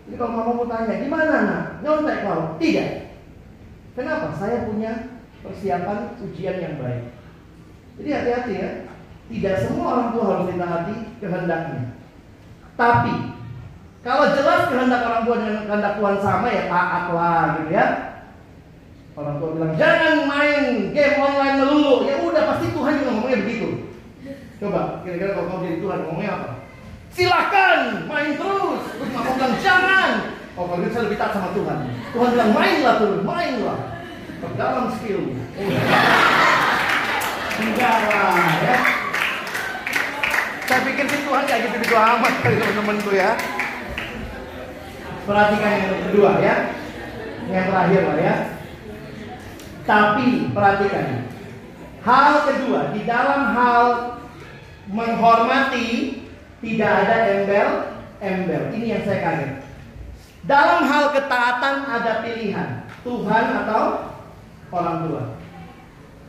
Jadi 0.06 0.14
kalau 0.18 0.34
mama 0.34 0.52
mau 0.54 0.66
tanya, 0.66 1.02
gimana 1.02 1.34
nak? 1.46 1.62
Nyontek 1.82 2.22
kau? 2.26 2.58
Tidak. 2.58 3.05
Kenapa? 3.96 4.36
Saya 4.36 4.68
punya 4.68 5.16
persiapan 5.40 6.20
ujian 6.20 6.56
yang 6.60 6.76
baik. 6.76 7.16
Jadi 7.96 8.08
hati-hati 8.12 8.52
ya. 8.60 8.70
Tidak 9.26 9.56
semua 9.58 9.86
orang 9.96 10.08
tua 10.14 10.24
harus 10.30 10.46
ditaati 10.52 10.96
kehendaknya. 11.18 11.82
Tapi 12.76 13.14
kalau 14.06 14.30
jelas 14.36 14.70
kehendak 14.70 15.02
orang 15.02 15.22
tua 15.26 15.36
dengan 15.42 15.64
kehendak 15.66 15.94
Tuhan 15.98 16.16
sama 16.22 16.46
ya 16.52 16.62
taatlah 16.70 17.42
gitu 17.58 17.70
ya. 17.74 17.86
Orang 19.16 19.40
tua 19.40 19.48
bilang 19.56 19.72
jangan 19.80 20.28
main 20.28 20.92
game 20.92 21.16
online 21.18 21.56
melulu. 21.64 22.04
Ya 22.04 22.20
udah 22.20 22.42
pasti 22.52 22.70
Tuhan 22.70 23.00
juga 23.00 23.10
ngomongnya 23.16 23.42
begitu. 23.42 23.68
Coba 24.60 25.00
kira-kira 25.02 25.34
kalau 25.34 25.48
kamu 25.48 25.64
jadi 25.64 25.78
Tuhan 25.80 25.98
ngomongnya 26.04 26.30
apa? 26.36 26.50
Silakan 27.16 27.80
main 28.06 28.30
terus. 28.36 28.82
Terus 28.92 29.10
mama 29.10 29.30
bilang 29.34 29.56
jangan. 29.64 30.35
Oh 30.56 30.64
kalau 30.64 30.88
saya 30.88 31.04
lebih 31.04 31.20
taat 31.20 31.36
sama 31.36 31.52
Tuhan. 31.52 31.78
Tuhan 32.16 32.28
bilang 32.32 32.52
mainlah 32.56 32.94
terus, 32.96 33.20
mainlah. 33.20 33.78
Perdalam 34.40 34.88
skill. 34.96 35.36
Lah 37.76 38.52
ya. 38.64 38.76
Saya 40.64 40.80
pikir 40.82 41.04
sih 41.12 41.20
Tuhan 41.28 41.44
gak 41.44 41.60
gitu-gitu 41.60 41.94
amat 41.94 42.34
kali 42.40 42.56
teman-teman 42.56 42.96
tuh 43.04 43.14
ya. 43.14 43.36
Perhatikan 45.28 45.70
yang 45.76 46.04
kedua 46.08 46.30
ya. 46.40 46.56
Yang 47.52 47.64
terakhir 47.68 48.02
lah 48.08 48.16
ya. 48.16 48.36
Tapi 49.84 50.26
perhatikan. 50.56 51.06
Hal 52.00 52.32
kedua, 52.48 52.96
di 52.96 53.04
dalam 53.04 53.52
hal 53.52 53.84
menghormati 54.88 56.22
tidak 56.64 56.92
ada 57.04 57.16
embel-embel. 57.34 58.62
Ini 58.72 58.86
yang 58.88 59.02
saya 59.04 59.20
kaget. 59.20 59.65
Dalam 60.46 60.86
hal 60.86 61.10
ketaatan 61.10 61.74
ada 61.90 62.22
pilihan, 62.22 62.86
Tuhan 63.02 63.44
atau 63.66 64.14
orang 64.70 64.96
tua. 65.02 65.22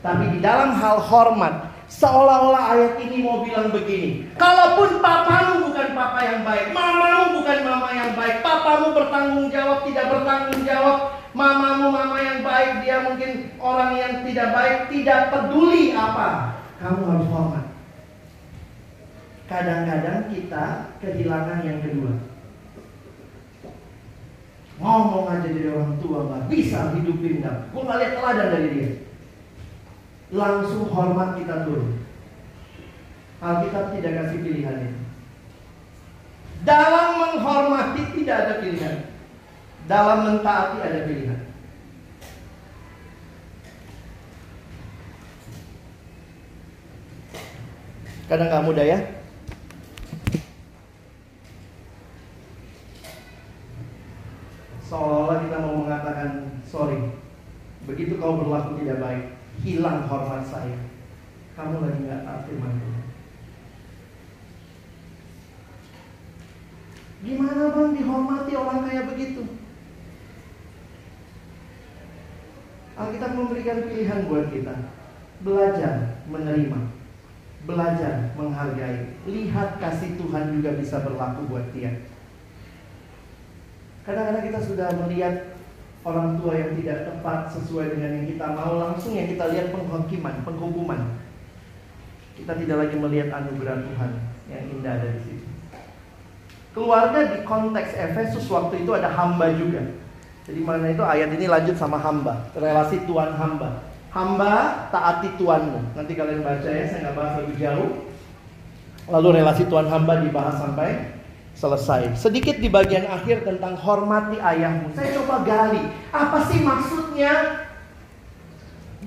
Tapi 0.02 0.26
di 0.34 0.40
dalam 0.42 0.74
hal 0.74 0.98
hormat, 1.06 1.70
seolah-olah 1.86 2.74
ayat 2.74 2.94
ini 3.06 3.22
mau 3.22 3.46
bilang 3.46 3.70
begini. 3.70 4.26
Kalaupun 4.42 5.06
papamu 5.06 5.70
bukan 5.70 5.94
papa 5.94 6.20
yang 6.26 6.42
baik, 6.42 6.74
mamamu 6.74 7.42
bukan 7.42 7.60
mama 7.62 7.90
yang 7.94 8.12
baik, 8.18 8.42
papamu 8.42 8.98
bertanggung 8.98 9.48
jawab, 9.54 9.86
tidak 9.86 10.06
bertanggung 10.10 10.62
jawab, 10.66 10.98
mamamu 11.38 11.94
mama 11.94 12.18
yang 12.18 12.42
baik, 12.42 12.72
dia 12.82 12.98
mungkin 13.06 13.54
orang 13.62 14.02
yang 14.02 14.14
tidak 14.26 14.50
baik, 14.50 14.78
tidak 14.98 15.20
peduli 15.30 15.94
apa. 15.94 16.58
Kamu 16.82 17.02
harus 17.06 17.28
hormat. 17.30 17.66
Kadang-kadang 19.46 20.34
kita 20.34 20.66
kehilangan 21.06 21.62
yang 21.62 21.80
kedua. 21.86 22.37
Ngomong 24.78 25.26
aja 25.26 25.50
dari 25.50 25.74
orang 25.74 25.98
tua 25.98 26.30
nggak 26.30 26.44
bisa 26.54 26.94
hidup 26.94 27.18
pindah. 27.18 27.56
Gue 27.74 27.82
nggak 27.82 27.98
lihat 27.98 28.14
teladan 28.14 28.50
dari 28.54 28.70
dia. 28.70 28.90
Langsung 30.30 30.86
hormat 30.94 31.34
kita 31.42 31.66
turun. 31.66 31.98
Alkitab 33.42 33.98
tidak 33.98 34.14
kasih 34.22 34.40
pilihan 34.46 34.78
itu. 34.86 35.02
Dalam 36.62 37.08
menghormati 37.22 38.02
tidak 38.22 38.38
ada 38.38 38.54
pilihan. 38.62 38.96
Dalam 39.90 40.18
mentaati 40.26 40.78
ada 40.82 41.00
pilihan. 41.10 41.40
Kadang 48.28 48.48
nggak 48.52 48.66
mudah 48.68 48.86
ya. 48.86 49.17
Seolah-olah 54.88 55.44
kita 55.44 55.58
mau 55.60 55.84
mengatakan 55.84 56.64
sorry. 56.64 57.12
Begitu 57.84 58.16
kau 58.20 58.40
berlaku 58.40 58.80
tidak 58.80 59.04
baik, 59.04 59.24
hilang 59.64 60.08
hormat 60.08 60.48
saya. 60.48 60.80
Kamu 61.60 61.84
lagi 61.84 62.08
nggak 62.08 62.24
taat 62.24 62.42
firman 62.48 62.72
Tuhan. 62.72 63.06
Gimana 67.18 67.64
bang 67.76 67.92
dihormati 68.00 68.52
orang 68.56 68.82
kayak 68.88 69.08
begitu? 69.12 69.44
Alkitab 72.98 73.32
memberikan 73.36 73.80
pilihan 73.92 74.20
buat 74.32 74.48
kita. 74.50 74.76
Belajar 75.44 76.24
menerima. 76.32 76.80
Belajar 77.68 78.32
menghargai. 78.40 79.20
Lihat 79.28 79.84
kasih 79.84 80.16
Tuhan 80.16 80.56
juga 80.56 80.80
bisa 80.80 81.04
berlaku 81.04 81.46
buat 81.52 81.68
dia. 81.76 81.92
Kadang-kadang 84.08 84.46
kita 84.48 84.60
sudah 84.64 84.88
melihat 85.04 85.52
orang 86.08 86.40
tua 86.40 86.56
yang 86.56 86.72
tidak 86.80 87.12
tepat 87.12 87.52
sesuai 87.52 87.92
dengan 87.92 88.24
yang 88.24 88.28
kita 88.32 88.46
mau 88.56 88.80
langsung 88.80 89.12
yang 89.12 89.28
kita 89.28 89.52
lihat 89.52 89.76
penghakiman, 89.76 90.48
penghukuman. 90.48 91.02
Kita 92.40 92.56
tidak 92.56 92.78
lagi 92.88 92.96
melihat 92.96 93.36
anugerah 93.36 93.84
Tuhan 93.84 94.12
yang 94.48 94.64
indah 94.72 94.94
ada 94.96 95.12
di 95.12 95.22
situ. 95.28 95.48
Keluarga 96.72 97.36
di 97.36 97.44
konteks 97.44 97.92
Efesus 98.00 98.48
waktu 98.48 98.88
itu 98.88 98.96
ada 98.96 99.12
hamba 99.12 99.52
juga. 99.52 99.84
Jadi 100.48 100.64
mana 100.64 100.88
itu 100.88 101.04
ayat 101.04 101.28
ini 101.36 101.52
lanjut 101.52 101.76
sama 101.76 102.00
hamba, 102.00 102.48
relasi 102.56 103.04
Tuhan 103.04 103.36
hamba. 103.36 103.84
Hamba 104.16 104.88
taati 104.88 105.36
Tuhanmu. 105.36 106.00
Nanti 106.00 106.16
kalian 106.16 106.48
baca 106.48 106.64
ya, 106.64 106.88
saya 106.88 107.12
nggak 107.12 107.16
bahas 107.20 107.34
lebih 107.44 107.60
jauh. 107.60 108.08
Lalu 109.12 109.44
relasi 109.44 109.68
Tuhan 109.68 109.92
hamba 109.92 110.24
dibahas 110.24 110.56
sampai 110.64 111.17
selesai. 111.58 112.14
Sedikit 112.14 112.62
di 112.62 112.70
bagian 112.70 113.10
akhir 113.10 113.42
tentang 113.42 113.74
hormati 113.82 114.38
ayahmu. 114.38 114.94
Saya 114.94 115.10
coba 115.18 115.42
gali, 115.42 115.82
apa 116.14 116.38
sih 116.54 116.62
maksudnya? 116.62 117.34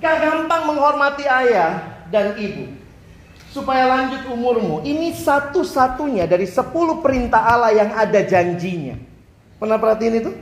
Gak 0.03 0.17
gampang 0.19 0.63
menghormati 0.67 1.25
ayah 1.29 2.03
dan 2.11 2.35
ibu. 2.35 2.67
Supaya 3.51 3.87
lanjut 3.87 4.31
umurmu. 4.31 4.83
Ini 4.83 5.15
satu-satunya 5.15 6.27
dari 6.27 6.47
sepuluh 6.47 7.03
perintah 7.03 7.47
Allah 7.47 7.75
yang 7.75 7.91
ada 7.95 8.23
janjinya. 8.23 8.99
Pernah 9.59 9.79
perhatiin 9.79 10.17
itu? 10.23 10.33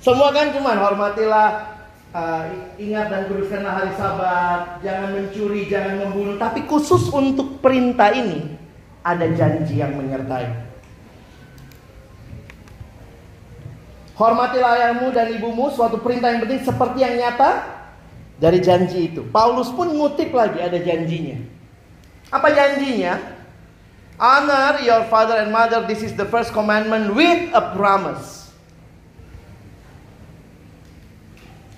Semua 0.00 0.32
kan 0.32 0.52
cuman 0.52 0.76
hormatilah 0.80 1.48
uh, 2.14 2.44
ingat 2.80 3.12
dan 3.12 3.28
kuduskanlah 3.28 3.74
hari 3.84 3.92
sabat, 3.96 4.80
jangan 4.80 5.08
mencuri, 5.12 5.68
jangan 5.68 6.08
membunuh. 6.08 6.36
Tapi 6.40 6.64
khusus 6.64 7.10
untuk 7.10 7.58
perintah 7.60 8.12
ini 8.14 8.46
ada 9.02 9.26
janji 9.32 9.80
yang 9.80 9.96
menyertai. 9.96 10.69
Hormatilah 14.20 14.76
ayahmu 14.76 15.16
dan 15.16 15.32
ibumu, 15.32 15.72
suatu 15.72 15.96
perintah 15.96 16.28
yang 16.28 16.44
penting 16.44 16.60
seperti 16.60 17.00
yang 17.00 17.16
nyata 17.16 17.64
dari 18.36 18.60
janji 18.60 19.08
itu. 19.08 19.24
Paulus 19.32 19.72
pun 19.72 19.88
ngutip 19.96 20.28
lagi 20.36 20.60
ada 20.60 20.76
janjinya. 20.76 21.40
Apa 22.28 22.52
janjinya? 22.52 23.16
Honor 24.20 24.84
your 24.84 25.08
father 25.08 25.40
and 25.40 25.48
mother, 25.48 25.88
this 25.88 26.04
is 26.04 26.12
the 26.20 26.28
first 26.28 26.52
commandment 26.52 27.16
with 27.16 27.48
a 27.56 27.72
promise. 27.72 28.52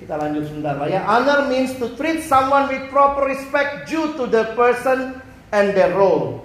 Kita 0.03 0.19
lanjut 0.19 0.51
sebentar 0.51 0.83
lah 0.83 0.91
ya. 0.91 1.07
Honor 1.07 1.47
means 1.47 1.79
to 1.79 1.95
treat 1.95 2.27
someone 2.27 2.67
with 2.67 2.91
proper 2.91 3.31
respect 3.31 3.87
due 3.87 4.19
to 4.19 4.27
the 4.27 4.51
person 4.59 5.23
and 5.55 5.79
their 5.79 5.95
role. 5.95 6.43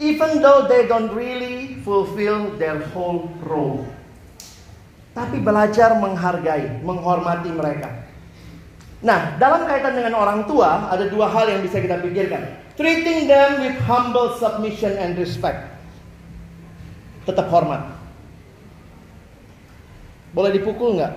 Even 0.00 0.40
though 0.40 0.64
they 0.64 0.88
don't 0.88 1.12
really 1.12 1.76
fulfill 1.84 2.56
their 2.56 2.80
whole 2.96 3.28
role. 3.44 3.84
Tapi 5.16 5.40
belajar 5.40 5.96
menghargai, 5.96 6.84
menghormati 6.84 7.48
mereka. 7.48 7.88
Nah, 9.00 9.40
dalam 9.40 9.64
kaitan 9.64 9.96
dengan 9.96 10.12
orang 10.12 10.44
tua, 10.44 10.92
ada 10.92 11.08
dua 11.08 11.32
hal 11.32 11.48
yang 11.48 11.64
bisa 11.64 11.80
kita 11.80 12.04
pikirkan. 12.04 12.44
Treating 12.76 13.24
them 13.24 13.64
with 13.64 13.80
humble 13.88 14.36
submission 14.36 14.92
and 15.00 15.16
respect. 15.16 15.72
Tetap 17.24 17.48
hormat. 17.48 17.96
Boleh 20.36 20.52
dipukul 20.52 21.00
nggak? 21.00 21.14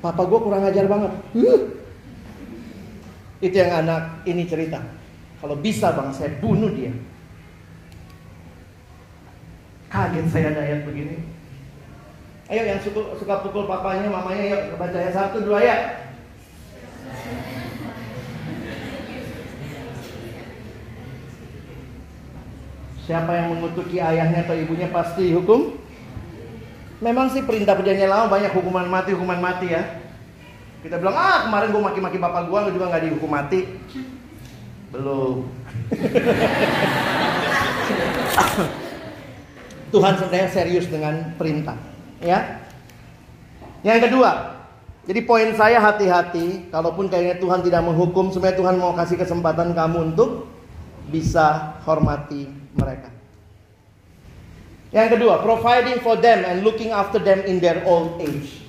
Papa 0.00 0.24
gue 0.24 0.40
kurang 0.40 0.64
ajar 0.64 0.88
banget. 0.88 1.12
Huh. 1.36 1.60
Itu 3.44 3.54
yang 3.60 3.84
anak 3.84 4.24
ini 4.24 4.48
cerita. 4.48 4.80
Kalau 5.44 5.60
bisa 5.60 5.92
bang, 5.92 6.08
saya 6.16 6.32
bunuh 6.40 6.72
dia. 6.72 6.96
Kaget 9.92 10.26
saya 10.32 10.46
ada 10.56 10.60
ayat 10.64 10.88
begini. 10.88 11.37
Ayo 12.48 12.64
yang 12.64 12.80
suka, 12.80 13.12
suka 13.20 13.44
pukul 13.44 13.68
papanya, 13.68 14.08
mamanya, 14.08 14.44
yuk 14.48 14.80
baca 14.80 14.96
ya 14.96 15.12
satu 15.12 15.44
dua 15.44 15.60
ya. 15.60 15.76
Siapa 23.04 23.32
yang 23.36 23.52
mengutuki 23.56 24.00
ayahnya 24.00 24.48
atau 24.48 24.56
ibunya 24.56 24.88
pasti 24.88 25.32
hukum. 25.32 25.76
Memang 27.04 27.28
sih 27.32 27.44
perintah 27.44 27.76
perjanjian 27.76 28.08
lama 28.08 28.32
banyak 28.32 28.52
hukuman 28.52 28.88
mati, 28.88 29.12
hukuman 29.12 29.40
mati 29.40 29.72
ya. 29.72 30.00
Kita 30.84 31.00
bilang, 31.00 31.16
ah 31.16 31.48
kemarin 31.48 31.72
gue 31.72 31.82
maki-maki 31.84 32.16
bapak 32.16 32.48
gue, 32.48 32.58
lu 32.68 32.70
juga 32.80 32.88
nggak 32.92 33.04
dihukum 33.08 33.30
mati. 33.32 33.60
Belum. 34.88 35.44
Tuhan 39.88 40.14
sebenarnya 40.20 40.52
serius 40.52 40.84
dengan 40.92 41.32
perintah, 41.40 41.80
ya. 42.22 42.62
Yang 43.86 44.10
kedua, 44.10 44.58
jadi 45.08 45.24
poin 45.24 45.48
saya 45.56 45.80
hati-hati, 45.80 46.68
kalaupun 46.68 47.08
kayaknya 47.08 47.40
Tuhan 47.40 47.64
tidak 47.64 47.80
menghukum, 47.80 48.28
sebenarnya 48.28 48.60
Tuhan 48.60 48.76
mau 48.76 48.92
kasih 48.92 49.16
kesempatan 49.16 49.72
kamu 49.72 50.12
untuk 50.12 50.50
bisa 51.08 51.80
hormati 51.88 52.44
mereka. 52.76 53.08
Yang 54.92 55.16
kedua, 55.16 55.40
providing 55.40 56.00
for 56.04 56.20
them 56.20 56.44
and 56.44 56.60
looking 56.64 56.92
after 56.92 57.16
them 57.20 57.40
in 57.44 57.56
their 57.60 57.80
old 57.88 58.20
age. 58.20 58.64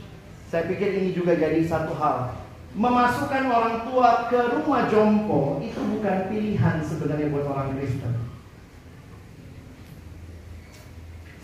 Saya 0.48 0.68
pikir 0.68 0.96
ini 1.00 1.12
juga 1.12 1.36
jadi 1.36 1.60
satu 1.64 1.92
hal. 1.96 2.32
Memasukkan 2.76 3.44
orang 3.50 3.76
tua 3.90 4.30
ke 4.32 4.40
rumah 4.56 4.88
jompo 4.88 5.58
itu 5.60 5.80
bukan 5.80 6.30
pilihan 6.30 6.80
sebenarnya 6.86 7.28
buat 7.34 7.46
orang 7.50 7.76
Kristen. 7.76 8.29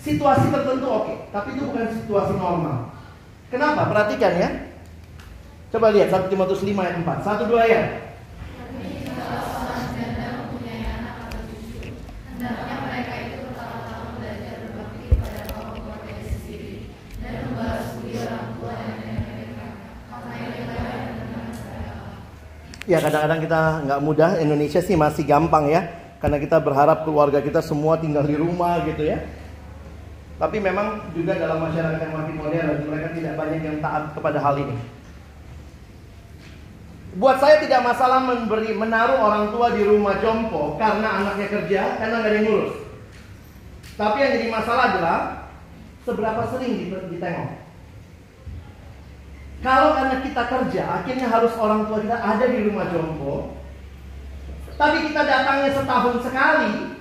Situasi 0.05 0.53
tertentu 0.53 0.85
oke, 0.85 1.33
tapi 1.33 1.57
itu 1.57 1.65
bukan 1.65 1.89
situasi 1.89 2.37
normal. 2.37 2.93
Kenapa? 3.49 3.89
Perhatikan 3.89 4.37
ya. 4.37 4.49
Coba 5.73 5.89
lihat 5.89 6.13
1 6.13 6.29
Timotius 6.29 6.61
5 6.61 6.77
ayat 6.77 7.01
4. 7.01 7.25
Satu 7.25 7.49
dua 7.49 7.65
ya. 7.65 7.81
Ya 22.85 23.01
kadang-kadang 23.01 23.41
kita 23.41 23.61
nggak 23.89 23.99
mudah 24.05 24.29
Indonesia 24.37 24.77
sih 24.77 24.93
masih 24.93 25.25
gampang 25.25 25.73
ya 25.73 25.89
Karena 26.21 26.37
kita 26.37 26.61
berharap 26.61 27.01
keluarga 27.01 27.41
kita 27.41 27.65
semua 27.65 27.97
tinggal 27.97 28.21
di 28.21 28.37
rumah 28.37 28.77
gitu 28.85 29.09
ya 29.09 29.25
Tapi 30.35 30.57
memang 30.59 31.15
juga 31.15 31.39
dalam 31.39 31.63
masyarakat 31.63 31.99
yang 31.99 32.15
makin 32.15 32.35
modern 32.35 32.83
Mereka 32.91 33.09
tidak 33.15 33.33
banyak 33.39 33.61
yang 33.63 33.77
taat 33.79 34.11
kepada 34.11 34.37
hal 34.43 34.55
ini 34.59 34.75
Buat 37.15 37.39
saya 37.39 37.63
tidak 37.63 37.79
masalah 37.87 38.19
memberi 38.19 38.75
menaruh 38.75 39.15
orang 39.23 39.55
tua 39.55 39.71
di 39.71 39.87
rumah 39.87 40.19
jompo 40.19 40.75
Karena 40.75 41.23
anaknya 41.23 41.47
kerja, 41.47 41.81
karena 42.03 42.15
nggak 42.19 42.31
ada 42.35 42.41
ngurus 42.43 42.75
Tapi 43.95 44.15
yang 44.19 44.31
jadi 44.35 44.47
masalah 44.51 44.83
adalah 44.91 45.19
Seberapa 46.03 46.41
sering 46.51 46.91
ditengok 46.91 47.65
kalau 49.65 49.97
karena 49.97 50.21
kita 50.21 50.43
kerja, 50.45 50.83
akhirnya 51.01 51.25
harus 51.25 51.57
orang 51.57 51.89
tua 51.89 51.97
kita 51.97 52.13
ada 52.21 52.45
di 52.45 52.69
rumah 52.69 52.85
jompo. 52.93 53.57
Tapi 54.77 55.09
kita 55.09 55.25
datangnya 55.25 55.73
setahun 55.73 56.21
sekali. 56.21 56.94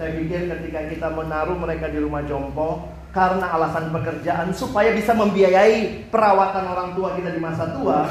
Saya 0.00 0.16
pikir 0.16 0.48
ketika 0.48 0.80
kita 0.88 1.08
menaruh 1.12 1.60
mereka 1.60 1.92
di 1.92 2.00
rumah 2.00 2.24
jompo 2.24 2.88
karena 3.12 3.52
alasan 3.52 3.92
pekerjaan 3.92 4.48
supaya 4.48 4.96
bisa 4.96 5.12
membiayai 5.12 6.08
perawatan 6.08 6.64
orang 6.72 6.96
tua 6.96 7.20
kita 7.20 7.28
di 7.28 7.36
masa 7.36 7.68
tua. 7.68 8.08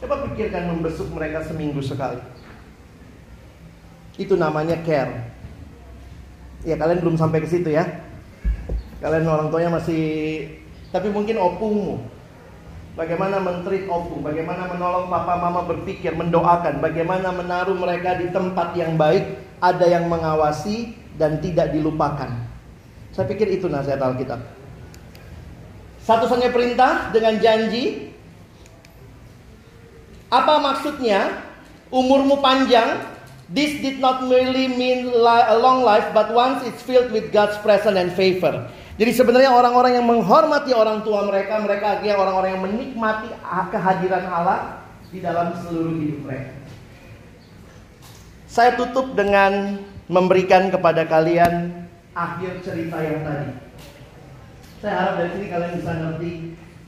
Coba 0.00 0.24
pikirkan 0.24 0.72
membesuk 0.72 1.12
mereka 1.12 1.44
seminggu 1.44 1.84
sekali. 1.84 2.24
Itu 4.16 4.40
namanya 4.40 4.80
care. 4.80 5.28
Ya 6.64 6.80
kalian 6.80 7.04
belum 7.04 7.20
sampai 7.20 7.44
ke 7.44 7.52
situ 7.52 7.76
ya. 7.76 7.84
Kalian 9.04 9.28
orang 9.28 9.52
tuanya 9.52 9.76
masih 9.76 10.00
tapi 10.88 11.12
mungkin 11.12 11.36
opungmu. 11.36 12.00
Bagaimana 12.96 13.44
menteri 13.44 13.84
opung, 13.92 14.24
bagaimana 14.24 14.72
menolong 14.72 15.12
papa 15.12 15.36
mama 15.36 15.68
berpikir, 15.68 16.16
mendoakan, 16.16 16.80
bagaimana 16.80 17.28
menaruh 17.28 17.76
mereka 17.76 18.16
di 18.16 18.32
tempat 18.32 18.72
yang 18.72 18.96
baik, 18.96 19.45
ada 19.60 19.86
yang 19.88 20.08
mengawasi 20.10 20.92
dan 21.16 21.40
tidak 21.40 21.72
dilupakan. 21.72 22.28
Saya 23.16 23.24
pikir 23.28 23.48
itu 23.56 23.66
nasihat 23.66 24.00
Alkitab. 24.00 24.40
Satu-satunya 26.04 26.52
perintah 26.52 27.10
dengan 27.10 27.40
janji. 27.40 28.12
Apa 30.28 30.60
maksudnya? 30.60 31.42
Umurmu 31.88 32.38
panjang. 32.44 33.02
This 33.46 33.78
did 33.78 34.02
not 34.02 34.26
merely 34.26 34.66
mean 34.66 35.06
a 35.22 35.56
long 35.56 35.86
life, 35.86 36.10
but 36.10 36.34
once 36.34 36.66
it's 36.66 36.82
filled 36.82 37.14
with 37.14 37.30
God's 37.30 37.54
presence 37.62 37.94
and 37.94 38.10
favor. 38.10 38.66
Jadi 38.96 39.12
sebenarnya 39.12 39.54
orang-orang 39.54 40.02
yang 40.02 40.06
menghormati 40.08 40.74
orang 40.74 41.06
tua 41.06 41.22
mereka, 41.28 41.62
mereka 41.62 42.00
akhirnya 42.00 42.16
orang-orang 42.18 42.58
yang 42.58 42.64
menikmati 42.64 43.28
kehadiran 43.70 44.24
Allah 44.26 44.82
di 45.12 45.22
dalam 45.22 45.54
seluruh 45.62 45.94
hidup 45.94 46.26
mereka. 46.26 46.55
Saya 48.56 48.72
tutup 48.72 49.12
dengan 49.12 49.84
memberikan 50.08 50.72
kepada 50.72 51.04
kalian 51.04 51.84
akhir 52.16 52.64
cerita 52.64 52.96
yang 53.04 53.20
tadi. 53.20 53.52
Saya 54.80 54.92
harap 54.96 55.14
dari 55.20 55.30
sini 55.36 55.46
kalian 55.52 55.76
bisa 55.76 55.92
ngerti 55.92 56.32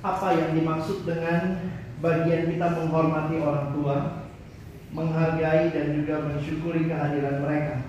apa 0.01 0.29
yang 0.33 0.51
dimaksud 0.57 1.05
dengan 1.05 1.69
bagian 2.01 2.49
kita 2.49 2.73
menghormati 2.73 3.37
orang 3.45 3.77
tua, 3.77 3.97
menghargai 4.97 5.69
dan 5.69 5.93
juga 5.93 6.25
mensyukuri 6.25 6.89
kehadiran 6.89 7.45
mereka. 7.45 7.85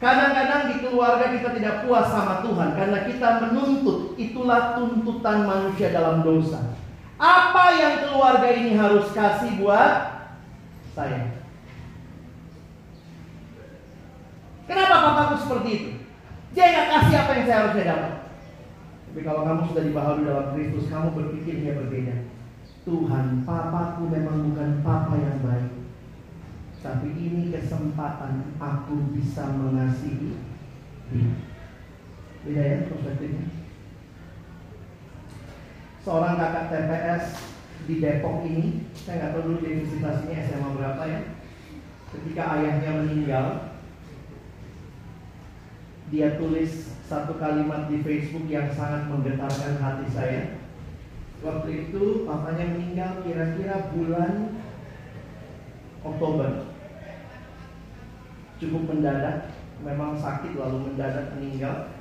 Kadang-kadang 0.00 0.72
di 0.72 0.76
keluarga 0.88 1.36
kita 1.36 1.52
tidak 1.60 1.84
puas 1.84 2.08
sama 2.08 2.40
Tuhan 2.48 2.80
karena 2.80 2.98
kita 3.04 3.28
menuntut. 3.44 4.16
Itulah 4.16 4.80
tuntutan 4.80 5.44
manusia 5.44 5.92
dalam 5.92 6.24
dosa. 6.24 6.80
Apa 7.20 7.76
yang 7.76 8.08
keluarga 8.08 8.48
ini 8.56 8.72
harus 8.72 9.12
kasih 9.12 9.52
buat 9.60 10.16
saya? 10.96 11.33
Kenapa 14.64 14.94
papaku 15.04 15.34
seperti 15.44 15.68
itu? 15.76 15.90
Dia 16.54 16.64
nggak 16.70 16.88
kasih 16.88 17.16
apa 17.18 17.30
yang 17.34 17.44
saya 17.44 17.58
harusnya 17.60 17.84
dapat. 17.90 18.12
Tapi 19.10 19.20
kalau 19.22 19.42
kamu 19.46 19.62
sudah 19.70 19.82
dibaharui 19.86 20.26
dalam 20.26 20.46
Kristus, 20.54 20.90
kamu 20.90 21.08
berpikirnya 21.14 21.78
berbeda. 21.78 22.16
Tuhan, 22.84 23.46
papaku 23.48 24.02
memang 24.12 24.50
bukan 24.50 24.70
papa 24.84 25.14
yang 25.16 25.38
baik. 25.40 25.72
Tapi 26.84 27.08
ini 27.16 27.48
kesempatan 27.48 28.58
aku 28.60 29.14
bisa 29.16 29.48
mengasihi 29.56 30.36
dia. 31.08 31.32
Beda 32.44 32.60
ya 32.60 32.76
perspektifnya. 32.92 33.48
Seorang 36.04 36.36
kakak 36.36 36.68
TPS 36.68 37.24
di 37.88 37.94
Depok 38.04 38.44
ini, 38.44 38.84
saya 38.92 39.16
nggak 39.16 39.32
tahu 39.32 39.42
dulu 39.48 39.58
universitasnya 39.64 40.44
SMA 40.44 40.70
berapa 40.76 41.02
ya. 41.08 41.20
Ketika 42.12 42.42
ayahnya 42.60 42.90
meninggal, 43.00 43.73
dia 46.12 46.36
tulis 46.36 46.92
satu 47.08 47.36
kalimat 47.40 47.88
di 47.88 48.04
Facebook 48.04 48.48
yang 48.48 48.68
sangat 48.72 49.08
menggetarkan 49.08 49.80
hati 49.80 50.06
saya. 50.12 50.42
Waktu 51.44 51.88
itu 51.88 52.24
papanya 52.24 52.72
meninggal 52.72 53.20
kira-kira 53.24 53.92
bulan 53.92 54.56
Oktober 56.04 56.72
cukup 58.60 58.82
mendadak, 58.88 59.52
memang 59.84 60.16
sakit 60.16 60.56
lalu 60.56 60.92
mendadak 60.92 61.36
meninggal. 61.36 61.92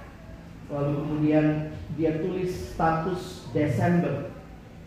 Lalu 0.72 0.92
kemudian 1.04 1.46
dia 2.00 2.24
tulis 2.24 2.72
status 2.72 3.52
Desember. 3.52 4.32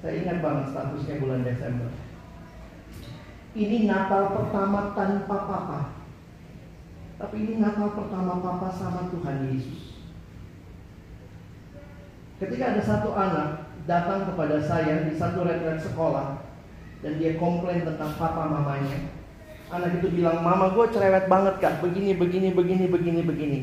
Saya 0.00 0.24
ingat 0.24 0.38
banget 0.40 0.64
statusnya 0.72 1.20
bulan 1.20 1.44
Desember. 1.44 1.88
Ini 3.56 3.88
Natal 3.88 4.36
pertama 4.36 4.92
tanpa 4.92 5.36
papa. 5.48 5.95
Tapi 7.16 7.36
ini 7.40 7.54
Natal 7.56 7.96
pertama 7.96 8.44
papa 8.44 8.68
sama 8.72 9.08
Tuhan 9.08 9.48
Yesus. 9.48 9.96
Ketika 12.36 12.76
ada 12.76 12.82
satu 12.84 13.16
anak 13.16 13.72
datang 13.88 14.28
kepada 14.28 14.60
saya 14.60 15.08
di 15.08 15.16
satu 15.16 15.48
retret 15.48 15.80
sekolah 15.80 16.44
dan 17.00 17.16
dia 17.16 17.40
komplain 17.40 17.88
tentang 17.88 18.12
papa 18.20 18.44
mamanya, 18.44 19.16
Anak 19.66 19.98
itu 19.98 20.22
bilang, 20.22 20.46
mama 20.46 20.70
gue 20.70 20.86
cerewet 20.94 21.26
banget 21.26 21.58
kak, 21.58 21.82
begini, 21.82 22.14
begini, 22.14 22.54
begini, 22.54 22.86
begini, 22.86 23.20
begini. 23.26 23.58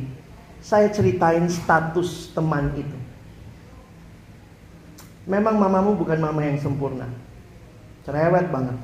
Saya 0.59 0.91
ceritain 0.91 1.47
status 1.47 2.35
teman 2.35 2.75
itu. 2.75 2.97
Memang 5.23 5.55
mamamu 5.55 5.95
bukan 5.95 6.19
mama 6.19 6.43
yang 6.43 6.59
sempurna. 6.59 7.07
Cerewet 8.03 8.51
banget. 8.51 8.75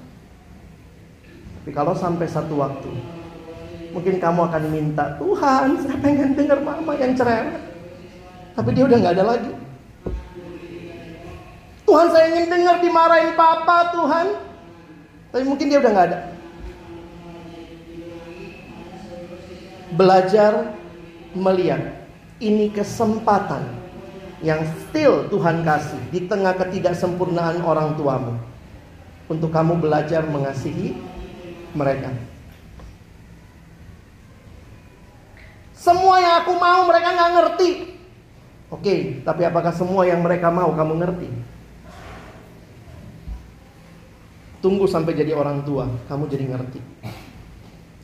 Tapi 1.59 1.71
kalau 1.75 1.91
sampai 1.91 2.23
satu 2.23 2.55
waktu, 2.55 2.87
mungkin 3.91 4.15
kamu 4.21 4.39
akan 4.49 4.63
minta, 4.69 5.17
Tuhan 5.17 5.67
saya 5.81 5.97
pengen 6.01 6.37
dengar 6.37 6.59
mama 6.61 6.93
yang 6.97 7.13
cerewet. 7.17 7.57
Tapi 8.53 8.69
dia 8.75 8.83
udah 8.85 8.97
nggak 8.99 9.15
ada 9.15 9.25
lagi. 9.35 9.51
Tuhan 11.87 12.07
saya 12.13 12.25
ingin 12.29 12.47
dengar 12.51 12.75
dimarahin 12.83 13.33
papa 13.33 13.89
Tuhan. 13.95 14.27
Tapi 15.29 15.43
mungkin 15.45 15.69
dia 15.69 15.79
udah 15.81 15.91
nggak 15.93 16.07
ada. 16.13 16.19
belajar 19.93 20.77
melihat 21.33 22.05
ini 22.37 22.69
kesempatan 22.69 23.65
yang 24.39 24.61
still 24.87 25.27
Tuhan 25.27 25.65
kasih 25.65 25.99
di 26.13 26.23
tengah 26.29 26.55
ketidaksempurnaan 26.55 27.59
orang 27.65 27.97
tuamu 27.97 28.37
untuk 29.27 29.51
kamu 29.51 29.81
belajar 29.81 30.23
mengasihi 30.25 30.95
mereka. 31.75 32.13
Semua 35.79 36.19
yang 36.19 36.43
aku 36.43 36.59
mau 36.59 36.83
mereka 36.91 37.15
nggak 37.15 37.31
ngerti. 37.39 37.69
Oke, 38.67 39.23
tapi 39.23 39.47
apakah 39.47 39.71
semua 39.71 40.03
yang 40.03 40.19
mereka 40.19 40.51
mau 40.51 40.75
kamu 40.75 40.93
ngerti? 40.99 41.29
Tunggu 44.59 44.91
sampai 44.91 45.15
jadi 45.15 45.31
orang 45.31 45.63
tua, 45.63 45.87
kamu 46.11 46.27
jadi 46.27 46.45
ngerti. 46.51 46.79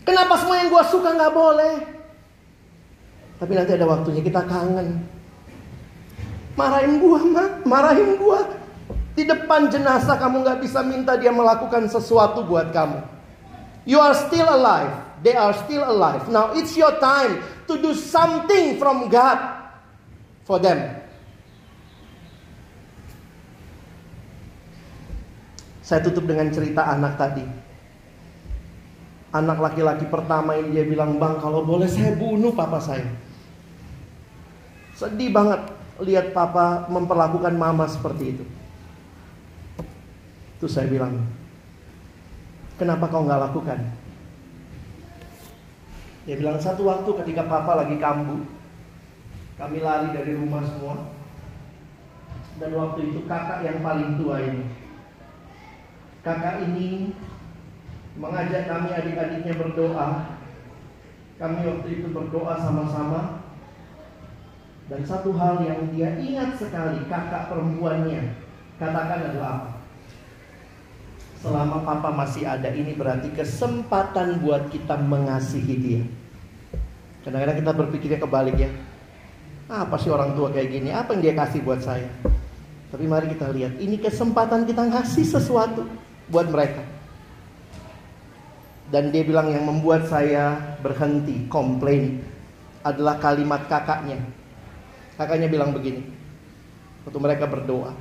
Kenapa 0.08 0.40
semua 0.40 0.56
yang 0.64 0.72
gue 0.72 0.84
suka 0.88 1.20
nggak 1.20 1.36
boleh? 1.36 1.76
Tapi 3.44 3.52
nanti 3.52 3.72
ada 3.76 3.86
waktunya 3.92 4.24
kita 4.24 4.48
kangen. 4.48 5.04
Marahin 6.56 7.04
gua, 7.04 7.20
mak, 7.20 7.52
marahin 7.68 8.16
gua. 8.16 8.48
Di 9.12 9.28
depan 9.28 9.68
jenazah 9.68 10.16
kamu 10.16 10.48
nggak 10.48 10.64
bisa 10.64 10.80
minta 10.80 11.20
dia 11.20 11.36
melakukan 11.36 11.92
sesuatu 11.92 12.48
buat 12.48 12.72
kamu. 12.72 13.04
You 13.84 14.00
are 14.00 14.16
still 14.16 14.48
alive. 14.48 15.04
They 15.20 15.36
are 15.36 15.52
still 15.68 15.84
alive. 15.84 16.32
Now 16.32 16.56
it's 16.56 16.80
your 16.80 16.96
time 17.04 17.44
to 17.66 17.82
do 17.82 17.91
something 17.93 18.78
from 18.78 19.09
God 19.09 19.38
for 20.45 20.61
them. 20.61 21.05
Saya 25.86 26.01
tutup 26.01 26.26
dengan 26.26 26.49
cerita 26.49 26.82
anak 26.89 27.13
tadi. 27.18 27.45
Anak 29.36 29.57
laki-laki 29.59 30.09
pertama 30.09 30.57
ini 30.57 30.74
dia 30.74 30.86
bilang, 30.88 31.22
"Bang, 31.22 31.38
kalau 31.38 31.61
boleh 31.61 31.86
saya 31.86 32.16
bunuh 32.18 32.55
papa 32.55 32.82
saya." 32.82 33.05
Sedih 34.95 35.30
banget 35.30 35.61
lihat 36.01 36.32
papa 36.32 36.88
memperlakukan 36.89 37.53
mama 37.53 37.86
seperti 37.86 38.34
itu. 38.34 38.45
Terus 40.57 40.72
saya 40.72 40.88
bilang, 40.88 41.20
"Kenapa 42.80 43.11
kau 43.11 43.28
nggak 43.28 43.43
lakukan?" 43.51 44.05
Dia 46.26 46.36
bilang 46.42 46.58
satu 46.58 46.90
waktu 46.90 47.10
ketika 47.22 47.46
papa 47.46 47.86
lagi 47.86 48.02
kambuh, 48.02 48.42
kami 49.62 49.78
lari 49.80 50.10
dari 50.10 50.34
rumah 50.34 50.66
semua. 50.66 51.14
Dan 52.58 52.72
waktu 52.74 53.14
itu 53.14 53.20
kakak 53.28 53.68
yang 53.68 53.84
paling 53.84 54.16
tua 54.16 54.40
ini 54.40 54.64
Kakak 56.26 56.66
ini 56.66 57.14
mengajak 58.18 58.66
kami 58.66 58.90
adik-adiknya 58.90 59.54
berdoa. 59.54 60.34
Kami 61.38 61.60
waktu 61.62 61.88
itu 62.02 62.08
berdoa 62.10 62.58
sama-sama. 62.58 63.46
Dan 64.90 65.06
satu 65.06 65.38
hal 65.38 65.62
yang 65.62 65.94
dia 65.94 66.18
ingat 66.18 66.58
sekali 66.58 67.06
kakak 67.06 67.54
perempuannya 67.54 68.42
katakan 68.82 69.30
adalah 69.30 69.50
apa? 69.62 69.75
Selama 71.46 71.86
papa 71.86 72.10
masih 72.10 72.41
ada 72.50 72.74
ini 72.74 72.98
berarti 72.98 73.30
kesempatan 73.30 74.41
buat 74.41 74.66
kita 74.74 74.98
mengasihi 74.98 75.76
dia. 75.78 76.02
Kadang-kadang 77.22 77.62
kita 77.62 77.72
berpikirnya 77.78 78.18
kebalik 78.18 78.58
ya. 78.58 78.70
Apa 79.70 79.93
sih 80.02 80.10
orang 80.10 80.34
tua 80.34 80.50
kayak 80.50 80.74
gini? 80.74 80.89
Apa 80.89 81.14
yang 81.14 81.22
dia 81.22 81.34
kasih 81.38 81.62
buat 81.62 81.86
saya? 81.86 82.10
Tapi 82.89 83.06
mari 83.06 83.30
kita 83.30 83.54
lihat, 83.54 83.78
ini 83.78 84.02
kesempatan 84.02 84.66
kita 84.66 84.89
ngasih 84.89 85.26
sesuatu 85.26 85.86
buat 86.34 86.50
mereka. 86.50 86.82
Dan 88.89 89.14
dia 89.14 89.22
bilang 89.22 89.50
yang 89.54 89.66
membuat 89.66 90.10
saya 90.10 90.78
berhenti 90.82 91.46
komplain 91.50 92.26
adalah 92.86 93.22
kalimat 93.22 93.66
kakaknya. 93.70 94.18
Kakaknya 95.18 95.50
bilang 95.50 95.74
begini. 95.74 96.06
Waktu 97.06 97.20
mereka 97.22 97.46
berdoa. 97.50 97.93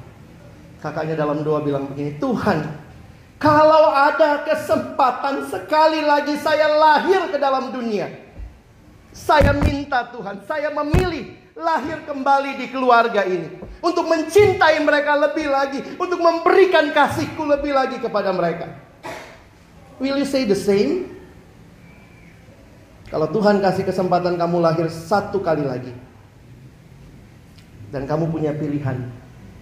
Kakaknya 0.80 1.16
dalam 1.16 1.40
doa 1.40 1.64
bilang 1.64 1.88
begini, 1.88 2.20
Tuhan, 2.20 2.83
kalau 3.38 3.90
ada 3.90 4.46
kesempatan 4.46 5.50
sekali 5.50 6.00
lagi 6.00 6.38
saya 6.38 6.70
lahir 6.78 7.28
ke 7.28 7.38
dalam 7.38 7.74
dunia. 7.74 8.08
Saya 9.14 9.54
minta 9.54 10.10
Tuhan, 10.10 10.42
saya 10.42 10.74
memilih 10.74 11.38
lahir 11.54 12.02
kembali 12.02 12.58
di 12.58 12.66
keluarga 12.70 13.22
ini. 13.22 13.46
Untuk 13.78 14.10
mencintai 14.10 14.82
mereka 14.82 15.14
lebih 15.14 15.46
lagi. 15.50 15.78
Untuk 15.94 16.18
memberikan 16.18 16.90
kasihku 16.90 17.46
lebih 17.46 17.70
lagi 17.74 18.02
kepada 18.02 18.34
mereka. 18.34 18.74
Will 20.02 20.18
you 20.18 20.26
say 20.26 20.42
the 20.42 20.58
same? 20.58 21.14
Kalau 23.06 23.30
Tuhan 23.30 23.62
kasih 23.62 23.86
kesempatan 23.86 24.34
kamu 24.34 24.58
lahir 24.58 24.90
satu 24.90 25.38
kali 25.38 25.62
lagi. 25.62 25.94
Dan 27.94 28.10
kamu 28.10 28.34
punya 28.34 28.50
pilihan. 28.50 29.06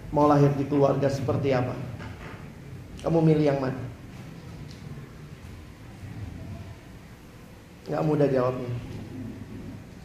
Mau 0.09 0.25
lahir 0.25 0.49
di 0.57 0.65
keluarga 0.65 1.05
seperti 1.05 1.53
apa? 1.53 1.77
Kamu 3.03 3.19
milih 3.19 3.45
yang 3.51 3.59
mana? 3.59 3.79
Gak 7.91 8.03
mudah 8.07 8.27
jawabnya. 8.31 8.71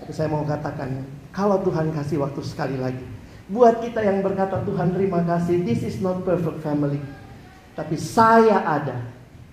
Tapi 0.03 0.11
saya 0.11 0.27
mau 0.27 0.43
katakan, 0.43 1.07
kalau 1.31 1.63
Tuhan 1.63 1.95
kasih 1.95 2.19
waktu 2.19 2.43
sekali 2.43 2.75
lagi. 2.75 3.07
Buat 3.49 3.81
kita 3.81 4.03
yang 4.03 4.21
berkata 4.21 4.61
Tuhan 4.67 4.93
terima 4.93 5.23
kasih, 5.23 5.63
this 5.63 5.87
is 5.87 6.03
not 6.03 6.27
perfect 6.27 6.59
family. 6.61 6.99
Tapi 7.79 7.95
saya 7.95 8.67
ada 8.67 8.99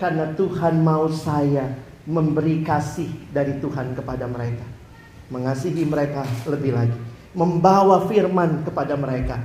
karena 0.01 0.33
Tuhan 0.33 0.81
mau 0.81 1.05
saya 1.13 1.69
memberi 2.09 2.65
kasih 2.65 3.07
dari 3.29 3.61
Tuhan 3.61 3.93
kepada 3.93 4.25
mereka. 4.25 4.65
Mengasihi 5.29 5.85
mereka 5.85 6.25
lebih 6.49 6.73
lagi. 6.73 6.97
Membawa 7.37 8.09
firman 8.09 8.65
kepada 8.65 8.97
mereka. 8.97 9.37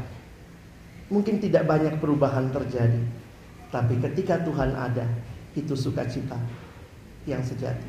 Mungkin 1.12 1.42
tidak 1.42 1.68
banyak 1.68 2.01
perubahan 2.01 2.48
terjadi. 2.48 3.20
Tapi 3.71 4.03
ketika 4.03 4.43
Tuhan 4.43 4.75
ada, 4.75 5.07
itu 5.55 5.75
sukacita 5.79 6.39
yang 7.27 7.43
sejati. 7.43 7.87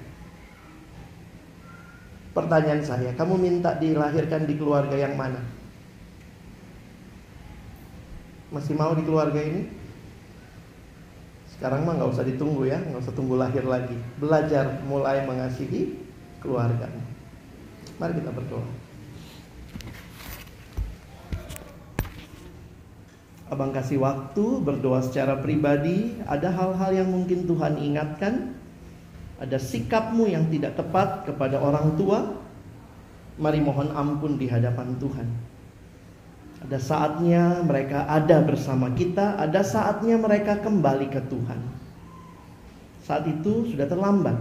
Pertanyaan 2.32 2.80
saya, 2.86 3.12
kamu 3.18 3.36
minta 3.36 3.76
dilahirkan 3.76 4.48
di 4.48 4.56
keluarga 4.56 4.96
yang 4.96 5.20
mana? 5.20 5.42
Masih 8.54 8.78
mau 8.78 8.96
di 8.96 9.04
keluarga 9.04 9.42
ini? 9.42 9.68
Sekarang 11.52 11.84
mah 11.84 12.00
nggak 12.00 12.14
usah 12.14 12.26
ditunggu 12.26 12.72
ya, 12.72 12.80
nggak 12.80 13.04
usah 13.04 13.16
tunggu 13.16 13.36
lahir 13.36 13.68
lagi. 13.68 13.98
Belajar 14.18 14.80
mulai 14.88 15.28
mengasihi 15.28 16.00
keluarga. 16.40 16.88
Mari 18.00 18.18
kita 18.18 18.32
berdoa. 18.34 18.81
Abang 23.52 23.76
kasih 23.76 24.00
waktu 24.00 24.64
berdoa 24.64 25.04
secara 25.04 25.36
pribadi. 25.44 26.16
Ada 26.24 26.56
hal-hal 26.56 27.04
yang 27.04 27.12
mungkin 27.12 27.44
Tuhan 27.44 27.84
ingatkan 27.84 28.56
ada 29.44 29.60
sikapmu 29.60 30.24
yang 30.24 30.48
tidak 30.48 30.80
tepat 30.80 31.28
kepada 31.28 31.60
orang 31.60 32.00
tua, 32.00 32.40
mari 33.36 33.60
mohon 33.60 33.92
ampun 33.92 34.40
di 34.40 34.48
hadapan 34.48 34.96
Tuhan. 35.04 35.28
Ada 36.64 36.80
saatnya 36.80 37.60
mereka 37.66 38.08
ada 38.08 38.40
bersama 38.40 38.88
kita, 38.96 39.36
ada 39.36 39.60
saatnya 39.66 40.16
mereka 40.16 40.56
kembali 40.64 41.12
ke 41.12 41.20
Tuhan. 41.28 41.60
Saat 43.04 43.28
itu 43.28 43.68
sudah 43.68 43.90
terlambat. 43.90 44.40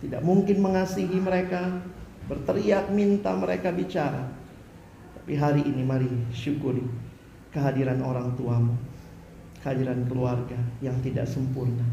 Tidak 0.00 0.24
mungkin 0.24 0.58
mengasihi 0.64 1.20
mereka, 1.20 1.84
berteriak 2.26 2.88
minta 2.90 3.30
mereka 3.36 3.70
bicara. 3.70 4.26
Tapi 5.20 5.36
hari 5.38 5.62
ini 5.68 5.84
mari 5.84 6.08
syukuri 6.32 7.09
kehadiran 7.50 8.00
orang 8.02 8.34
tuamu, 8.38 8.74
kehadiran 9.62 10.06
keluarga 10.06 10.58
yang 10.80 10.96
tidak 11.02 11.26
sempurna 11.26 11.86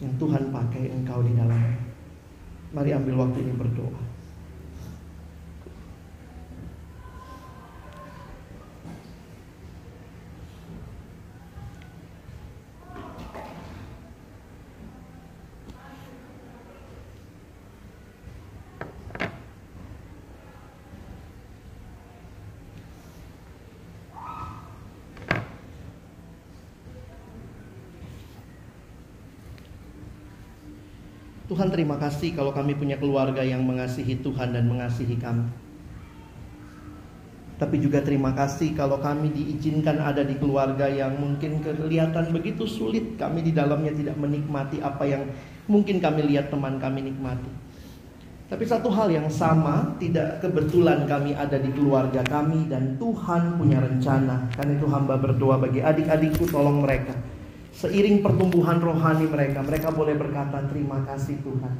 yang 0.00 0.16
Tuhan 0.16 0.48
pakai 0.48 0.88
engkau 0.90 1.20
di 1.20 1.36
dalamnya. 1.36 1.76
Mari 2.72 2.90
ambil 2.96 3.20
waktu 3.20 3.44
ini 3.44 3.52
berdoa. 3.52 4.09
Terima 31.70 31.96
kasih 31.96 32.34
kalau 32.34 32.50
kami 32.50 32.74
punya 32.74 32.98
keluarga 32.98 33.46
yang 33.46 33.62
mengasihi 33.62 34.18
Tuhan 34.20 34.50
dan 34.50 34.66
mengasihi 34.66 35.14
kami. 35.14 35.46
Tapi 37.60 37.76
juga 37.76 38.00
terima 38.00 38.32
kasih 38.32 38.72
kalau 38.72 38.98
kami 38.98 39.30
diizinkan 39.36 40.00
ada 40.00 40.24
di 40.24 40.32
keluarga 40.40 40.88
yang 40.88 41.12
mungkin 41.20 41.60
kelihatan 41.60 42.32
begitu 42.32 42.64
sulit 42.64 43.20
kami 43.20 43.44
di 43.44 43.52
dalamnya 43.52 43.92
tidak 43.92 44.16
menikmati 44.16 44.80
apa 44.80 45.04
yang 45.04 45.28
mungkin 45.68 46.00
kami 46.00 46.24
lihat 46.24 46.48
teman 46.48 46.80
kami 46.80 47.06
nikmati. 47.12 47.52
Tapi 48.50 48.64
satu 48.66 48.90
hal 48.90 49.14
yang 49.14 49.30
sama, 49.30 49.94
tidak 50.02 50.42
kebetulan 50.42 51.06
kami 51.06 51.38
ada 51.38 51.54
di 51.54 51.70
keluarga 51.70 52.24
kami 52.26 52.66
dan 52.66 52.98
Tuhan 52.98 53.54
punya 53.60 53.78
rencana. 53.78 54.50
Karena 54.58 54.72
itu 54.74 54.90
hamba 54.90 55.14
berdoa 55.20 55.54
bagi 55.60 55.78
adik-adikku 55.84 56.50
tolong 56.50 56.82
mereka 56.82 57.14
Seiring 57.70 58.20
pertumbuhan 58.20 58.82
rohani 58.82 59.30
mereka, 59.30 59.62
mereka 59.62 59.94
boleh 59.94 60.18
berkata 60.18 60.58
terima 60.66 61.06
kasih 61.06 61.38
Tuhan. 61.40 61.74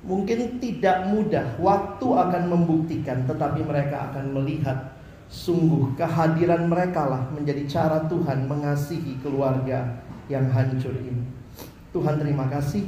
Mungkin 0.00 0.62
tidak 0.62 1.12
mudah, 1.12 1.60
waktu 1.60 2.08
akan 2.08 2.42
membuktikan, 2.48 3.28
tetapi 3.28 3.60
mereka 3.66 4.08
akan 4.10 4.32
melihat 4.32 4.96
sungguh 5.30 5.94
kehadiran 5.94 6.66
mereka 6.66 7.06
lah 7.06 7.22
menjadi 7.30 7.62
cara 7.68 7.98
Tuhan 8.10 8.50
mengasihi 8.50 9.22
keluarga 9.22 10.02
yang 10.26 10.50
hancur 10.50 10.94
ini. 10.98 11.22
Tuhan 11.94 12.18
terima 12.18 12.50
kasih. 12.50 12.86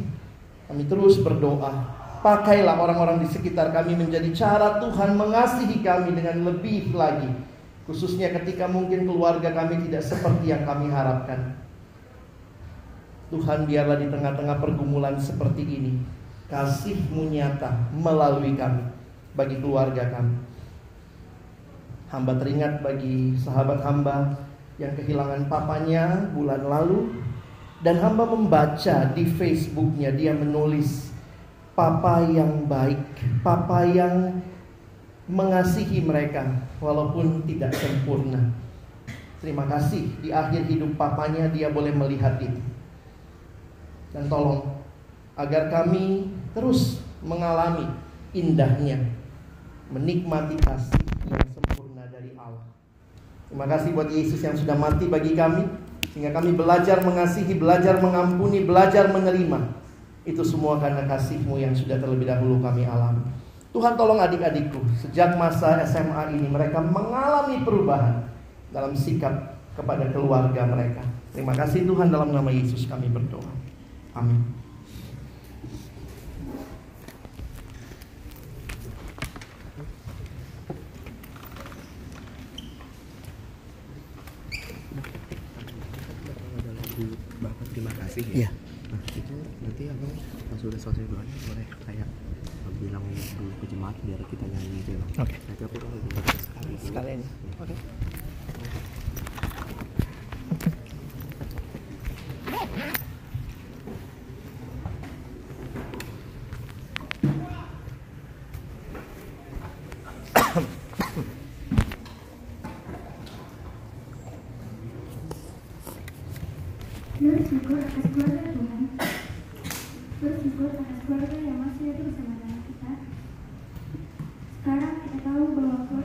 Kami 0.70 0.86
terus 0.86 1.22
berdoa. 1.22 2.02
Pakailah 2.22 2.78
orang-orang 2.78 3.18
di 3.18 3.28
sekitar 3.30 3.74
kami 3.74 3.98
menjadi 3.98 4.30
cara 4.30 4.78
Tuhan 4.78 5.18
mengasihi 5.18 5.82
kami 5.82 6.14
dengan 6.14 6.46
lebih 6.54 6.94
lagi. 6.94 7.28
Khususnya 7.82 8.30
ketika 8.30 8.70
mungkin 8.70 9.10
keluarga 9.10 9.50
kami 9.50 9.82
tidak 9.90 10.06
seperti 10.06 10.54
yang 10.54 10.62
kami 10.62 10.86
harapkan. 10.86 11.58
Tuhan 13.32 13.64
biarlah 13.64 13.96
di 13.96 14.12
tengah-tengah 14.12 14.60
pergumulan 14.60 15.16
seperti 15.16 15.64
ini 15.64 15.96
kasih-Mu 16.52 17.32
nyata 17.32 17.88
melalui 17.96 18.52
kami 18.52 18.84
bagi 19.32 19.56
keluarga 19.56 20.12
kami. 20.12 20.36
Hamba 22.12 22.36
teringat 22.36 22.84
bagi 22.84 23.32
sahabat 23.40 23.80
hamba 23.80 24.36
yang 24.76 24.92
kehilangan 24.92 25.48
papanya 25.48 26.28
bulan 26.36 26.60
lalu 26.68 27.08
dan 27.80 27.96
hamba 28.04 28.28
membaca 28.28 29.08
di 29.16 29.24
Facebooknya 29.24 30.12
dia 30.12 30.36
menulis 30.36 31.08
papa 31.72 32.20
yang 32.28 32.68
baik, 32.68 33.00
papa 33.40 33.88
yang 33.88 34.44
mengasihi 35.24 36.04
mereka 36.04 36.44
walaupun 36.84 37.48
tidak 37.48 37.72
sempurna. 37.72 38.52
Terima 39.40 39.64
kasih 39.64 40.20
di 40.20 40.28
akhir 40.30 40.68
hidup 40.68 41.00
papanya 41.00 41.48
dia 41.48 41.72
boleh 41.72 41.96
melihat 41.96 42.36
itu. 42.38 42.71
Dan 44.12 44.28
tolong 44.28 44.60
agar 45.36 45.72
kami 45.72 46.28
terus 46.52 47.00
mengalami 47.24 47.88
indahnya 48.36 49.00
menikmati 49.92 50.56
kasih 50.60 51.04
yang 51.28 51.48
sempurna 51.52 52.08
dari 52.08 52.32
Allah. 52.36 52.64
Terima 53.48 53.68
kasih 53.68 53.92
buat 53.92 54.08
Yesus 54.08 54.40
yang 54.40 54.56
sudah 54.56 54.76
mati 54.76 55.08
bagi 55.08 55.36
kami 55.36 55.68
sehingga 56.12 56.32
kami 56.36 56.56
belajar 56.56 57.04
mengasihi, 57.04 57.56
belajar 57.56 58.00
mengampuni, 58.00 58.64
belajar 58.64 59.12
menerima. 59.12 59.80
Itu 60.24 60.44
semua 60.44 60.80
karena 60.80 61.04
kasih-Mu 61.08 61.60
yang 61.60 61.76
sudah 61.76 62.00
terlebih 62.00 62.28
dahulu 62.28 62.60
kami 62.64 62.88
alami. 62.88 63.20
Tuhan 63.72 63.96
tolong 63.96 64.20
adik-adikku 64.20 64.80
sejak 65.00 65.36
masa 65.40 65.80
SMA 65.88 66.36
ini 66.36 66.44
mereka 66.48 66.84
mengalami 66.84 67.64
perubahan 67.64 68.28
dalam 68.68 68.92
sikap 68.92 69.56
kepada 69.72 70.12
keluarga 70.12 70.68
mereka. 70.68 71.00
Terima 71.32 71.56
kasih 71.56 71.88
Tuhan 71.88 72.12
dalam 72.12 72.36
nama 72.36 72.52
Yesus 72.52 72.84
kami 72.84 73.08
berdoa. 73.08 73.61
Amin. 74.14 74.44
Bapak 87.42 87.66
terima 87.74 87.90
kasih 87.98 88.22
Iya. 88.30 88.46
ya. 88.46 88.50
Nah 88.92 89.00
itu 89.16 89.34
nanti 89.64 89.82
abang 89.88 90.12
pas 90.52 90.58
sudah 90.60 90.78
selesai 90.78 91.08
doanya 91.08 91.34
boleh 91.48 91.66
kayak 91.88 92.08
bilang 92.78 93.04
dulu 93.38 93.52
ke 93.62 93.66
jemaat 93.70 93.96
biar 94.04 94.20
kita 94.28 94.44
nyanyi 94.46 94.78
gitu. 94.84 95.00
Oke. 95.18 95.36
Nanti 95.48 95.62
aku 95.64 95.76
kalau 95.80 95.98
sekali. 96.38 96.72
Sekalian. 96.78 97.20
Oke. 97.58 97.74